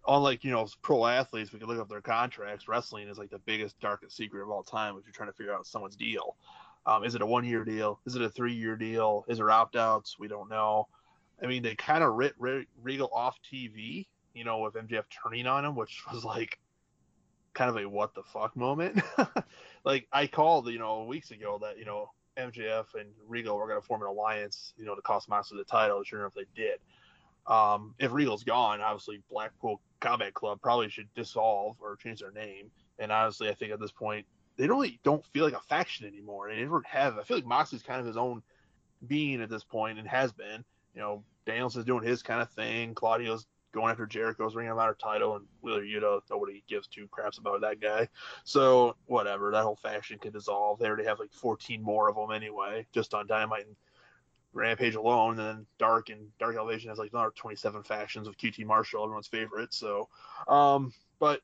unlike 0.06 0.44
you 0.44 0.50
know 0.50 0.68
pro 0.83 1.06
athletes. 1.06 1.52
We 1.52 1.59
can 1.59 1.68
look 1.68 1.80
up 1.80 1.88
their 1.88 2.00
contracts. 2.00 2.68
Wrestling 2.68 3.09
is 3.09 3.18
like 3.18 3.30
the 3.30 3.38
biggest, 3.38 3.78
darkest 3.80 4.16
secret 4.16 4.42
of 4.42 4.50
all 4.50 4.62
time 4.62 4.96
if 4.96 5.04
you're 5.04 5.12
trying 5.12 5.28
to 5.28 5.37
figure 5.37 5.54
out 5.54 5.66
someone's 5.66 5.96
deal. 5.96 6.37
Um, 6.87 7.04
is 7.04 7.14
it 7.14 7.20
a 7.20 7.26
one-year 7.26 7.64
deal? 7.64 8.00
Is 8.06 8.16
it 8.16 8.22
a 8.22 8.30
three-year 8.30 8.76
deal? 8.76 9.24
Is 9.28 9.38
there 9.38 9.50
opt-outs? 9.50 10.18
We 10.18 10.28
don't 10.28 10.48
know. 10.48 10.88
I 11.42 11.46
mean, 11.46 11.62
they 11.62 11.74
kind 11.74 12.05
of 12.05 12.14
writ 12.14 12.35
Regal 12.83 13.11
off 13.12 13.38
TV, 13.42 14.07
you 14.35 14.44
know, 14.44 14.59
with 14.59 14.74
MJF 14.74 15.05
turning 15.22 15.46
on 15.46 15.64
him, 15.64 15.74
which 15.74 16.03
was 16.12 16.24
like 16.24 16.59
kind 17.55 17.70
of 17.70 17.76
a 17.76 17.88
what 17.88 18.14
the 18.14 18.22
fuck 18.22 18.57
moment. 18.57 19.00
like 19.85 20.07
I 20.12 20.26
called, 20.26 20.68
you 20.68 20.79
know, 20.79 21.05
weeks 21.05 21.31
ago 21.31 21.59
that 21.62 21.79
you 21.79 21.85
know 21.85 22.11
MJF 22.37 22.94
and 22.94 23.09
Regal 23.26 23.57
were 23.57 23.66
going 23.66 23.81
to 23.81 23.87
form 23.87 24.03
an 24.03 24.09
alliance, 24.09 24.74
you 24.76 24.85
know, 24.85 24.94
to 24.94 25.03
cost 25.03 25.29
Moxley 25.29 25.59
the 25.59 25.64
title. 25.64 26.03
Sure 26.05 26.20
enough, 26.20 26.35
they 26.35 26.46
did. 26.55 26.79
Um, 27.46 27.94
if 27.98 28.12
Regal's 28.12 28.44
gone, 28.44 28.81
obviously 28.81 29.22
Blackpool 29.31 29.81
Combat 30.00 30.35
Club 30.35 30.61
probably 30.62 30.88
should 30.88 31.12
dissolve 31.14 31.76
or 31.81 31.96
change 31.96 32.20
their 32.20 32.31
name. 32.31 32.70
And 32.98 33.11
honestly, 33.11 33.48
I 33.48 33.55
think 33.55 33.72
at 33.72 33.81
this 33.81 33.92
point 33.92 34.26
they 34.57 34.68
really 34.68 35.00
don't 35.03 35.24
feel 35.26 35.44
like 35.44 35.55
a 35.55 35.61
faction 35.61 36.07
anymore. 36.07 36.48
They 36.48 36.61
never 36.61 36.83
have. 36.87 37.18
I 37.18 37.22
feel 37.22 37.37
like 37.38 37.46
Moxley's 37.46 37.83
kind 37.83 38.00
of 38.00 38.07
his 38.07 38.16
own 38.16 38.42
being 39.07 39.40
at 39.40 39.48
this 39.48 39.64
point 39.64 39.98
and 39.98 40.07
has 40.07 40.33
been. 40.33 40.64
You 40.94 41.00
know, 41.00 41.24
Danielson's 41.46 41.85
doing 41.85 42.05
his 42.05 42.22
kind 42.22 42.42
of 42.42 42.50
thing. 42.50 42.94
Claudio's 42.94 43.46
going 43.72 43.90
after 43.90 44.07
Jericho's 44.07 44.55
Ring 44.55 44.68
of 44.68 44.79
Honor 44.79 44.96
title, 45.00 45.37
and 45.37 45.46
Wheeler 45.61 45.83
Yuta, 45.83 46.20
nobody 46.31 46.62
gives 46.68 46.88
two 46.88 47.07
craps 47.09 47.38
about 47.38 47.61
that 47.61 47.81
guy. 47.81 48.09
So 48.44 48.96
whatever, 49.07 49.50
that 49.53 49.62
whole 49.62 49.76
faction 49.76 50.18
can 50.18 50.33
dissolve. 50.33 50.79
They 50.79 50.87
already 50.87 51.05
have 51.05 51.20
like 51.20 51.33
14 51.33 51.83
more 51.83 52.09
of 52.09 52.16
them 52.16 52.31
anyway, 52.31 52.87
just 52.92 53.14
on 53.14 53.26
Dynamite 53.26 53.66
and 53.66 53.76
Rampage 54.53 54.96
alone. 54.96 55.38
And 55.38 55.38
then 55.38 55.66
Dark 55.79 56.09
and 56.09 56.26
Dark 56.38 56.57
Elevation 56.57 56.88
has 56.88 56.98
like 56.98 57.12
another 57.12 57.33
27 57.37 57.83
factions 57.85 58.26
of 58.26 58.37
QT 58.37 58.64
Marshall, 58.66 59.05
everyone's 59.05 59.29
favorite. 59.29 59.72
So, 59.72 60.09
um, 60.48 60.92
but 61.18 61.40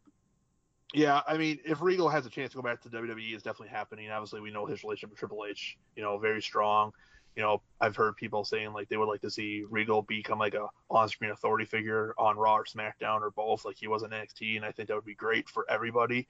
yeah, 0.95 1.21
I 1.27 1.37
mean, 1.37 1.59
if 1.65 1.81
Regal 1.81 2.09
has 2.09 2.27
a 2.27 2.31
chance 2.31 2.53
to 2.53 2.57
go 2.57 2.63
back 2.63 2.81
to 2.83 2.89
WWE, 2.89 3.35
it's 3.35 3.43
definitely 3.43 3.69
happening. 3.69 4.11
Obviously, 4.11 4.41
we 4.41 4.51
know 4.51 4.67
his 4.67 4.83
relationship 4.83 5.11
with 5.11 5.19
Triple 5.19 5.45
H, 5.49 5.77
you 5.95 6.03
know, 6.03 6.19
very 6.19 6.43
strong 6.43 6.93
you 7.37 7.43
know, 7.43 7.61
I've 7.81 7.95
heard 7.95 8.17
people 8.17 8.45
saying 8.45 8.73
like 8.73 8.89
they 8.89 8.97
would 8.97 9.09
like 9.09 9.21
to 9.21 9.31
see 9.31 9.65
Regal 9.69 10.03
become 10.03 10.39
like 10.39 10.55
a 10.55 10.69
on-screen 10.91 11.31
authority 11.31 11.67
figure 11.67 12.15
on 12.17 12.37
Raw 12.37 12.57
or 12.57 12.65
SmackDown 12.65 13.21
or 13.21 13.31
both, 13.31 13.65
like 13.65 13.77
he 13.77 13.89
was 13.89 14.03
in 14.03 14.11
NXT, 14.11 14.57
and 14.57 14.65
I 14.65 14.73
think 14.73 14.89
that 14.89 14.95
would 14.95 15.05
be 15.05 15.15
great 15.15 15.49
for 15.49 15.67
everybody. 15.71 16.27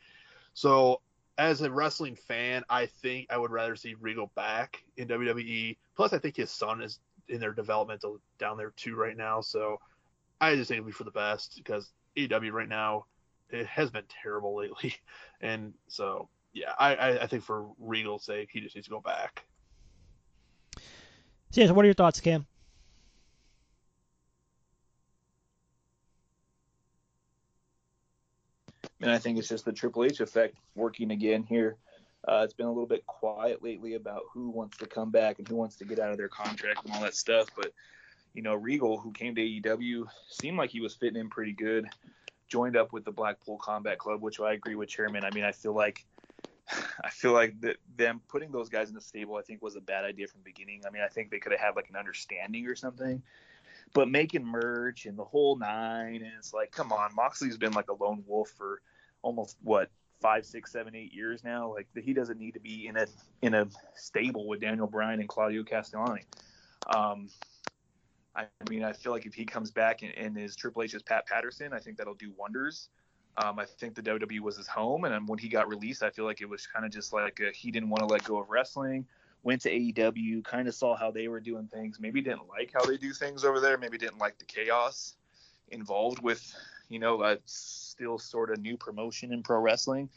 So, 0.55 1.01
as 1.39 1.61
a 1.63 1.71
wrestling 1.71 2.17
fan, 2.17 2.65
I 2.69 2.87
think 2.87 3.29
I 3.31 3.39
would 3.39 3.53
rather 3.53 3.77
see 3.77 3.95
Regal 3.95 4.33
back 4.35 4.83
in 4.97 5.07
WWE. 5.07 5.77
Plus, 5.95 6.13
I 6.13 6.19
think 6.19 6.37
his 6.37 6.51
son 6.51 6.83
is 6.83 6.99
in 7.29 7.41
their 7.41 7.53
developmental 7.53 8.19
down 8.39 8.57
there 8.57 8.73
too 8.77 8.97
right 8.97 9.17
now. 9.17 9.41
So, 9.41 9.79
I 10.41 10.57
just 10.57 10.69
think 10.69 10.79
it'd 10.79 10.87
be 10.87 10.93
for 10.93 11.05
the 11.05 11.11
best 11.13 11.57
because 11.57 11.93
AEW 12.17 12.53
right 12.53 12.69
now 12.69 13.07
it 13.51 13.67
has 13.67 13.91
been 13.91 14.05
terrible 14.23 14.57
lately, 14.59 14.97
and 15.41 15.73
so 15.87 16.29
yeah, 16.53 16.73
I 16.81 17.21
I 17.21 17.27
think 17.29 17.45
for 17.45 17.69
Regal's 17.79 18.25
sake, 18.25 18.49
he 18.51 18.61
just 18.61 18.75
needs 18.75 18.89
to 18.89 18.91
go 18.91 19.01
back. 19.01 19.45
So, 21.51 21.61
yeah, 21.61 21.69
so 21.69 21.75
what 21.75 21.85
are 21.85 21.89
your 21.89 21.95
thoughts, 21.95 22.21
Cam? 22.21 22.47
Mean, 29.01 29.11
I 29.11 29.19
think 29.19 29.39
it's 29.39 29.49
just 29.49 29.65
the 29.65 29.73
Triple 29.73 30.05
H 30.05 30.21
effect 30.21 30.57
working 30.75 31.11
again 31.11 31.43
here. 31.43 31.77
Uh, 32.27 32.43
it's 32.45 32.55
been 32.55 32.67
a 32.67 32.71
little 32.71 32.87
bit 32.87 33.07
quiet 33.07 33.63
lately 33.63 33.95
about 33.95 34.23
who 34.33 34.49
wants 34.49 34.79
to 34.79 34.87
come 34.87 35.11
back 35.11 35.39
and 35.39 35.47
who 35.47 35.55
wants 35.55 35.77
to 35.77 35.85
get 35.85 35.99
out 35.99 36.11
of 36.11 36.17
their 36.17 36.29
contract 36.29 36.85
and 36.85 36.93
all 36.93 37.03
that 37.03 37.15
stuff. 37.15 37.49
But 37.55 37.73
you 38.35 38.43
know, 38.43 38.55
Regal, 38.55 38.99
who 38.99 39.13
came 39.13 39.35
to 39.35 39.41
AEW, 39.41 40.07
seemed 40.29 40.59
like 40.59 40.71
he 40.71 40.81
was 40.81 40.95
fitting 40.95 41.21
in 41.21 41.29
pretty 41.29 41.53
good. 41.53 41.87
Joined 42.49 42.77
up 42.77 42.93
with 42.93 43.05
the 43.05 43.13
Blackpool 43.13 43.59
Combat 43.59 43.99
Club, 43.99 44.23
which 44.23 44.41
I 44.41 44.55
agree 44.55 44.75
with 44.75 44.89
Chairman. 44.89 45.25
I 45.25 45.31
mean, 45.31 45.45
I 45.45 45.53
feel 45.53 45.75
like 45.75 46.05
I 47.05 47.11
feel 47.11 47.33
like 47.33 47.61
that 47.61 47.77
them 47.97 48.21
putting 48.29 48.51
those 48.51 48.69
guys 48.69 48.89
in 48.89 48.95
the 48.95 49.01
stable, 49.01 49.37
I 49.37 49.43
think, 49.43 49.63
was 49.63 49.77
a 49.77 49.81
bad 49.81 50.05
idea 50.05 50.27
from 50.27 50.41
the 50.41 50.51
beginning. 50.51 50.83
I 50.87 50.91
mean, 50.91 51.03
I 51.03 51.09
think 51.09 51.31
they 51.31 51.39
could 51.39 51.53
have 51.53 51.61
had 51.61 51.77
like 51.77 51.89
an 51.89 51.97
understanding 51.97 52.67
or 52.67 52.75
something, 52.75 53.23
but 53.93 54.09
making 54.09 54.45
merch 54.45 55.07
and 55.07 55.19
the 55.19 55.25
whole 55.25 55.57
nine, 55.57 56.17
and 56.17 56.33
it's 56.39 56.53
like, 56.53 56.73
come 56.73 56.93
on, 56.93 57.15
Moxley's 57.15 57.57
been 57.57 57.73
like 57.73 57.91
a 57.91 57.95
lone 57.95 58.25
wolf 58.27 58.51
for 58.57 58.81
almost 59.23 59.57
what 59.63 59.91
five, 60.21 60.45
six, 60.45 60.73
seven, 60.73 60.95
eight 60.95 61.13
years 61.13 61.45
now. 61.45 61.73
Like 61.73 61.89
he 62.03 62.13
doesn't 62.13 62.39
need 62.39 62.55
to 62.55 62.61
be 62.61 62.87
in 62.87 62.97
a 62.97 63.07
in 63.43 63.55
a 63.55 63.67
stable 63.95 64.49
with 64.49 64.61
Daniel 64.61 64.87
Bryan 64.87 65.21
and 65.21 65.29
Claudio 65.29 65.63
Castagnoli. 65.63 66.23
Um, 66.95 67.29
I 68.35 68.47
mean, 68.69 68.85
I 68.85 68.93
feel 68.93 69.13
like 69.13 69.27
if 69.27 69.35
he 69.35 69.45
comes 69.45 69.71
back 69.71 70.03
and, 70.03 70.13
and 70.15 70.37
is 70.37 70.57
Triple 70.57 70.83
H's 70.83 71.03
Pat 71.03 71.27
Patterson, 71.27 71.73
I 71.73 71.79
think 71.79 71.97
that'll 71.97 72.15
do 72.15 72.33
wonders. 72.37 72.91
Um, 73.39 73.59
I 73.59 73.67
think 73.67 73.95
the 73.95 74.03
WWE 74.03 74.41
was 74.41 74.57
his 74.57 74.67
home, 74.67 75.05
and 75.05 75.29
when 75.29 75.39
he 75.39 75.49
got 75.49 75.69
released, 75.69 76.03
I 76.03 76.11
feel 76.11 76.25
like 76.25 76.41
it 76.41 76.49
was 76.49 76.67
kind 76.67 76.87
of 76.87 76.93
just 76.93 77.13
like 77.13 77.41
a, 77.41 77.51
he 77.53 77.71
didn't 77.71 77.91
want 77.91 78.01
to 78.01 78.07
let 78.07 78.25
go 78.25 78.39
of 78.39 78.49
wrestling. 78.49 79.07
Went 79.43 79.63
to 79.63 79.71
AEW, 79.71 80.43
kind 80.45 80.67
of 80.67 80.75
saw 80.75 80.97
how 80.97 81.11
they 81.11 81.29
were 81.29 81.41
doing 81.41 81.69
things. 81.69 82.01
Maybe 82.01 82.21
didn't 82.23 82.49
like 82.49 82.73
how 82.73 82.85
they 82.85 82.97
do 82.97 83.13
things 83.13 83.45
over 83.45 83.61
there. 83.61 83.77
Maybe 83.77 83.99
didn't 83.99 84.19
like 84.19 84.39
the 84.39 84.45
chaos 84.45 85.15
involved 85.69 86.23
with, 86.23 86.43
you 86.89 86.99
know, 86.99 87.23
a 87.23 87.39
still 87.45 88.19
sort 88.19 88.51
of 88.51 88.59
new 88.59 88.77
promotion 88.77 89.33
in 89.33 89.43
pro 89.43 89.61
wrestling. 89.61 90.09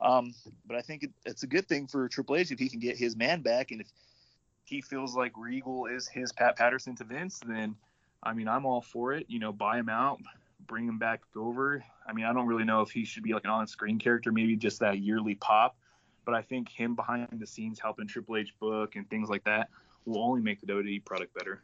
Um, 0.00 0.34
but 0.66 0.76
I 0.76 0.82
think 0.82 1.02
it, 1.02 1.10
it's 1.24 1.42
a 1.42 1.46
good 1.46 1.66
thing 1.66 1.86
for 1.86 2.08
Triple 2.08 2.36
H 2.36 2.50
if 2.50 2.58
he 2.58 2.68
can 2.68 2.80
get 2.80 2.96
his 2.96 3.16
man 3.16 3.40
back, 3.40 3.70
and 3.70 3.80
if 3.80 3.88
he 4.64 4.80
feels 4.80 5.16
like 5.16 5.32
Regal 5.36 5.86
is 5.86 6.06
his 6.08 6.32
Pat 6.32 6.56
Patterson 6.56 6.94
to 6.96 7.04
Vince, 7.04 7.40
then 7.46 7.74
I 8.22 8.34
mean, 8.34 8.48
I'm 8.48 8.66
all 8.66 8.82
for 8.82 9.12
it. 9.12 9.26
You 9.28 9.38
know, 9.38 9.52
buy 9.52 9.78
him 9.78 9.88
out, 9.88 10.20
bring 10.66 10.86
him 10.86 10.98
back 10.98 11.22
over. 11.34 11.84
I 12.06 12.12
mean, 12.12 12.24
I 12.24 12.32
don't 12.32 12.46
really 12.46 12.64
know 12.64 12.82
if 12.82 12.90
he 12.90 13.04
should 13.04 13.22
be 13.22 13.32
like 13.32 13.44
an 13.44 13.50
on-screen 13.50 13.98
character, 13.98 14.32
maybe 14.32 14.56
just 14.56 14.80
that 14.80 14.98
yearly 14.98 15.34
pop. 15.34 15.76
But 16.24 16.34
I 16.34 16.42
think 16.42 16.68
him 16.68 16.94
behind 16.94 17.28
the 17.32 17.46
scenes 17.46 17.78
helping 17.78 18.06
Triple 18.06 18.36
H 18.36 18.52
book 18.58 18.96
and 18.96 19.08
things 19.08 19.28
like 19.28 19.44
that 19.44 19.68
will 20.04 20.22
only 20.22 20.40
make 20.40 20.60
the 20.60 20.66
WWE 20.66 21.04
product 21.04 21.34
better. 21.34 21.62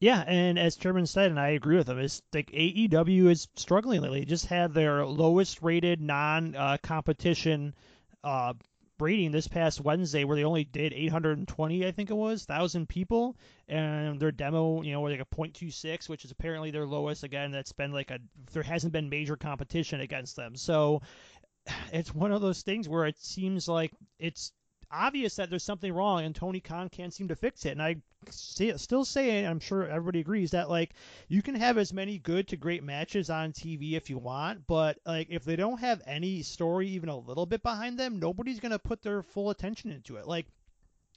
Yeah, 0.00 0.24
and 0.26 0.58
as 0.58 0.76
Chairman 0.76 1.04
said, 1.04 1.30
and 1.30 1.38
I 1.38 1.50
agree 1.50 1.76
with 1.76 1.88
him, 1.88 1.98
is 1.98 2.22
like 2.32 2.50
AEW 2.52 3.30
is 3.30 3.48
struggling 3.56 4.00
lately. 4.00 4.24
Just 4.24 4.46
had 4.46 4.72
their 4.72 5.04
lowest 5.04 5.60
rated 5.60 6.00
non-competition 6.00 7.74
uh, 8.24 8.54
rating 9.00 9.30
this 9.30 9.48
past 9.48 9.80
Wednesday, 9.80 10.24
where 10.24 10.36
they 10.36 10.44
only 10.44 10.64
did 10.64 10.92
820, 10.92 11.86
I 11.86 11.92
think 11.92 12.10
it 12.10 12.14
was, 12.14 12.44
thousand 12.44 12.88
people, 12.88 13.36
and 13.68 14.20
their 14.20 14.32
demo, 14.32 14.82
you 14.82 14.92
know, 14.92 15.02
like 15.02 15.20
a 15.20 15.24
.26, 15.24 16.08
which 16.08 16.24
is 16.24 16.30
apparently 16.30 16.70
their 16.70 16.86
lowest. 16.86 17.24
Again, 17.24 17.50
that's 17.50 17.72
been 17.72 17.92
like 17.92 18.10
a 18.10 18.18
there 18.52 18.62
hasn't 18.62 18.92
been 18.92 19.08
major 19.08 19.36
competition 19.36 20.00
against 20.00 20.36
them, 20.36 20.56
so 20.56 21.02
it's 21.92 22.14
one 22.14 22.32
of 22.32 22.42
those 22.42 22.62
things 22.62 22.88
where 22.88 23.06
it 23.06 23.18
seems 23.18 23.68
like 23.68 23.92
it's 24.18 24.52
obvious 24.90 25.36
that 25.36 25.50
there's 25.50 25.64
something 25.64 25.92
wrong, 25.92 26.24
and 26.24 26.34
Tony 26.34 26.60
Khan 26.60 26.88
can't 26.88 27.12
seem 27.12 27.28
to 27.28 27.36
fix 27.36 27.64
it. 27.64 27.72
And 27.72 27.82
I 27.82 27.96
still 28.30 29.04
say, 29.04 29.44
I'm 29.46 29.60
sure 29.60 29.86
everybody 29.86 30.20
agrees 30.20 30.50
that 30.50 30.68
like 30.68 30.90
you 31.28 31.42
can 31.42 31.54
have 31.54 31.78
as 31.78 31.92
many 31.92 32.18
good 32.18 32.48
to 32.48 32.56
great 32.56 32.82
matches 32.82 33.30
on 33.30 33.52
TV 33.52 33.92
if 33.92 34.10
you 34.10 34.18
want, 34.18 34.66
but 34.66 34.98
like 35.06 35.28
if 35.30 35.44
they 35.44 35.56
don't 35.56 35.80
have 35.80 36.02
any 36.06 36.42
story 36.42 36.88
even 36.88 37.08
a 37.08 37.16
little 37.16 37.46
bit 37.46 37.62
behind 37.62 37.98
them, 37.98 38.18
nobody's 38.18 38.60
gonna 38.60 38.78
put 38.78 39.02
their 39.02 39.22
full 39.22 39.50
attention 39.50 39.90
into 39.90 40.16
it. 40.16 40.26
Like 40.26 40.46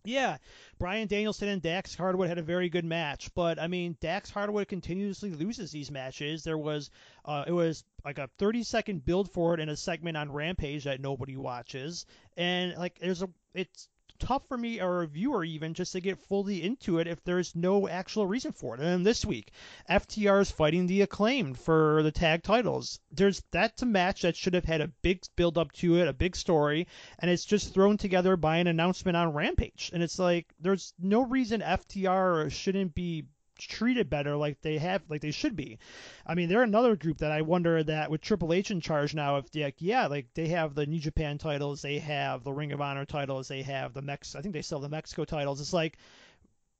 yeah, 0.05 0.37
Bryan 0.79 1.07
Danielson 1.07 1.47
and 1.47 1.61
Dax 1.61 1.95
Harwood 1.95 2.27
had 2.27 2.37
a 2.37 2.43
very 2.43 2.67
good 2.67 2.83
match, 2.83 3.33
but 3.33 3.57
I 3.57 3.67
mean, 3.67 3.95
Dax 4.01 4.29
Harwood 4.29 4.67
continuously 4.67 5.31
loses 5.31 5.71
these 5.71 5.91
matches. 5.91 6.43
There 6.43 6.57
was, 6.57 6.89
uh, 7.23 7.45
it 7.47 7.53
was 7.53 7.85
like 8.03 8.17
a 8.17 8.29
30 8.37 8.63
second 8.63 9.05
build 9.05 9.31
for 9.31 9.53
it 9.53 9.61
in 9.61 9.69
a 9.69 9.77
segment 9.77 10.17
on 10.17 10.31
Rampage 10.31 10.83
that 10.83 10.99
nobody 10.99 11.37
watches, 11.37 12.05
and 12.35 12.75
like 12.75 12.99
there's 12.99 13.21
a, 13.21 13.29
it's 13.53 13.87
tough 14.19 14.47
for 14.47 14.57
me 14.57 14.79
or 14.79 15.01
a 15.01 15.07
viewer 15.07 15.43
even 15.43 15.73
just 15.73 15.91
to 15.91 15.99
get 15.99 16.17
fully 16.27 16.63
into 16.63 16.99
it 16.99 17.07
if 17.07 17.21
there's 17.23 17.55
no 17.55 17.87
actual 17.87 18.25
reason 18.25 18.51
for 18.51 18.73
it. 18.73 18.79
And 18.79 18.87
then 18.87 19.03
this 19.03 19.25
week, 19.25 19.51
FTR 19.89 20.41
is 20.41 20.51
fighting 20.51 20.87
the 20.87 21.01
acclaimed 21.01 21.59
for 21.59 22.01
the 22.03 22.11
tag 22.11 22.43
titles. 22.43 22.99
There's 23.11 23.43
that's 23.51 23.81
a 23.81 23.85
match 23.85 24.21
that 24.21 24.37
should 24.37 24.53
have 24.53 24.63
had 24.63 24.81
a 24.81 24.91
big 25.01 25.23
build 25.35 25.57
up 25.57 25.71
to 25.73 25.97
it, 25.97 26.07
a 26.07 26.13
big 26.13 26.35
story, 26.35 26.87
and 27.19 27.29
it's 27.29 27.45
just 27.45 27.73
thrown 27.73 27.97
together 27.97 28.37
by 28.37 28.57
an 28.57 28.67
announcement 28.67 29.17
on 29.17 29.33
Rampage. 29.33 29.91
And 29.93 30.01
it's 30.01 30.19
like 30.19 30.53
there's 30.59 30.93
no 30.99 31.23
reason 31.23 31.61
FTR 31.61 32.51
shouldn't 32.51 32.95
be 32.95 33.25
treated 33.67 34.09
better 34.09 34.35
like 34.35 34.61
they 34.61 34.77
have 34.77 35.01
like 35.09 35.21
they 35.21 35.31
should 35.31 35.55
be. 35.55 35.79
I 36.25 36.35
mean, 36.35 36.49
they're 36.49 36.63
another 36.63 36.95
group 36.95 37.19
that 37.19 37.31
I 37.31 37.41
wonder 37.41 37.83
that 37.83 38.09
with 38.11 38.21
Triple 38.21 38.53
H 38.53 38.71
in 38.71 38.81
charge 38.81 39.13
now, 39.15 39.37
if 39.37 39.53
like 39.55 39.75
yeah, 39.79 40.07
like 40.07 40.33
they 40.33 40.47
have 40.49 40.75
the 40.75 40.85
New 40.85 40.99
Japan 40.99 41.37
titles, 41.37 41.81
they 41.81 41.99
have 41.99 42.43
the 42.43 42.53
Ring 42.53 42.71
of 42.71 42.81
Honor 42.81 43.05
titles, 43.05 43.47
they 43.47 43.61
have 43.63 43.93
the 43.93 44.01
Mex 44.01 44.35
I 44.35 44.41
think 44.41 44.53
they 44.53 44.61
sell 44.61 44.79
the 44.79 44.89
Mexico 44.89 45.25
titles. 45.25 45.61
It's 45.61 45.73
like 45.73 45.97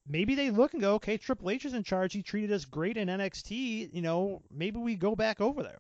maybe 0.08 0.36
they 0.36 0.50
look 0.50 0.74
and 0.74 0.82
go, 0.82 0.96
okay, 0.96 1.18
Triple 1.18 1.50
H 1.50 1.66
is 1.66 1.74
in 1.74 1.84
charge. 1.84 2.14
He 2.14 2.24
treated 2.24 2.52
us 2.52 2.66
great 2.66 2.98
in 2.98 3.08
NXT. 3.08 3.94
You 3.94 4.02
know, 4.02 4.42
maybe 4.52 4.80
we 4.80 4.96
go 4.96 5.16
back 5.16 5.42
over 5.42 5.64
there. 5.64 5.80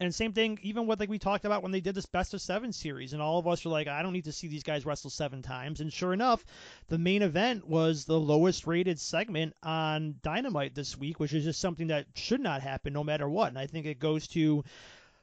And 0.00 0.14
same 0.14 0.32
thing, 0.32 0.58
even 0.62 0.86
with 0.86 0.98
like 0.98 1.08
we 1.08 1.18
talked 1.18 1.44
about 1.44 1.62
when 1.62 1.70
they 1.70 1.80
did 1.80 1.94
this 1.94 2.06
best 2.06 2.34
of 2.34 2.42
seven 2.42 2.72
series, 2.72 3.12
and 3.12 3.22
all 3.22 3.38
of 3.38 3.46
us 3.46 3.64
were 3.64 3.70
like, 3.70 3.86
I 3.86 4.02
don't 4.02 4.12
need 4.12 4.24
to 4.24 4.32
see 4.32 4.48
these 4.48 4.64
guys 4.64 4.84
wrestle 4.84 5.10
seven 5.10 5.40
times. 5.40 5.80
And 5.80 5.92
sure 5.92 6.12
enough, 6.12 6.44
the 6.88 6.98
main 6.98 7.22
event 7.22 7.68
was 7.68 8.04
the 8.04 8.18
lowest 8.18 8.66
rated 8.66 8.98
segment 8.98 9.54
on 9.62 10.16
Dynamite 10.22 10.74
this 10.74 10.98
week, 10.98 11.20
which 11.20 11.32
is 11.32 11.44
just 11.44 11.60
something 11.60 11.88
that 11.88 12.06
should 12.14 12.40
not 12.40 12.60
happen 12.60 12.92
no 12.92 13.04
matter 13.04 13.28
what. 13.28 13.48
And 13.48 13.58
I 13.58 13.66
think 13.66 13.86
it 13.86 14.00
goes 14.00 14.26
to 14.28 14.64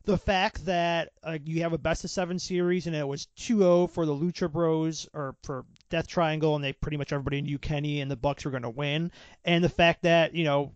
the 0.05 0.17
fact 0.17 0.65
that 0.65 1.09
uh, 1.23 1.37
you 1.43 1.61
have 1.61 1.73
a 1.73 1.77
best 1.77 2.03
of 2.03 2.09
seven 2.09 2.39
series 2.39 2.87
and 2.87 2.95
it 2.95 3.07
was 3.07 3.27
2-0 3.37 3.91
for 3.91 4.05
the 4.05 4.15
Lucha 4.15 4.51
Bros 4.51 5.07
or 5.13 5.35
for 5.43 5.65
Death 5.89 6.07
Triangle, 6.07 6.55
and 6.55 6.63
they 6.63 6.73
pretty 6.73 6.97
much 6.97 7.11
everybody 7.13 7.41
knew 7.41 7.59
Kenny 7.59 8.01
and 8.01 8.09
the 8.09 8.15
Bucks 8.15 8.45
were 8.45 8.51
going 8.51 8.63
to 8.63 8.69
win, 8.69 9.11
and 9.45 9.63
the 9.63 9.69
fact 9.69 10.03
that 10.03 10.33
you 10.33 10.43
know 10.43 10.71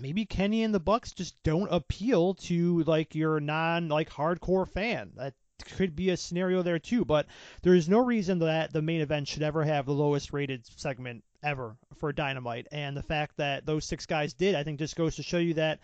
maybe 0.00 0.24
Kenny 0.24 0.62
and 0.62 0.74
the 0.74 0.80
Bucks 0.80 1.12
just 1.12 1.42
don't 1.42 1.72
appeal 1.72 2.34
to 2.34 2.82
like 2.84 3.14
your 3.14 3.40
non 3.40 3.88
like 3.88 4.10
hardcore 4.10 4.68
fan. 4.68 5.12
That 5.16 5.34
could 5.76 5.96
be 5.96 6.10
a 6.10 6.16
scenario 6.16 6.62
there 6.62 6.78
too, 6.78 7.04
but 7.04 7.26
there 7.62 7.74
is 7.74 7.88
no 7.88 7.98
reason 7.98 8.38
that 8.40 8.72
the 8.72 8.82
main 8.82 9.00
event 9.00 9.28
should 9.28 9.42
ever 9.42 9.64
have 9.64 9.86
the 9.86 9.92
lowest 9.92 10.32
rated 10.32 10.66
segment 10.76 11.24
ever 11.42 11.76
for 11.98 12.12
Dynamite. 12.12 12.66
And 12.72 12.96
the 12.96 13.02
fact 13.02 13.36
that 13.36 13.66
those 13.66 13.84
six 13.84 14.06
guys 14.06 14.34
did, 14.34 14.54
I 14.54 14.64
think, 14.64 14.78
just 14.78 14.96
goes 14.96 15.16
to 15.16 15.22
show 15.22 15.38
you 15.38 15.54
that 15.54 15.80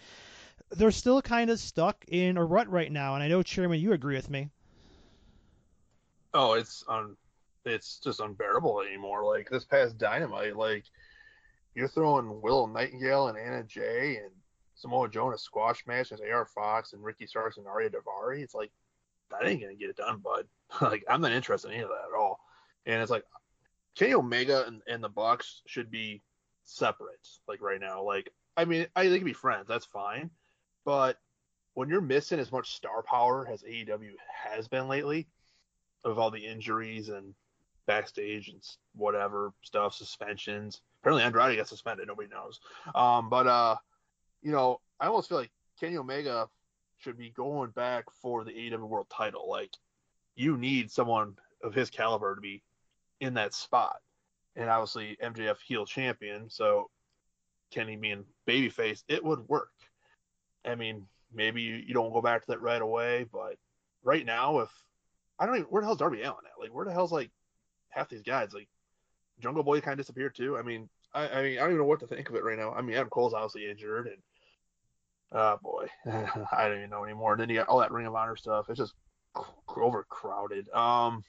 they're 0.71 0.91
still 0.91 1.23
kind 1.23 1.51
of 1.51 1.59
stuck 1.59 2.05
in 2.09 2.37
a 2.37 2.45
rut 2.45 2.69
right 2.69 2.91
now. 2.91 3.15
And 3.15 3.23
I 3.23 3.29
know, 3.29 3.43
Chairman, 3.43 3.81
you 3.81 3.93
agree 3.93 4.17
with 4.17 4.31
me. 4.31 4.51
Oh, 6.33 6.55
it's 6.55 6.85
un, 6.89 7.17
it's 7.65 7.99
just 7.99 8.21
unbearable 8.21 8.83
anymore. 8.83 9.25
Like 9.25 9.49
this 9.51 9.65
past 9.65 9.99
Dynamite, 9.99 10.57
like 10.57 10.85
you're 11.75 11.89
throwing 11.89 12.41
Willow 12.41 12.67
Nightingale 12.67 13.29
and 13.29 13.39
Anna 13.39 13.63
Jay 13.63 14.19
and 14.23 14.31
Samoa 14.75 15.09
Joe 15.09 15.29
in 15.29 15.35
a 15.35 15.39
squash 15.39 15.87
match 15.87 16.13
as 16.13 16.21
AR 16.21 16.47
Fox 16.47 16.93
and 16.93 17.05
Ricky 17.05 17.27
Starks 17.27 17.59
and 17.59 17.67
Ariya 17.67 17.93
Daivari. 17.93 18.43
It's 18.43 18.55
like 18.55 18.73
that 19.31 19.47
ain't 19.47 19.61
gonna 19.61 19.75
get 19.75 19.91
it 19.91 19.97
done, 19.97 20.19
bud. 20.19 20.47
like 20.81 21.05
I'm 21.09 21.21
not 21.21 21.33
interested 21.33 21.69
in 21.69 21.75
any 21.75 21.83
of 21.83 21.91
that 21.91 22.09
at 22.13 22.19
all. 22.19 22.41
And 22.87 23.01
it's 23.01 23.11
like 23.11 23.25
Kenny 23.95 24.15
Omega 24.15 24.67
and, 24.67 24.83
and 24.89 25.03
the 25.03 25.09
Bucks 25.09 25.63
should 25.67 25.91
be 25.91 26.23
separate, 26.65 27.27
like 27.47 27.61
right 27.61 27.81
now. 27.81 28.03
Like 28.03 28.33
I 28.57 28.65
mean, 28.65 28.87
I 28.97 29.09
they 29.09 29.19
can 29.19 29.27
be 29.27 29.33
friends, 29.33 29.67
that's 29.69 29.87
fine. 29.87 30.31
But 30.85 31.19
when 31.75 31.89
you're 31.89 32.01
missing 32.01 32.41
as 32.41 32.51
much 32.51 32.75
star 32.75 33.03
power 33.03 33.49
as 33.51 33.63
AEW 33.63 34.13
has 34.45 34.67
been 34.67 34.89
lately, 34.89 35.29
of 36.05 36.19
all 36.19 36.31
the 36.31 36.45
injuries 36.45 37.11
and 37.11 37.35
backstage 37.87 38.49
and 38.49 38.63
whatever 38.95 39.53
stuff, 39.63 39.95
suspensions, 39.95 40.81
Apparently 41.01 41.25
Andrade 41.25 41.57
got 41.57 41.69
suspended. 41.69 42.09
Nobody 42.09 42.29
knows. 42.29 42.61
Um, 42.95 43.29
but 43.29 43.47
uh, 43.47 43.77
you 44.43 44.53
know, 44.53 44.81
I 44.99 45.07
almost 45.07 45.29
feel 45.29 45.39
like 45.39 45.51
Kenny 45.79 45.97
Omega 45.97 46.49
should 46.99 47.17
be 47.17 47.31
going 47.31 47.71
back 47.71 48.05
for 48.21 48.45
the 48.45 48.53
AEW 48.53 48.87
World 48.87 49.07
Title. 49.11 49.49
Like, 49.49 49.71
you 50.35 50.57
need 50.57 50.91
someone 50.91 51.37
of 51.63 51.75
his 51.75 51.91
caliber 51.91 52.35
to 52.35 52.41
be 52.41 52.63
in 53.21 53.35
that 53.35 53.55
spot. 53.55 53.97
And 54.57 54.69
obviously 54.69 55.17
MJF 55.23 55.57
heel 55.67 55.87
champion, 55.87 56.51
so 56.51 56.91
Kenny 57.71 57.97
being 57.97 58.25
babyface, 58.47 59.03
it 59.09 59.25
would 59.25 59.49
work. 59.49 59.71
I 60.65 60.75
mean, 60.75 61.07
maybe 61.33 61.63
you, 61.63 61.77
you 61.77 61.95
don't 61.95 62.13
go 62.13 62.21
back 62.21 62.43
to 62.43 62.47
that 62.49 62.61
right 62.61 62.83
away, 62.83 63.27
but 63.33 63.57
right 64.03 64.27
now, 64.27 64.61
if 64.61 64.71
I 65.39 65.47
don't 65.47 65.57
even 65.57 65.69
where 65.69 65.81
the 65.81 65.87
hell's 65.87 65.99
Darby 65.99 66.23
Allin 66.23 66.45
at? 66.45 66.61
Like, 66.61 66.75
where 66.75 66.85
the 66.85 66.93
hell's 66.93 67.13
like 67.13 67.31
half 67.89 68.09
these 68.09 68.23
guys? 68.23 68.53
Like, 68.53 68.69
Jungle 69.41 69.63
Boy 69.63 69.81
kind 69.81 69.99
of 69.99 70.05
disappeared 70.05 70.35
too. 70.35 70.57
I 70.57 70.63
mean, 70.63 70.89
I, 71.15 71.29
I, 71.29 71.43
mean, 71.43 71.59
I 71.59 71.63
don't 71.63 71.71
even 71.71 71.79
know 71.79 71.85
what 71.85 72.01
to 72.01 72.07
think 72.07 72.29
of 72.29 72.37
it 72.37 72.45
right 72.45 72.59
now. 72.59 72.73
I 72.73 72.83
mean, 72.83 72.97
Adam 72.97 73.11
Cole's 73.11 73.35
obviously 73.35 73.69
injured, 73.69 74.07
and 74.07 74.17
oh 75.33 75.59
boy, 75.63 75.87
I 76.53 76.69
don't 76.69 76.79
even 76.79 76.91
know 76.91 77.05
anymore. 77.05 77.33
And 77.33 77.41
then 77.41 77.49
you 77.49 77.57
got 77.57 77.69
all 77.69 77.81
that 77.81 77.93
Ring 77.93 78.07
of 78.07 78.15
Honor 78.15 78.37
stuff. 78.37 78.67
It's 78.69 78.79
just 78.79 78.95
overcrowded. 79.69 80.69
Um, 80.71 81.25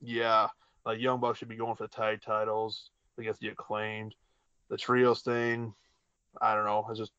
yeah, 0.00 0.48
like 0.84 1.00
Young 1.00 1.20
Bucks 1.20 1.38
should 1.38 1.48
be 1.48 1.56
going 1.56 1.76
for 1.76 1.84
the 1.84 1.88
tag 1.88 2.22
titles 2.22 2.90
against 3.18 3.40
the 3.40 3.48
acclaimed. 3.48 4.14
The 4.68 4.76
trios 4.76 5.22
thing, 5.22 5.74
I 6.40 6.54
don't 6.54 6.64
know. 6.64 6.86
It's 6.88 6.98
just, 6.98 7.12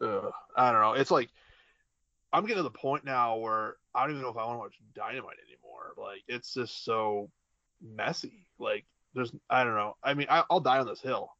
uh, 0.00 0.30
I 0.56 0.70
don't 0.70 0.80
know. 0.80 0.92
It's 0.92 1.10
like 1.10 1.28
I'm 2.32 2.42
getting 2.42 2.58
to 2.58 2.62
the 2.62 2.70
point 2.70 3.04
now 3.04 3.36
where 3.36 3.76
I 3.94 4.02
don't 4.02 4.12
even 4.12 4.22
know 4.22 4.30
if 4.30 4.36
I 4.36 4.46
want 4.46 4.56
to 4.56 4.60
watch 4.60 4.78
Dynamite 4.94 5.36
anymore. 5.46 5.92
Like 5.98 6.22
it's 6.28 6.54
just 6.54 6.84
so 6.84 7.30
messy. 7.82 8.46
Like 8.58 8.86
there's 9.14 9.32
I 9.50 9.64
don't 9.64 9.74
know. 9.74 9.96
I 10.02 10.14
mean, 10.14 10.26
I, 10.30 10.44
will 10.50 10.60
die 10.60 10.78
on 10.78 10.86
this 10.86 11.00
hill. 11.00 11.30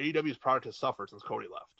AEW's 0.00 0.38
product 0.38 0.66
has 0.66 0.76
suffered 0.76 1.10
since 1.10 1.22
Cody 1.22 1.46
left. 1.52 1.78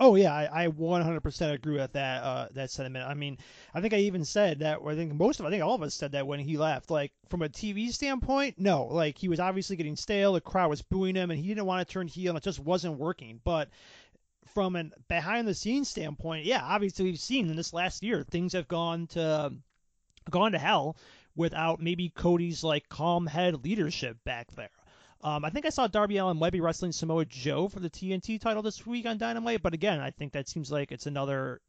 Oh 0.00 0.14
yeah, 0.14 0.32
I, 0.32 0.64
I 0.64 0.68
100% 0.68 1.52
agree 1.52 1.76
with 1.76 1.92
that 1.92 2.22
uh, 2.22 2.48
that 2.52 2.70
sentiment. 2.70 3.08
I 3.08 3.14
mean, 3.14 3.36
I 3.74 3.80
think 3.80 3.94
I 3.94 3.98
even 3.98 4.24
said 4.24 4.60
that. 4.60 4.78
I 4.86 4.94
think 4.94 5.12
most 5.14 5.40
of, 5.40 5.46
I 5.46 5.50
think 5.50 5.64
all 5.64 5.74
of 5.74 5.82
us 5.82 5.94
said 5.94 6.12
that 6.12 6.26
when 6.26 6.38
he 6.38 6.56
left. 6.56 6.90
Like 6.90 7.12
from 7.28 7.42
a 7.42 7.48
TV 7.48 7.92
standpoint, 7.92 8.58
no. 8.58 8.84
Like 8.84 9.18
he 9.18 9.28
was 9.28 9.40
obviously 9.40 9.74
getting 9.74 9.96
stale. 9.96 10.32
The 10.32 10.40
crowd 10.40 10.70
was 10.70 10.82
booing 10.82 11.16
him, 11.16 11.32
and 11.32 11.40
he 11.40 11.48
didn't 11.48 11.66
want 11.66 11.86
to 11.86 11.92
turn 11.92 12.06
heel, 12.06 12.30
and 12.30 12.38
it 12.38 12.44
just 12.44 12.60
wasn't 12.60 12.96
working. 12.96 13.40
But 13.42 13.70
from 14.54 14.76
an 14.76 14.92
behind 15.08 15.48
the 15.48 15.54
scenes 15.54 15.88
standpoint, 15.88 16.44
yeah, 16.44 16.62
obviously 16.62 17.06
we've 17.06 17.18
seen 17.18 17.48
in 17.50 17.56
this 17.56 17.72
last 17.72 18.04
year 18.04 18.22
things 18.22 18.52
have 18.52 18.68
gone 18.68 19.08
to 19.08 19.52
gone 20.30 20.52
to 20.52 20.58
hell 20.58 20.96
without 21.38 21.80
maybe 21.80 22.10
Cody's 22.10 22.64
like 22.64 22.88
calm 22.88 23.26
head 23.26 23.64
leadership 23.64 24.18
back 24.24 24.50
there. 24.56 24.68
Um, 25.22 25.44
I 25.44 25.50
think 25.50 25.66
I 25.66 25.70
saw 25.70 25.86
Darby 25.86 26.20
might 26.20 26.52
be 26.52 26.60
wrestling 26.60 26.92
Samoa 26.92 27.24
Joe 27.24 27.68
for 27.68 27.80
the 27.80 27.88
TNT 27.88 28.40
title 28.40 28.62
this 28.62 28.86
week 28.86 29.06
on 29.06 29.18
Dynamite, 29.18 29.62
but 29.62 29.72
again, 29.72 30.00
I 30.00 30.10
think 30.10 30.32
that 30.32 30.48
seems 30.48 30.70
like 30.70 30.92
it's 30.92 31.06
another 31.06 31.60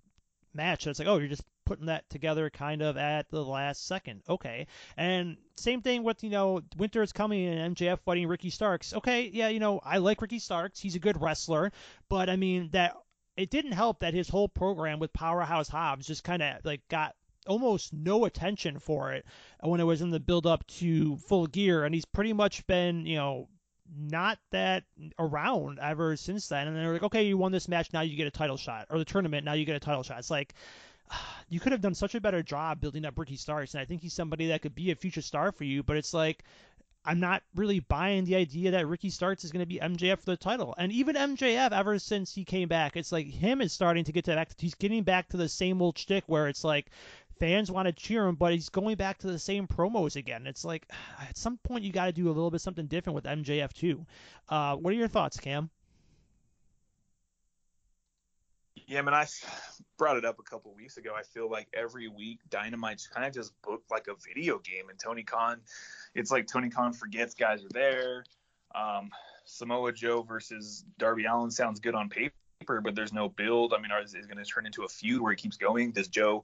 match 0.53 0.85
that's 0.85 0.99
like, 0.99 1.07
oh, 1.07 1.17
you're 1.17 1.27
just 1.27 1.43
putting 1.65 1.85
that 1.85 2.09
together 2.09 2.49
kind 2.49 2.81
of 2.81 2.97
at 2.97 3.29
the 3.29 3.43
last 3.43 3.85
second. 3.85 4.23
Okay. 4.27 4.67
And 4.97 5.37
same 5.55 5.81
thing 5.81 6.03
with, 6.03 6.23
you 6.23 6.31
know, 6.31 6.61
Winter 6.77 7.03
is 7.03 7.11
coming 7.11 7.45
and 7.45 7.75
MJF 7.75 7.99
fighting 7.99 8.27
Ricky 8.27 8.49
Starks. 8.49 8.93
Okay, 8.93 9.29
yeah, 9.31 9.49
you 9.49 9.59
know, 9.59 9.79
I 9.83 9.99
like 9.99 10.21
Ricky 10.21 10.39
Starks. 10.39 10.79
He's 10.79 10.95
a 10.95 10.99
good 10.99 11.21
wrestler, 11.21 11.71
but 12.07 12.29
I 12.29 12.37
mean 12.37 12.69
that 12.71 12.95
it 13.37 13.51
didn't 13.51 13.73
help 13.73 13.99
that 13.99 14.13
his 14.13 14.29
whole 14.29 14.49
program 14.49 14.99
with 14.99 15.13
Powerhouse 15.13 15.69
Hobbs 15.69 16.07
just 16.07 16.23
kind 16.23 16.41
of 16.41 16.65
like 16.65 16.81
got 16.89 17.15
almost 17.47 17.93
no 17.93 18.25
attention 18.25 18.79
for 18.79 19.11
it 19.13 19.25
when 19.61 19.79
it 19.79 19.85
was 19.85 20.01
in 20.01 20.09
the 20.09 20.19
build 20.19 20.45
up 20.45 20.65
to 20.67 21.17
full 21.17 21.47
gear 21.47 21.83
and 21.85 21.95
he's 21.95 22.05
pretty 22.05 22.33
much 22.33 22.65
been 22.67 23.05
you 23.05 23.15
know 23.15 23.47
not 23.97 24.37
that 24.51 24.83
around 25.17 25.79
ever 25.81 26.15
since 26.15 26.47
then 26.47 26.67
and 26.67 26.75
they're 26.75 26.93
like 26.93 27.03
okay 27.03 27.23
you 27.23 27.37
won 27.37 27.51
this 27.51 27.67
match 27.67 27.91
now 27.91 28.01
you 28.01 28.15
get 28.15 28.27
a 28.27 28.31
title 28.31 28.57
shot 28.57 28.85
or 28.89 28.99
the 28.99 29.05
tournament 29.05 29.45
now 29.45 29.53
you 29.53 29.65
get 29.65 29.75
a 29.75 29.79
title 29.79 30.03
shot 30.03 30.19
it's 30.19 30.29
like 30.29 30.53
you 31.49 31.59
could 31.59 31.71
have 31.71 31.81
done 31.81 31.95
such 31.95 32.13
a 32.13 32.21
better 32.21 32.43
job 32.43 32.79
building 32.79 33.05
up 33.05 33.17
Ricky 33.17 33.35
Starks 33.35 33.73
and 33.73 33.81
I 33.81 33.85
think 33.85 34.01
he's 34.01 34.13
somebody 34.13 34.47
that 34.47 34.61
could 34.61 34.75
be 34.75 34.91
a 34.91 34.95
future 34.95 35.21
star 35.21 35.51
for 35.51 35.63
you 35.63 35.81
but 35.81 35.97
it's 35.97 36.13
like 36.13 36.43
I'm 37.05 37.19
not 37.19 37.43
really 37.55 37.79
buying 37.79 38.25
the 38.25 38.35
idea 38.35 38.71
that 38.71 38.87
Ricky 38.87 39.09
Starks 39.09 39.43
is 39.43 39.51
going 39.51 39.61
to 39.61 39.65
be 39.65 39.79
MJF 39.79 40.19
for 40.19 40.31
the 40.31 40.37
title. 40.37 40.75
And 40.77 40.91
even 40.91 41.15
MJF, 41.15 41.71
ever 41.71 41.97
since 41.97 42.33
he 42.33 42.43
came 42.43 42.67
back, 42.67 42.97
it's 42.97 43.11
like 43.11 43.27
him 43.27 43.61
is 43.61 43.71
starting 43.71 44.03
to 44.03 44.11
get 44.11 44.25
to 44.25 44.35
back. 44.35 44.51
He's 44.57 44.75
getting 44.75 45.03
back 45.03 45.29
to 45.29 45.37
the 45.37 45.47
same 45.47 45.81
old 45.81 45.97
shtick 45.97 46.25
where 46.27 46.47
it's 46.47 46.63
like 46.63 46.91
fans 47.39 47.71
want 47.71 47.87
to 47.87 47.91
cheer 47.93 48.25
him, 48.25 48.35
but 48.35 48.53
he's 48.53 48.69
going 48.69 48.95
back 48.95 49.19
to 49.19 49.27
the 49.27 49.39
same 49.39 49.67
promos 49.67 50.15
again. 50.15 50.45
It's 50.47 50.65
like 50.65 50.85
at 51.21 51.37
some 51.37 51.57
point 51.57 51.83
you 51.83 51.91
got 51.91 52.05
to 52.05 52.11
do 52.11 52.27
a 52.27 52.33
little 52.33 52.51
bit 52.51 52.61
something 52.61 52.87
different 52.87 53.15
with 53.15 53.25
MJF 53.25 53.73
too. 53.73 54.05
Uh, 54.47 54.75
what 54.75 54.91
are 54.91 54.97
your 54.97 55.07
thoughts, 55.07 55.39
Cam? 55.39 55.69
Yeah, 58.87 58.99
I 58.99 59.01
mean, 59.03 59.13
I 59.13 59.27
brought 59.99 60.17
it 60.17 60.25
up 60.25 60.39
a 60.39 60.43
couple 60.43 60.73
weeks 60.73 60.97
ago. 60.97 61.13
I 61.15 61.21
feel 61.21 61.47
like 61.47 61.67
every 61.75 62.07
week 62.07 62.39
Dynamite's 62.49 63.05
kind 63.05 63.27
of 63.27 63.33
just 63.33 63.53
booked 63.61 63.91
like 63.91 64.07
a 64.07 64.15
video 64.27 64.57
game, 64.57 64.89
and 64.89 64.97
Tony 64.97 65.21
Khan, 65.21 65.61
it's 66.15 66.31
like 66.31 66.47
Tony 66.47 66.69
Khan 66.69 66.93
forgets 66.93 67.35
guys 67.35 67.63
are 67.63 67.69
there. 67.71 68.23
Um, 68.73 69.11
Samoa 69.45 69.91
Joe 69.91 70.23
versus 70.23 70.85
Darby 70.97 71.25
Allin 71.25 71.51
sounds 71.51 71.79
good 71.79 71.93
on 71.93 72.09
paper, 72.09 72.81
but 72.81 72.95
there's 72.95 73.13
no 73.13 73.29
build. 73.29 73.75
I 73.75 73.79
mean, 73.79 73.91
is 74.03 74.15
it 74.15 74.27
going 74.27 74.43
to 74.43 74.45
turn 74.45 74.65
into 74.65 74.83
a 74.83 74.87
feud 74.87 75.21
where 75.21 75.33
he 75.33 75.35
keeps 75.35 75.57
going? 75.57 75.91
Does 75.91 76.07
Joe 76.07 76.43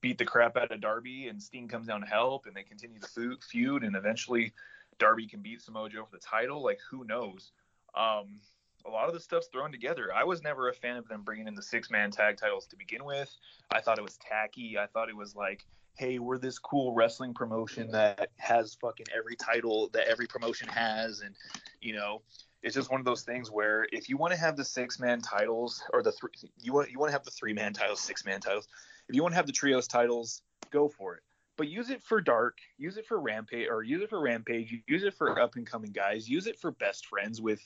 beat 0.00 0.18
the 0.18 0.24
crap 0.24 0.56
out 0.56 0.70
of 0.70 0.80
Darby, 0.80 1.28
and 1.28 1.42
Sting 1.42 1.68
comes 1.68 1.86
down 1.86 2.00
to 2.00 2.06
help, 2.06 2.46
and 2.46 2.54
they 2.54 2.62
continue 2.62 2.98
the 3.00 3.36
feud, 3.40 3.84
and 3.84 3.96
eventually 3.96 4.52
Darby 4.98 5.26
can 5.26 5.40
beat 5.40 5.62
Samoa 5.62 5.88
Joe 5.88 6.04
for 6.04 6.16
the 6.16 6.22
title. 6.22 6.62
Like 6.62 6.78
who 6.90 7.04
knows? 7.04 7.52
Um, 7.94 8.40
a 8.86 8.90
lot 8.90 9.08
of 9.08 9.14
the 9.14 9.20
stuff's 9.20 9.48
thrown 9.48 9.72
together. 9.72 10.10
I 10.14 10.24
was 10.24 10.42
never 10.42 10.68
a 10.68 10.74
fan 10.74 10.96
of 10.96 11.06
them 11.08 11.22
bringing 11.22 11.46
in 11.46 11.54
the 11.54 11.62
six 11.62 11.90
man 11.90 12.10
tag 12.10 12.36
titles 12.36 12.66
to 12.66 12.76
begin 12.76 13.04
with. 13.04 13.34
I 13.70 13.80
thought 13.80 13.98
it 13.98 14.04
was 14.04 14.18
tacky. 14.18 14.78
I 14.78 14.86
thought 14.86 15.08
it 15.08 15.16
was 15.16 15.34
like, 15.34 15.66
hey, 15.96 16.18
we're 16.18 16.38
this 16.38 16.58
cool 16.58 16.94
wrestling 16.94 17.34
promotion 17.34 17.90
that 17.90 18.30
has 18.38 18.74
fucking 18.80 19.06
every 19.16 19.36
title 19.36 19.90
that 19.92 20.08
every 20.08 20.26
promotion 20.26 20.68
has, 20.68 21.20
and 21.20 21.34
you 21.80 21.94
know, 21.94 22.22
it's 22.62 22.74
just 22.74 22.90
one 22.90 23.00
of 23.00 23.06
those 23.06 23.22
things 23.22 23.50
where 23.50 23.86
if 23.92 24.08
you 24.08 24.16
want 24.16 24.32
to 24.32 24.38
have 24.38 24.56
the 24.56 24.64
six 24.64 24.98
man 24.98 25.20
titles 25.20 25.82
or 25.92 26.02
the 26.02 26.12
three, 26.12 26.30
you 26.60 26.72
want 26.72 26.90
you 26.90 26.98
want 26.98 27.08
to 27.08 27.12
have 27.12 27.24
the 27.24 27.30
three 27.30 27.52
man 27.52 27.72
titles, 27.72 28.00
six 28.00 28.24
man 28.24 28.40
titles. 28.40 28.68
If 29.10 29.16
you 29.16 29.22
want 29.22 29.32
to 29.32 29.36
have 29.36 29.46
the 29.46 29.52
trios 29.52 29.88
titles, 29.88 30.42
go 30.70 30.88
for 30.88 31.16
it. 31.16 31.22
But 31.56 31.66
use 31.66 31.90
it 31.90 32.00
for 32.00 32.20
dark, 32.20 32.58
use 32.78 32.96
it 32.96 33.06
for 33.06 33.18
rampage, 33.18 33.66
or 33.68 33.82
use 33.82 34.02
it 34.02 34.08
for 34.08 34.20
rampage. 34.20 34.72
Use 34.86 35.02
it 35.02 35.14
for 35.14 35.40
up 35.40 35.56
and 35.56 35.66
coming 35.66 35.90
guys. 35.90 36.28
Use 36.28 36.46
it 36.46 36.60
for 36.60 36.70
best 36.70 37.06
friends 37.06 37.40
with, 37.40 37.60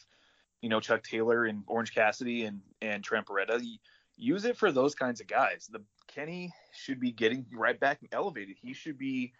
you 0.62 0.70
know, 0.70 0.80
Chuck 0.80 1.02
Taylor 1.02 1.44
and 1.44 1.62
Orange 1.66 1.94
Cassidy 1.94 2.44
and 2.44 2.62
and 2.80 3.04
Trent 3.04 3.26
Beretta. 3.26 3.62
Use 4.16 4.46
it 4.46 4.56
for 4.56 4.72
those 4.72 4.94
kinds 4.94 5.20
of 5.20 5.26
guys. 5.26 5.68
The 5.70 5.82
Kenny 6.06 6.50
should 6.72 6.98
be 6.98 7.12
getting 7.12 7.44
right 7.52 7.78
back 7.78 7.98
elevated. 8.10 8.56
He 8.62 8.72
should 8.72 8.96
be 8.96 9.34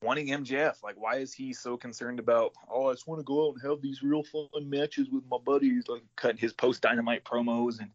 wanting 0.00 0.28
MJF. 0.28 0.82
Like, 0.82 0.96
why 0.98 1.16
is 1.16 1.34
he 1.34 1.52
so 1.52 1.76
concerned 1.76 2.20
about? 2.20 2.54
Oh, 2.70 2.88
I 2.88 2.94
just 2.94 3.06
want 3.06 3.20
to 3.20 3.24
go 3.24 3.48
out 3.48 3.56
and 3.56 3.70
have 3.70 3.82
these 3.82 4.02
real 4.02 4.22
fun 4.22 4.48
matches 4.70 5.10
with 5.10 5.24
my 5.30 5.38
buddies, 5.44 5.84
like 5.88 6.04
cutting 6.16 6.38
his 6.38 6.54
post 6.54 6.80
dynamite 6.80 7.24
promos, 7.24 7.80
and 7.80 7.90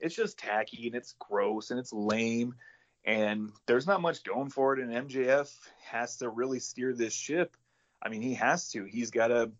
it's 0.00 0.14
just 0.14 0.38
tacky 0.38 0.86
and 0.86 0.94
it's 0.94 1.16
gross 1.18 1.70
and 1.70 1.80
it's 1.80 1.92
lame 1.92 2.54
and 3.06 3.52
there's 3.66 3.86
not 3.86 4.00
much 4.00 4.24
going 4.24 4.50
for 4.50 4.76
it. 4.76 4.80
And 4.80 5.08
MJF 5.08 5.54
has 5.84 6.16
to 6.18 6.28
really 6.28 6.58
steer 6.58 6.92
this 6.92 7.14
ship. 7.14 7.56
I 8.02 8.08
mean, 8.08 8.20
he 8.20 8.34
has 8.34 8.68
to. 8.72 8.84
He's 8.84 9.10
got 9.10 9.28
to 9.28 9.50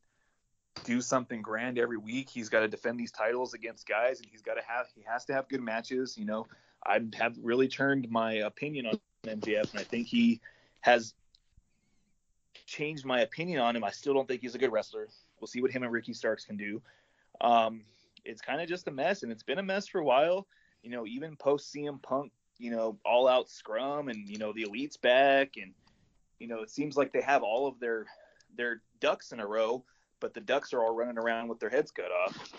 do 0.84 1.00
something 1.00 1.40
grand 1.40 1.78
every 1.78 1.96
week. 1.96 2.28
He's 2.28 2.48
got 2.48 2.60
to 2.60 2.68
defend 2.68 2.98
these 2.98 3.12
titles 3.12 3.54
against 3.54 3.88
guys, 3.88 4.20
and 4.20 4.28
he's 4.30 4.42
got 4.42 4.54
to 4.54 4.62
have 4.66 4.86
he 4.94 5.02
has 5.06 5.24
to 5.26 5.32
have 5.32 5.48
good 5.48 5.62
matches. 5.62 6.18
You 6.18 6.26
know, 6.26 6.46
I 6.84 7.00
have 7.14 7.36
really 7.40 7.68
turned 7.68 8.10
my 8.10 8.34
opinion 8.34 8.86
on 8.86 9.00
MJF, 9.24 9.70
and 9.70 9.80
I 9.80 9.84
think 9.84 10.08
he 10.08 10.40
has 10.80 11.14
changed 12.66 13.04
my 13.04 13.20
opinion 13.20 13.60
on 13.60 13.76
him. 13.76 13.84
I 13.84 13.90
still 13.90 14.12
don't 14.12 14.26
think 14.26 14.42
he's 14.42 14.54
a 14.54 14.58
good 14.58 14.72
wrestler. 14.72 15.08
We'll 15.40 15.48
see 15.48 15.62
what 15.62 15.70
him 15.70 15.84
and 15.84 15.92
Ricky 15.92 16.12
Starks 16.12 16.44
can 16.44 16.56
do. 16.56 16.82
Um, 17.40 17.82
it's 18.24 18.40
kind 18.40 18.60
of 18.60 18.68
just 18.68 18.88
a 18.88 18.90
mess, 18.90 19.22
and 19.22 19.30
it's 19.30 19.44
been 19.44 19.58
a 19.58 19.62
mess 19.62 19.86
for 19.86 20.00
a 20.00 20.04
while. 20.04 20.46
You 20.82 20.90
know, 20.90 21.06
even 21.06 21.36
post 21.36 21.72
CM 21.72 22.02
Punk 22.02 22.32
you 22.58 22.70
know, 22.70 22.98
all 23.04 23.28
out 23.28 23.50
scrum 23.50 24.08
and, 24.08 24.28
you 24.28 24.38
know, 24.38 24.52
the 24.52 24.62
elite's 24.62 24.96
back 24.96 25.56
and, 25.60 25.72
you 26.38 26.48
know, 26.48 26.60
it 26.60 26.70
seems 26.70 26.96
like 26.96 27.12
they 27.12 27.22
have 27.22 27.42
all 27.42 27.66
of 27.66 27.78
their 27.80 28.06
their 28.56 28.80
ducks 29.00 29.32
in 29.32 29.40
a 29.40 29.46
row, 29.46 29.84
but 30.20 30.34
the 30.34 30.40
ducks 30.40 30.72
are 30.72 30.82
all 30.82 30.94
running 30.94 31.18
around 31.18 31.48
with 31.48 31.60
their 31.60 31.70
heads 31.70 31.90
cut 31.90 32.10
off. 32.10 32.52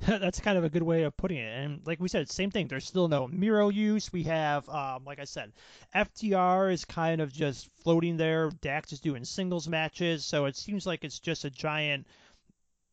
That's 0.06 0.40
kind 0.40 0.58
of 0.58 0.64
a 0.64 0.68
good 0.68 0.82
way 0.82 1.04
of 1.04 1.16
putting 1.16 1.38
it. 1.38 1.64
And 1.64 1.80
like 1.86 2.00
we 2.00 2.08
said, 2.08 2.30
same 2.30 2.50
thing. 2.50 2.68
There's 2.68 2.86
still 2.86 3.08
no 3.08 3.26
Miro 3.28 3.68
use. 3.70 4.12
We 4.12 4.24
have, 4.24 4.68
um, 4.68 5.04
like 5.04 5.18
I 5.18 5.24
said, 5.24 5.52
FTR 5.94 6.72
is 6.72 6.84
kind 6.84 7.20
of 7.20 7.32
just 7.32 7.70
floating 7.82 8.16
there. 8.16 8.50
Dax 8.60 8.92
is 8.92 9.00
doing 9.00 9.24
singles 9.24 9.68
matches. 9.68 10.24
So 10.24 10.44
it 10.46 10.56
seems 10.56 10.86
like 10.86 11.04
it's 11.04 11.20
just 11.20 11.44
a 11.44 11.50
giant 11.50 12.06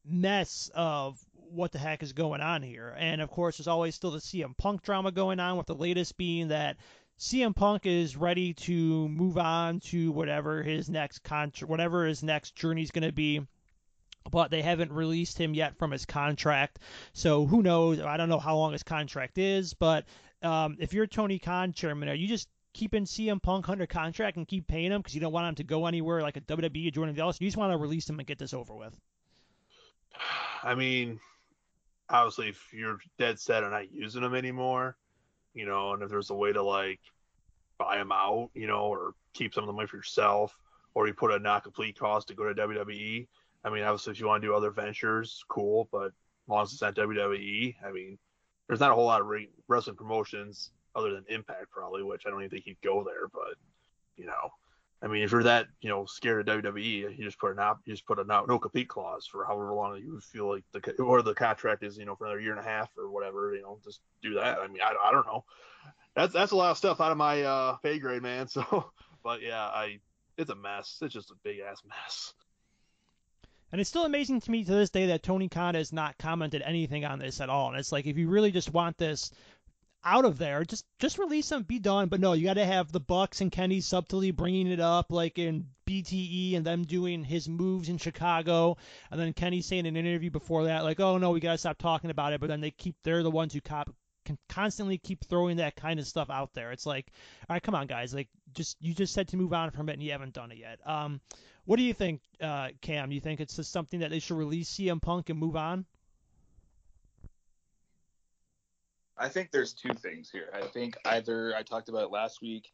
mess 0.06 0.70
of 0.74 1.20
what 1.52 1.72
the 1.72 1.80
heck 1.80 2.04
is 2.04 2.14
going 2.14 2.42
on 2.42 2.62
here. 2.64 2.96
And 2.98 3.22
of 3.22 3.30
course, 3.30 3.58
there's 3.58 3.68
always 3.68 3.96
still 3.96 4.12
the 4.12 4.20
CM 4.20 4.56
Punk 4.58 4.84
drama 4.84 5.12
going 5.12 5.40
on, 5.40 5.58
with 5.58 5.68
the 5.68 5.76
latest 5.76 6.18
being 6.18 6.50
that 6.50 6.78
CM 7.20 7.56
Punk 7.56 7.86
is 7.86 8.18
ready 8.18 8.54
to 8.54 9.08
move 9.10 9.38
on 9.38 9.80
to 9.82 10.12
whatever 10.12 10.64
his 10.64 10.90
next 10.90 11.20
contract, 11.20 11.70
whatever 11.70 12.06
his 12.06 12.24
next 12.24 12.56
journey 12.56 12.82
is 12.82 12.92
going 12.92 13.04
to 13.04 13.12
be. 13.12 13.42
But 14.30 14.52
they 14.52 14.62
haven't 14.62 14.92
released 14.92 15.38
him 15.38 15.54
yet 15.56 15.78
from 15.78 15.92
his 15.92 16.06
contract, 16.06 16.80
so 17.14 17.46
who 17.48 17.64
knows? 17.64 18.00
I 18.00 18.18
don't 18.18 18.30
know 18.30 18.40
how 18.40 18.56
long 18.56 18.72
his 18.72 18.84
contract 18.84 19.40
is, 19.40 19.74
but 19.74 20.06
um, 20.44 20.78
if 20.80 20.94
you're 20.94 21.08
Tony 21.08 21.40
Khan 21.40 21.74
chairman, 21.74 22.08
are 22.08 22.14
you 22.14 22.28
just 22.28 22.48
keeping 22.74 23.06
CM 23.06 23.42
Punk 23.42 23.68
under 23.68 23.88
contract 23.88 24.38
and 24.38 24.48
keep 24.48 24.68
paying 24.68 24.92
him 24.92 25.02
because 25.02 25.16
you 25.16 25.22
don't 25.22 25.34
want 25.34 25.50
him 25.50 25.56
to 25.56 25.64
go 25.64 25.88
anywhere 25.88 26.22
like 26.22 26.38
a 26.38 26.42
WWE 26.42 26.88
or 26.88 26.92
joining 26.92 27.16
the 27.16 27.22
else? 27.22 27.42
You 27.42 27.48
just 27.48 27.58
want 27.58 27.74
to 27.74 27.78
release 27.78 28.08
him 28.08 28.20
and 28.20 28.28
get 28.28 28.38
this 28.38 28.54
over 28.54 28.76
with. 28.76 28.96
I 30.64 30.76
mean, 30.76 31.20
obviously 32.12 32.50
if 32.50 32.74
you're 32.74 33.00
dead 33.18 33.40
set 33.40 33.64
on 33.64 33.72
not 33.72 33.92
using 33.92 34.22
them 34.22 34.36
anymore, 34.36 34.98
you 35.54 35.66
know, 35.66 35.94
and 35.94 36.04
if 36.04 36.10
there's 36.10 36.30
a 36.30 36.36
way 36.36 36.54
to 36.54 36.62
like 36.62 37.00
buy 37.78 37.98
them 37.98 38.12
out, 38.12 38.50
you 38.54 38.68
know, 38.68 38.86
or 38.86 39.14
keep 39.34 39.54
some 39.54 39.64
of 39.64 39.68
the 39.68 39.74
money 39.74 39.88
for 39.88 39.98
yourself, 39.98 40.58
or 40.94 41.08
you 41.08 41.14
put 41.14 41.32
a 41.32 41.40
not 41.40 41.64
complete 41.64 41.98
cost 41.98 42.28
to 42.28 42.36
go 42.36 42.52
to 42.52 42.68
WWE. 42.68 43.28
I 43.64 43.70
mean, 43.70 43.84
obviously 43.84 44.12
if 44.12 44.20
you 44.20 44.28
want 44.28 44.42
to 44.42 44.48
do 44.48 44.54
other 44.54 44.72
ventures, 44.72 45.44
cool, 45.48 45.88
but 45.92 46.08
as 46.08 46.12
long 46.48 46.64
as 46.64 46.74
it's 46.74 46.82
not 46.82 46.96
WWE, 46.96 47.76
I 47.86 47.92
mean, 47.92 48.18
there's 48.68 48.80
not 48.80 48.92
a 48.92 48.96
whole 48.96 49.06
lot 49.06 49.22
of 49.22 49.32
wrestling 49.68 49.96
promotions 49.96 50.72
other 50.96 51.12
than 51.14 51.24
Impact 51.30 51.70
probably, 51.72 52.04
which 52.04 52.24
I 52.26 52.30
don't 52.30 52.42
even 52.42 52.50
think 52.50 52.66
he'd 52.66 52.82
go 52.84 53.04
there, 53.04 53.28
but 53.34 53.56
you 54.18 54.26
know, 54.26 54.52
I 55.04 55.08
mean, 55.08 55.24
if 55.24 55.32
you're 55.32 55.44
that 55.44 55.68
you 55.82 55.90
know 55.90 56.06
scared 56.06 56.48
of 56.48 56.64
WWE, 56.64 57.18
you 57.18 57.24
just 57.24 57.40
put 57.40 57.52
an 57.52 57.60
op, 57.60 57.80
you 57.86 57.94
just 57.94 58.06
put 58.06 58.20
a 58.20 58.24
no, 58.24 58.46
no 58.46 58.60
compete 58.60 58.88
clause 58.88 59.26
for 59.26 59.46
however 59.46 59.74
long 59.74 59.98
you 59.98 60.20
feel 60.20 60.50
like 60.50 60.64
the 60.74 60.94
or 61.02 61.22
the 61.22 61.34
contract 61.34 61.84
is, 61.84 61.98
you 61.98 62.06
know, 62.06 62.16
for 62.16 62.26
another 62.26 62.40
year 62.40 62.52
and 62.52 62.60
a 62.60 62.70
half 62.70 62.90
or 62.98 63.10
whatever. 63.10 63.56
You 63.56 63.64
know, 63.64 63.80
just 63.84 64.02
do 64.22 64.36
that. 64.36 64.60
I 64.60 64.68
mean, 64.68 64.82
I, 64.82 64.94
I 65.04 65.12
don't 65.12 65.26
know. 65.26 65.44
That's 66.16 66.34
that's 66.34 66.52
a 66.52 66.56
lot 66.56 66.72
of 66.72 66.78
stuff 66.78 67.02
out 67.02 67.12
of 67.12 67.18
my 67.18 67.42
uh, 67.42 67.76
pay 67.78 68.00
grade, 68.00 68.22
man. 68.22 68.48
So, 68.48 68.92
but 69.24 69.42
yeah, 69.42 69.64
I 69.64 70.00
it's 70.38 70.52
a 70.52 70.56
mess. 70.56 71.00
It's 71.02 71.14
just 71.14 71.32
a 71.32 71.36
big 71.44 71.60
ass 71.60 71.82
mess. 71.88 72.34
And 73.72 73.80
it's 73.80 73.90
still 73.90 74.06
amazing 74.06 74.42
to 74.42 74.52
me 74.52 74.66
to 74.66 74.72
this 74.72 74.90
day 74.90 75.08
that 75.08 75.24
Tony 75.24 75.48
Khan 75.48 75.76
has 75.76 75.94
not 75.94 76.18
commented 76.18 76.62
anything 76.62 77.06
on 77.06 77.20
this 77.20 77.40
at 77.40 77.50
all. 77.50 77.70
And 77.70 77.78
it's 77.80 77.92
like 77.92 78.06
if 78.06 78.18
you 78.18 78.28
really 78.28 78.52
just 78.52 78.74
want 78.74 78.98
this 78.98 79.32
out 80.04 80.26
of 80.26 80.38
there, 80.38 80.64
just 80.64 80.86
just 81.00 81.18
release 81.18 81.50
them, 81.50 81.64
be 81.64 81.80
done. 81.80 82.08
But 82.10 82.20
no, 82.20 82.34
you 82.34 82.46
got 82.46 82.56
to 82.56 82.66
have 82.66 82.92
the 82.92 83.00
Bucks 83.00 83.42
and 83.42 83.52
Kenny 83.52 83.82
subtly 83.82 84.32
bringing 84.32 84.68
it 84.68 84.80
up, 84.80 85.12
like 85.12 85.38
in 85.38 85.68
BTE, 85.88 86.56
and 86.56 86.66
them 86.66 86.84
doing 86.84 87.24
his 87.24 87.48
moves 87.48 87.90
in 87.90 87.98
Chicago, 87.98 88.78
and 89.10 89.20
then 89.20 89.34
Kenny 89.34 89.62
saying 89.62 89.86
in 89.86 89.96
an 89.96 90.06
interview 90.06 90.32
before 90.32 90.66
that, 90.66 90.84
like, 90.84 91.00
oh 91.00 91.18
no, 91.18 91.32
we 91.32 91.40
got 91.40 91.54
to 91.54 91.58
stop 91.58 91.78
talking 91.78 92.10
about 92.10 92.34
it. 92.34 92.40
But 92.40 92.48
then 92.48 92.62
they 92.62 92.72
keep 92.72 92.96
they're 93.04 93.24
the 93.24 93.32
ones 93.32 93.54
who 93.54 93.62
cop 93.62 93.94
can 94.26 94.38
constantly 94.50 94.98
keep 94.98 95.26
throwing 95.26 95.58
that 95.58 95.76
kind 95.76 96.00
of 96.00 96.08
stuff 96.08 96.30
out 96.30 96.54
there. 96.54 96.72
It's 96.72 96.86
like, 96.86 97.08
all 97.50 97.56
right, 97.56 97.64
come 97.64 97.76
on, 97.76 97.88
guys, 97.88 98.14
like 98.14 98.30
just 98.54 98.78
you 98.80 98.94
just 98.94 99.14
said 99.14 99.30
to 99.30 99.38
move 99.38 99.54
on 99.54 99.72
from 99.72 99.90
it, 99.90 99.94
and 99.94 100.04
you 100.04 100.12
haven't 100.12 100.34
done 100.34 100.52
it 100.52 100.58
yet. 100.58 100.80
Um, 100.86 101.22
what 101.66 101.78
do 101.78 101.84
you 101.84 101.94
think, 101.94 102.22
uh, 102.42 102.70
Cam? 102.82 103.12
You 103.12 103.20
think 103.20 103.40
it's 103.40 103.56
just 103.56 103.72
something 103.72 104.00
that 104.00 104.10
they 104.10 104.20
should 104.20 104.38
release 104.38 104.70
CM 104.72 105.02
Punk 105.02 105.30
and 105.30 105.40
move 105.40 105.56
on? 105.56 105.86
I 109.22 109.30
think 109.30 109.52
there's 109.52 109.74
two 109.74 109.94
things 109.94 110.32
here. 110.32 110.50
I 110.52 110.62
think 110.62 110.98
either 111.06 111.54
I 111.56 111.62
talked 111.62 111.90
about 111.90 112.02
it 112.02 112.12
last 112.12 112.42
week. 112.42 112.72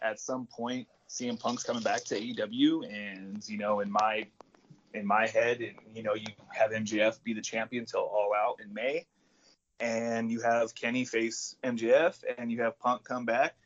At 0.00 0.20
some 0.20 0.46
point, 0.46 0.86
CM 1.08 1.40
Punk's 1.40 1.64
coming 1.64 1.82
back 1.82 2.04
to 2.04 2.14
AEW, 2.14 2.88
and 2.88 3.42
you 3.48 3.58
know, 3.58 3.80
in 3.80 3.90
my 3.90 4.26
in 4.94 5.04
my 5.04 5.26
head, 5.26 5.60
and 5.60 5.74
you 5.92 6.04
know, 6.04 6.14
you 6.14 6.26
have 6.50 6.70
MJF 6.70 7.20
be 7.24 7.34
the 7.34 7.40
champion 7.40 7.84
till 7.84 8.02
All 8.02 8.32
Out 8.32 8.60
in 8.64 8.72
May, 8.72 9.06
and 9.80 10.30
you 10.30 10.40
have 10.40 10.72
Kenny 10.72 11.04
face 11.04 11.56
MJF, 11.64 12.22
and 12.38 12.52
you 12.52 12.62
have 12.62 12.78
Punk 12.78 13.02
come 13.02 13.24
back 13.24 13.56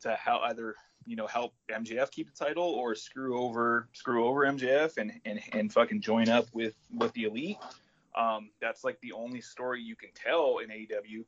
to 0.00 0.16
how 0.16 0.38
either 0.44 0.76
you 1.04 1.16
know 1.16 1.26
help 1.26 1.52
MJF 1.70 2.10
keep 2.10 2.34
the 2.34 2.44
title 2.44 2.64
or 2.64 2.94
screw 2.94 3.38
over 3.38 3.86
screw 3.92 4.24
over 4.26 4.46
MJF 4.46 4.96
and 4.96 5.12
and, 5.26 5.40
and 5.52 5.70
fucking 5.70 6.00
join 6.00 6.30
up 6.30 6.46
with 6.54 6.74
with 6.96 7.12
the 7.12 7.24
elite. 7.24 7.58
Um, 8.14 8.50
that's 8.62 8.82
like 8.82 8.98
the 9.00 9.12
only 9.12 9.42
story 9.42 9.82
you 9.82 9.96
can 9.96 10.10
tell 10.14 10.58
in 10.58 10.70
AEW. 10.70 11.24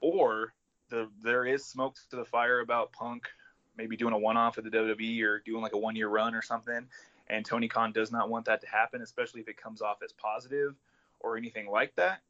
Or 0.00 0.52
the 0.90 1.08
there 1.22 1.44
is 1.44 1.64
smoke 1.64 1.96
to 2.10 2.16
the 2.16 2.24
fire 2.24 2.60
about 2.60 2.92
Punk 2.92 3.28
maybe 3.76 3.96
doing 3.96 4.14
a 4.14 4.18
one 4.18 4.36
off 4.36 4.58
at 4.58 4.64
the 4.64 4.70
WWE 4.70 5.22
or 5.22 5.40
doing 5.40 5.62
like 5.62 5.74
a 5.74 5.78
one 5.78 5.96
year 5.96 6.08
run 6.08 6.34
or 6.34 6.42
something. 6.42 6.86
And 7.28 7.44
Tony 7.44 7.68
Khan 7.68 7.92
does 7.92 8.12
not 8.12 8.28
want 8.28 8.44
that 8.46 8.60
to 8.60 8.68
happen, 8.68 9.02
especially 9.02 9.40
if 9.40 9.48
it 9.48 9.56
comes 9.56 9.80
off 9.80 9.98
as 10.04 10.12
positive 10.12 10.74
or 11.20 11.36
anything 11.36 11.68
like 11.68 11.94
that. 11.96 12.20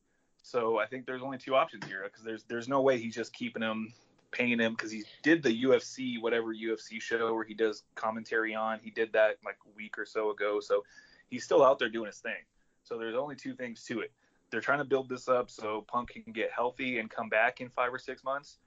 So 0.43 0.79
I 0.79 0.87
think 0.87 1.07
there's 1.07 1.23
only 1.23 1.39
two 1.39 1.55
options 1.55 1.85
here 1.87 2.03
because 2.05 2.23
there's 2.23 2.45
there's 2.45 2.69
no 2.69 2.83
way 2.83 2.99
he's 2.99 3.15
just 3.15 3.33
keeping 3.33 3.63
him 3.63 3.93
paying 4.31 4.59
him 4.59 4.73
because 4.73 4.91
he 4.91 5.05
did 5.23 5.43
the 5.43 5.65
UFC 5.65 6.21
whatever 6.21 6.55
UFC 6.55 7.01
show 7.01 7.35
where 7.35 7.45
he 7.45 7.55
does 7.55 7.83
commentary 7.95 8.55
on. 8.55 8.79
He 8.83 8.91
did 8.91 9.13
that 9.13 9.37
like 9.45 9.57
a 9.67 9.77
week 9.77 9.99
or 9.99 10.05
so 10.05 10.31
ago, 10.31 10.61
so 10.61 10.85
he's 11.31 11.45
still 11.45 11.65
out 11.65 11.79
there 11.79 11.89
doing 11.89 12.07
his 12.07 12.19
thing. 12.19 12.45
So 12.83 12.99
there's 12.99 13.17
only 13.17 13.37
two 13.37 13.55
things 13.55 13.83
to 13.85 14.01
it. 14.01 14.13
They're 14.55 14.61
trying 14.61 14.79
to 14.79 14.85
build 14.85 15.09
this 15.09 15.29
up 15.29 15.51
so 15.51 15.85
Punk 15.89 16.11
can 16.11 16.33
get 16.33 16.53
healthy 16.53 17.01
and 17.01 17.11
come 17.11 17.29
back 17.29 17.61
in 17.61 17.69
five 17.69 17.93
or 17.93 17.99
six 17.99 18.23
months, 18.23 18.59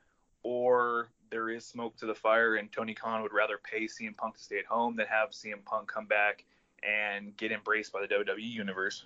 or 0.43 1.07
there 1.29 1.49
is 1.49 1.65
smoke 1.65 1.95
to 1.99 2.05
the 2.05 2.13
fire 2.13 2.55
and 2.55 2.69
Tony 2.69 2.93
Khan 2.93 3.21
would 3.21 3.31
rather 3.31 3.57
pay 3.57 3.85
CM 3.85 4.17
Punk 4.17 4.35
to 4.35 4.43
stay 4.43 4.59
at 4.59 4.65
home 4.65 4.97
than 4.97 5.05
have 5.07 5.29
CM 5.29 5.63
Punk 5.63 5.87
come 5.87 6.05
back 6.05 6.43
and 6.83 7.37
get 7.37 7.53
embraced 7.53 7.93
by 7.93 8.01
the 8.01 8.07
WWE 8.07 8.51
universe. 8.51 9.05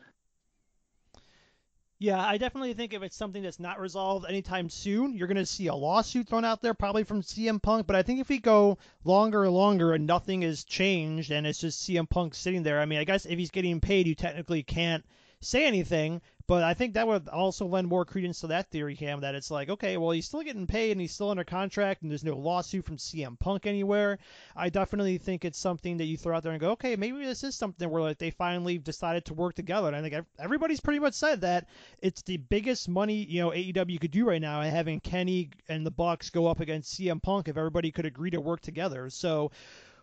Yeah, 1.99 2.19
I 2.19 2.39
definitely 2.39 2.73
think 2.73 2.95
if 2.95 3.03
it's 3.03 3.15
something 3.15 3.43
that's 3.43 3.59
not 3.59 3.79
resolved 3.79 4.25
anytime 4.27 4.67
soon, 4.67 5.13
you're 5.13 5.27
going 5.27 5.37
to 5.37 5.45
see 5.45 5.67
a 5.67 5.75
lawsuit 5.75 6.29
thrown 6.29 6.45
out 6.45 6.63
there, 6.63 6.73
probably 6.73 7.03
from 7.03 7.21
CM 7.21 7.61
Punk. 7.61 7.85
But 7.85 7.95
I 7.95 8.01
think 8.01 8.19
if 8.19 8.29
we 8.29 8.39
go 8.39 8.79
longer 9.03 9.43
and 9.43 9.53
longer 9.53 9.93
and 9.93 10.07
nothing 10.07 10.41
is 10.41 10.63
changed 10.63 11.29
and 11.29 11.45
it's 11.45 11.59
just 11.59 11.87
CM 11.87 12.09
Punk 12.09 12.33
sitting 12.33 12.63
there, 12.63 12.81
I 12.81 12.85
mean, 12.85 12.97
I 12.97 13.03
guess 13.03 13.27
if 13.27 13.37
he's 13.37 13.51
getting 13.51 13.79
paid, 13.81 14.07
you 14.07 14.15
technically 14.15 14.63
can't 14.63 15.05
say 15.41 15.65
anything. 15.65 16.21
But 16.51 16.63
I 16.63 16.73
think 16.73 16.95
that 16.95 17.07
would 17.07 17.29
also 17.29 17.65
lend 17.65 17.87
more 17.87 18.03
credence 18.03 18.41
to 18.41 18.47
that 18.47 18.69
theory, 18.71 18.97
Cam, 18.97 19.21
that 19.21 19.35
it's 19.35 19.51
like, 19.51 19.69
okay, 19.69 19.95
well, 19.95 20.11
he's 20.11 20.25
still 20.25 20.41
getting 20.41 20.67
paid 20.67 20.91
and 20.91 20.99
he's 20.99 21.13
still 21.13 21.29
under 21.29 21.45
contract 21.45 22.01
and 22.01 22.11
there's 22.11 22.25
no 22.25 22.35
lawsuit 22.35 22.83
from 22.83 22.97
CM 22.97 23.39
Punk 23.39 23.65
anywhere. 23.65 24.19
I 24.53 24.67
definitely 24.67 25.17
think 25.17 25.45
it's 25.45 25.57
something 25.57 25.95
that 25.95 26.07
you 26.07 26.17
throw 26.17 26.35
out 26.35 26.43
there 26.43 26.51
and 26.51 26.59
go, 26.59 26.71
okay, 26.71 26.97
maybe 26.97 27.19
this 27.19 27.45
is 27.45 27.55
something 27.55 27.89
where 27.89 28.01
like 28.01 28.17
they 28.17 28.31
finally 28.31 28.77
decided 28.77 29.23
to 29.27 29.33
work 29.33 29.55
together. 29.55 29.87
And 29.87 29.95
I 29.95 30.01
think 30.01 30.25
everybody's 30.39 30.81
pretty 30.81 30.99
much 30.99 31.13
said 31.13 31.39
that 31.39 31.69
it's 31.99 32.21
the 32.23 32.35
biggest 32.35 32.89
money, 32.89 33.23
you 33.23 33.39
know, 33.39 33.51
AEW 33.51 34.01
could 34.01 34.11
do 34.11 34.27
right 34.27 34.41
now 34.41 34.61
having 34.61 34.99
Kenny 34.99 35.51
and 35.69 35.85
the 35.85 35.89
Bucks 35.89 36.31
go 36.31 36.47
up 36.47 36.59
against 36.59 36.99
CM 36.99 37.23
Punk 37.23 37.47
if 37.47 37.55
everybody 37.55 37.93
could 37.93 38.05
agree 38.05 38.31
to 38.31 38.41
work 38.41 38.59
together. 38.59 39.09
So 39.09 39.51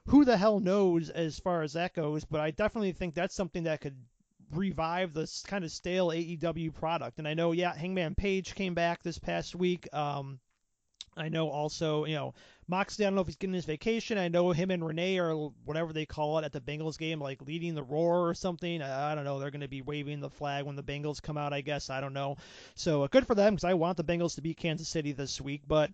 who 0.07 0.25
the 0.25 0.39
hell 0.39 0.61
knows 0.61 1.11
as 1.11 1.39
far 1.39 1.61
as 1.61 1.75
that 1.75 1.93
goes, 1.93 2.25
but 2.25 2.41
I 2.41 2.53
definitely 2.53 2.93
think 2.93 3.15
that's 3.15 3.35
something 3.35 3.65
that 3.65 3.83
could 3.83 3.97
revive 4.53 5.13
this 5.13 5.43
kind 5.47 5.65
of 5.65 5.71
stale 5.71 6.09
AEW 6.09 6.75
product. 6.75 7.19
And 7.19 7.29
I 7.29 7.35
know, 7.35 7.53
yeah, 7.53 7.75
Hangman 7.75 8.15
Page 8.15 8.55
came 8.55 8.75
back 8.75 9.03
this 9.03 9.19
past 9.19 9.55
week. 9.55 9.93
Um, 9.93 10.41
I 11.17 11.29
know 11.29 11.51
also, 11.51 12.05
you 12.05 12.15
know, 12.15 12.35
Moxley, 12.69 13.05
I 13.05 13.09
don't 13.09 13.17
know 13.17 13.23
if 13.23 13.27
he's 13.27 13.37
getting 13.37 13.55
his 13.55 13.65
vacation. 13.65 14.19
I 14.19 14.29
know 14.29 14.53
him 14.53 14.71
and 14.71 14.87
Renee 14.87 15.19
are 15.19 15.35
whatever 15.65 15.93
they 15.93 16.07
call 16.07 16.39
it 16.39 16.45
at 16.45 16.53
the 16.53 16.61
Bengals 16.61 16.99
game, 16.99 17.21
like 17.21 17.43
leading 17.43 17.75
the 17.75 17.83
roar 17.83 18.29
or 18.29 18.35
something. 18.35 18.83
I, 18.83 19.13
I 19.13 19.15
don't 19.15 19.25
know. 19.25 19.39
They're 19.39 19.51
going 19.51 19.63
to 19.63 19.69
be 19.69 19.83
waving 19.83 20.21
the 20.21 20.31
flag 20.31 20.65
when 20.65 20.77
the 20.77 20.83
Bengals 20.83 21.21
come 21.21 21.37
out, 21.37 21.53
I 21.53 21.61
guess. 21.61 21.91
I 21.91 22.01
don't 22.01 22.13
know. 22.13 22.37
So 22.75 23.03
uh, 23.03 23.09
good 23.09 23.27
for 23.27 23.35
them 23.35 23.55
because 23.55 23.65
I 23.65 23.75
want 23.75 23.97
the 23.97 24.05
Bengals 24.05 24.37
to 24.37 24.43
beat 24.43 24.59
Kansas 24.59 24.89
City 24.89 25.13
this 25.13 25.41
week. 25.41 25.63
But 25.67 25.91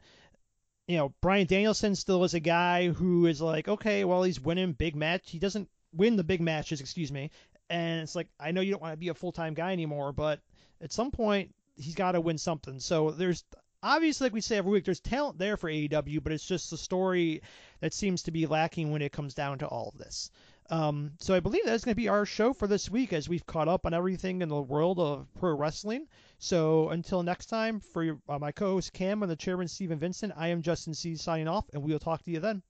you 0.87 0.99
know, 0.99 1.15
Bryan 1.23 1.47
Danielson 1.47 1.95
still 1.95 2.25
is 2.25 2.35
a 2.35 2.41
guy 2.41 2.89
who 2.89 3.27
is 3.27 3.41
like, 3.41 3.69
okay, 3.69 4.05
well, 4.05 4.23
he's 4.23 4.41
winning 4.41 4.73
big 4.73 4.95
match. 4.95 5.31
He 5.31 5.39
doesn't 5.39 5.69
win 5.95 6.17
the 6.17 6.25
big 6.25 6.41
matches, 6.41 6.81
excuse 6.81 7.11
me, 7.11 7.31
and 7.71 8.03
it's 8.03 8.15
like 8.15 8.29
I 8.39 8.53
know 8.53 8.61
you 8.61 8.71
don't 8.71 8.83
want 8.83 8.93
to 8.93 8.99
be 8.99 9.09
a 9.09 9.15
full 9.15 9.33
time 9.33 9.55
guy 9.55 9.73
anymore, 9.73 10.13
but 10.13 10.41
at 10.81 10.93
some 10.93 11.11
point 11.11 11.55
he's 11.77 11.95
got 11.95 12.13
to 12.13 12.21
win 12.21 12.39
something. 12.39 12.81
So 12.81 13.11
there's 13.11 13.45
obviously, 13.83 14.27
like 14.27 14.33
we 14.33 14.41
say 14.41 14.57
every 14.57 14.73
week, 14.73 14.85
there's 14.85 15.01
talent 15.01 15.39
there 15.39 15.57
for 15.57 15.71
AEW, 15.71 16.23
but 16.23 16.33
it's 16.33 16.47
just 16.47 16.71
the 16.71 16.79
story 16.79 17.43
that 17.81 17.93
seems 17.93 18.23
to 18.25 18.31
be 18.31 18.47
lacking 18.47 18.91
when 18.91 19.03
it 19.03 19.13
comes 19.13 19.35
down 19.35 19.59
to 19.59 19.67
all 19.67 19.89
of 19.89 19.99
this. 19.99 20.31
Um, 20.71 21.13
so 21.19 21.35
I 21.35 21.41
believe 21.41 21.67
that's 21.67 21.85
going 21.85 21.93
to 21.93 22.01
be 22.01 22.09
our 22.09 22.25
show 22.25 22.55
for 22.55 22.67
this 22.67 22.89
week 22.89 23.13
as 23.13 23.29
we've 23.29 23.45
caught 23.45 23.69
up 23.69 23.85
on 23.85 23.93
everything 23.93 24.41
in 24.41 24.49
the 24.49 24.63
world 24.63 24.99
of 24.99 25.29
pro 25.35 25.55
wrestling. 25.55 26.09
So 26.39 26.89
until 26.89 27.23
next 27.23 27.47
time, 27.47 27.81
for 27.81 28.19
uh, 28.29 28.39
my 28.39 28.51
co-host 28.51 28.95
Cam 28.95 29.23
and 29.23 29.31
the 29.31 29.37
chairman 29.37 29.69
Steven 29.69 29.99
Vincent, 29.99 30.33
I 30.35 30.49
am 30.49 30.63
Justin 30.63 30.95
C 30.95 31.17
signing 31.17 31.49
off, 31.49 31.69
and 31.75 31.83
we'll 31.83 31.99
talk 31.99 32.23
to 32.23 32.31
you 32.31 32.41
then. 32.41 32.63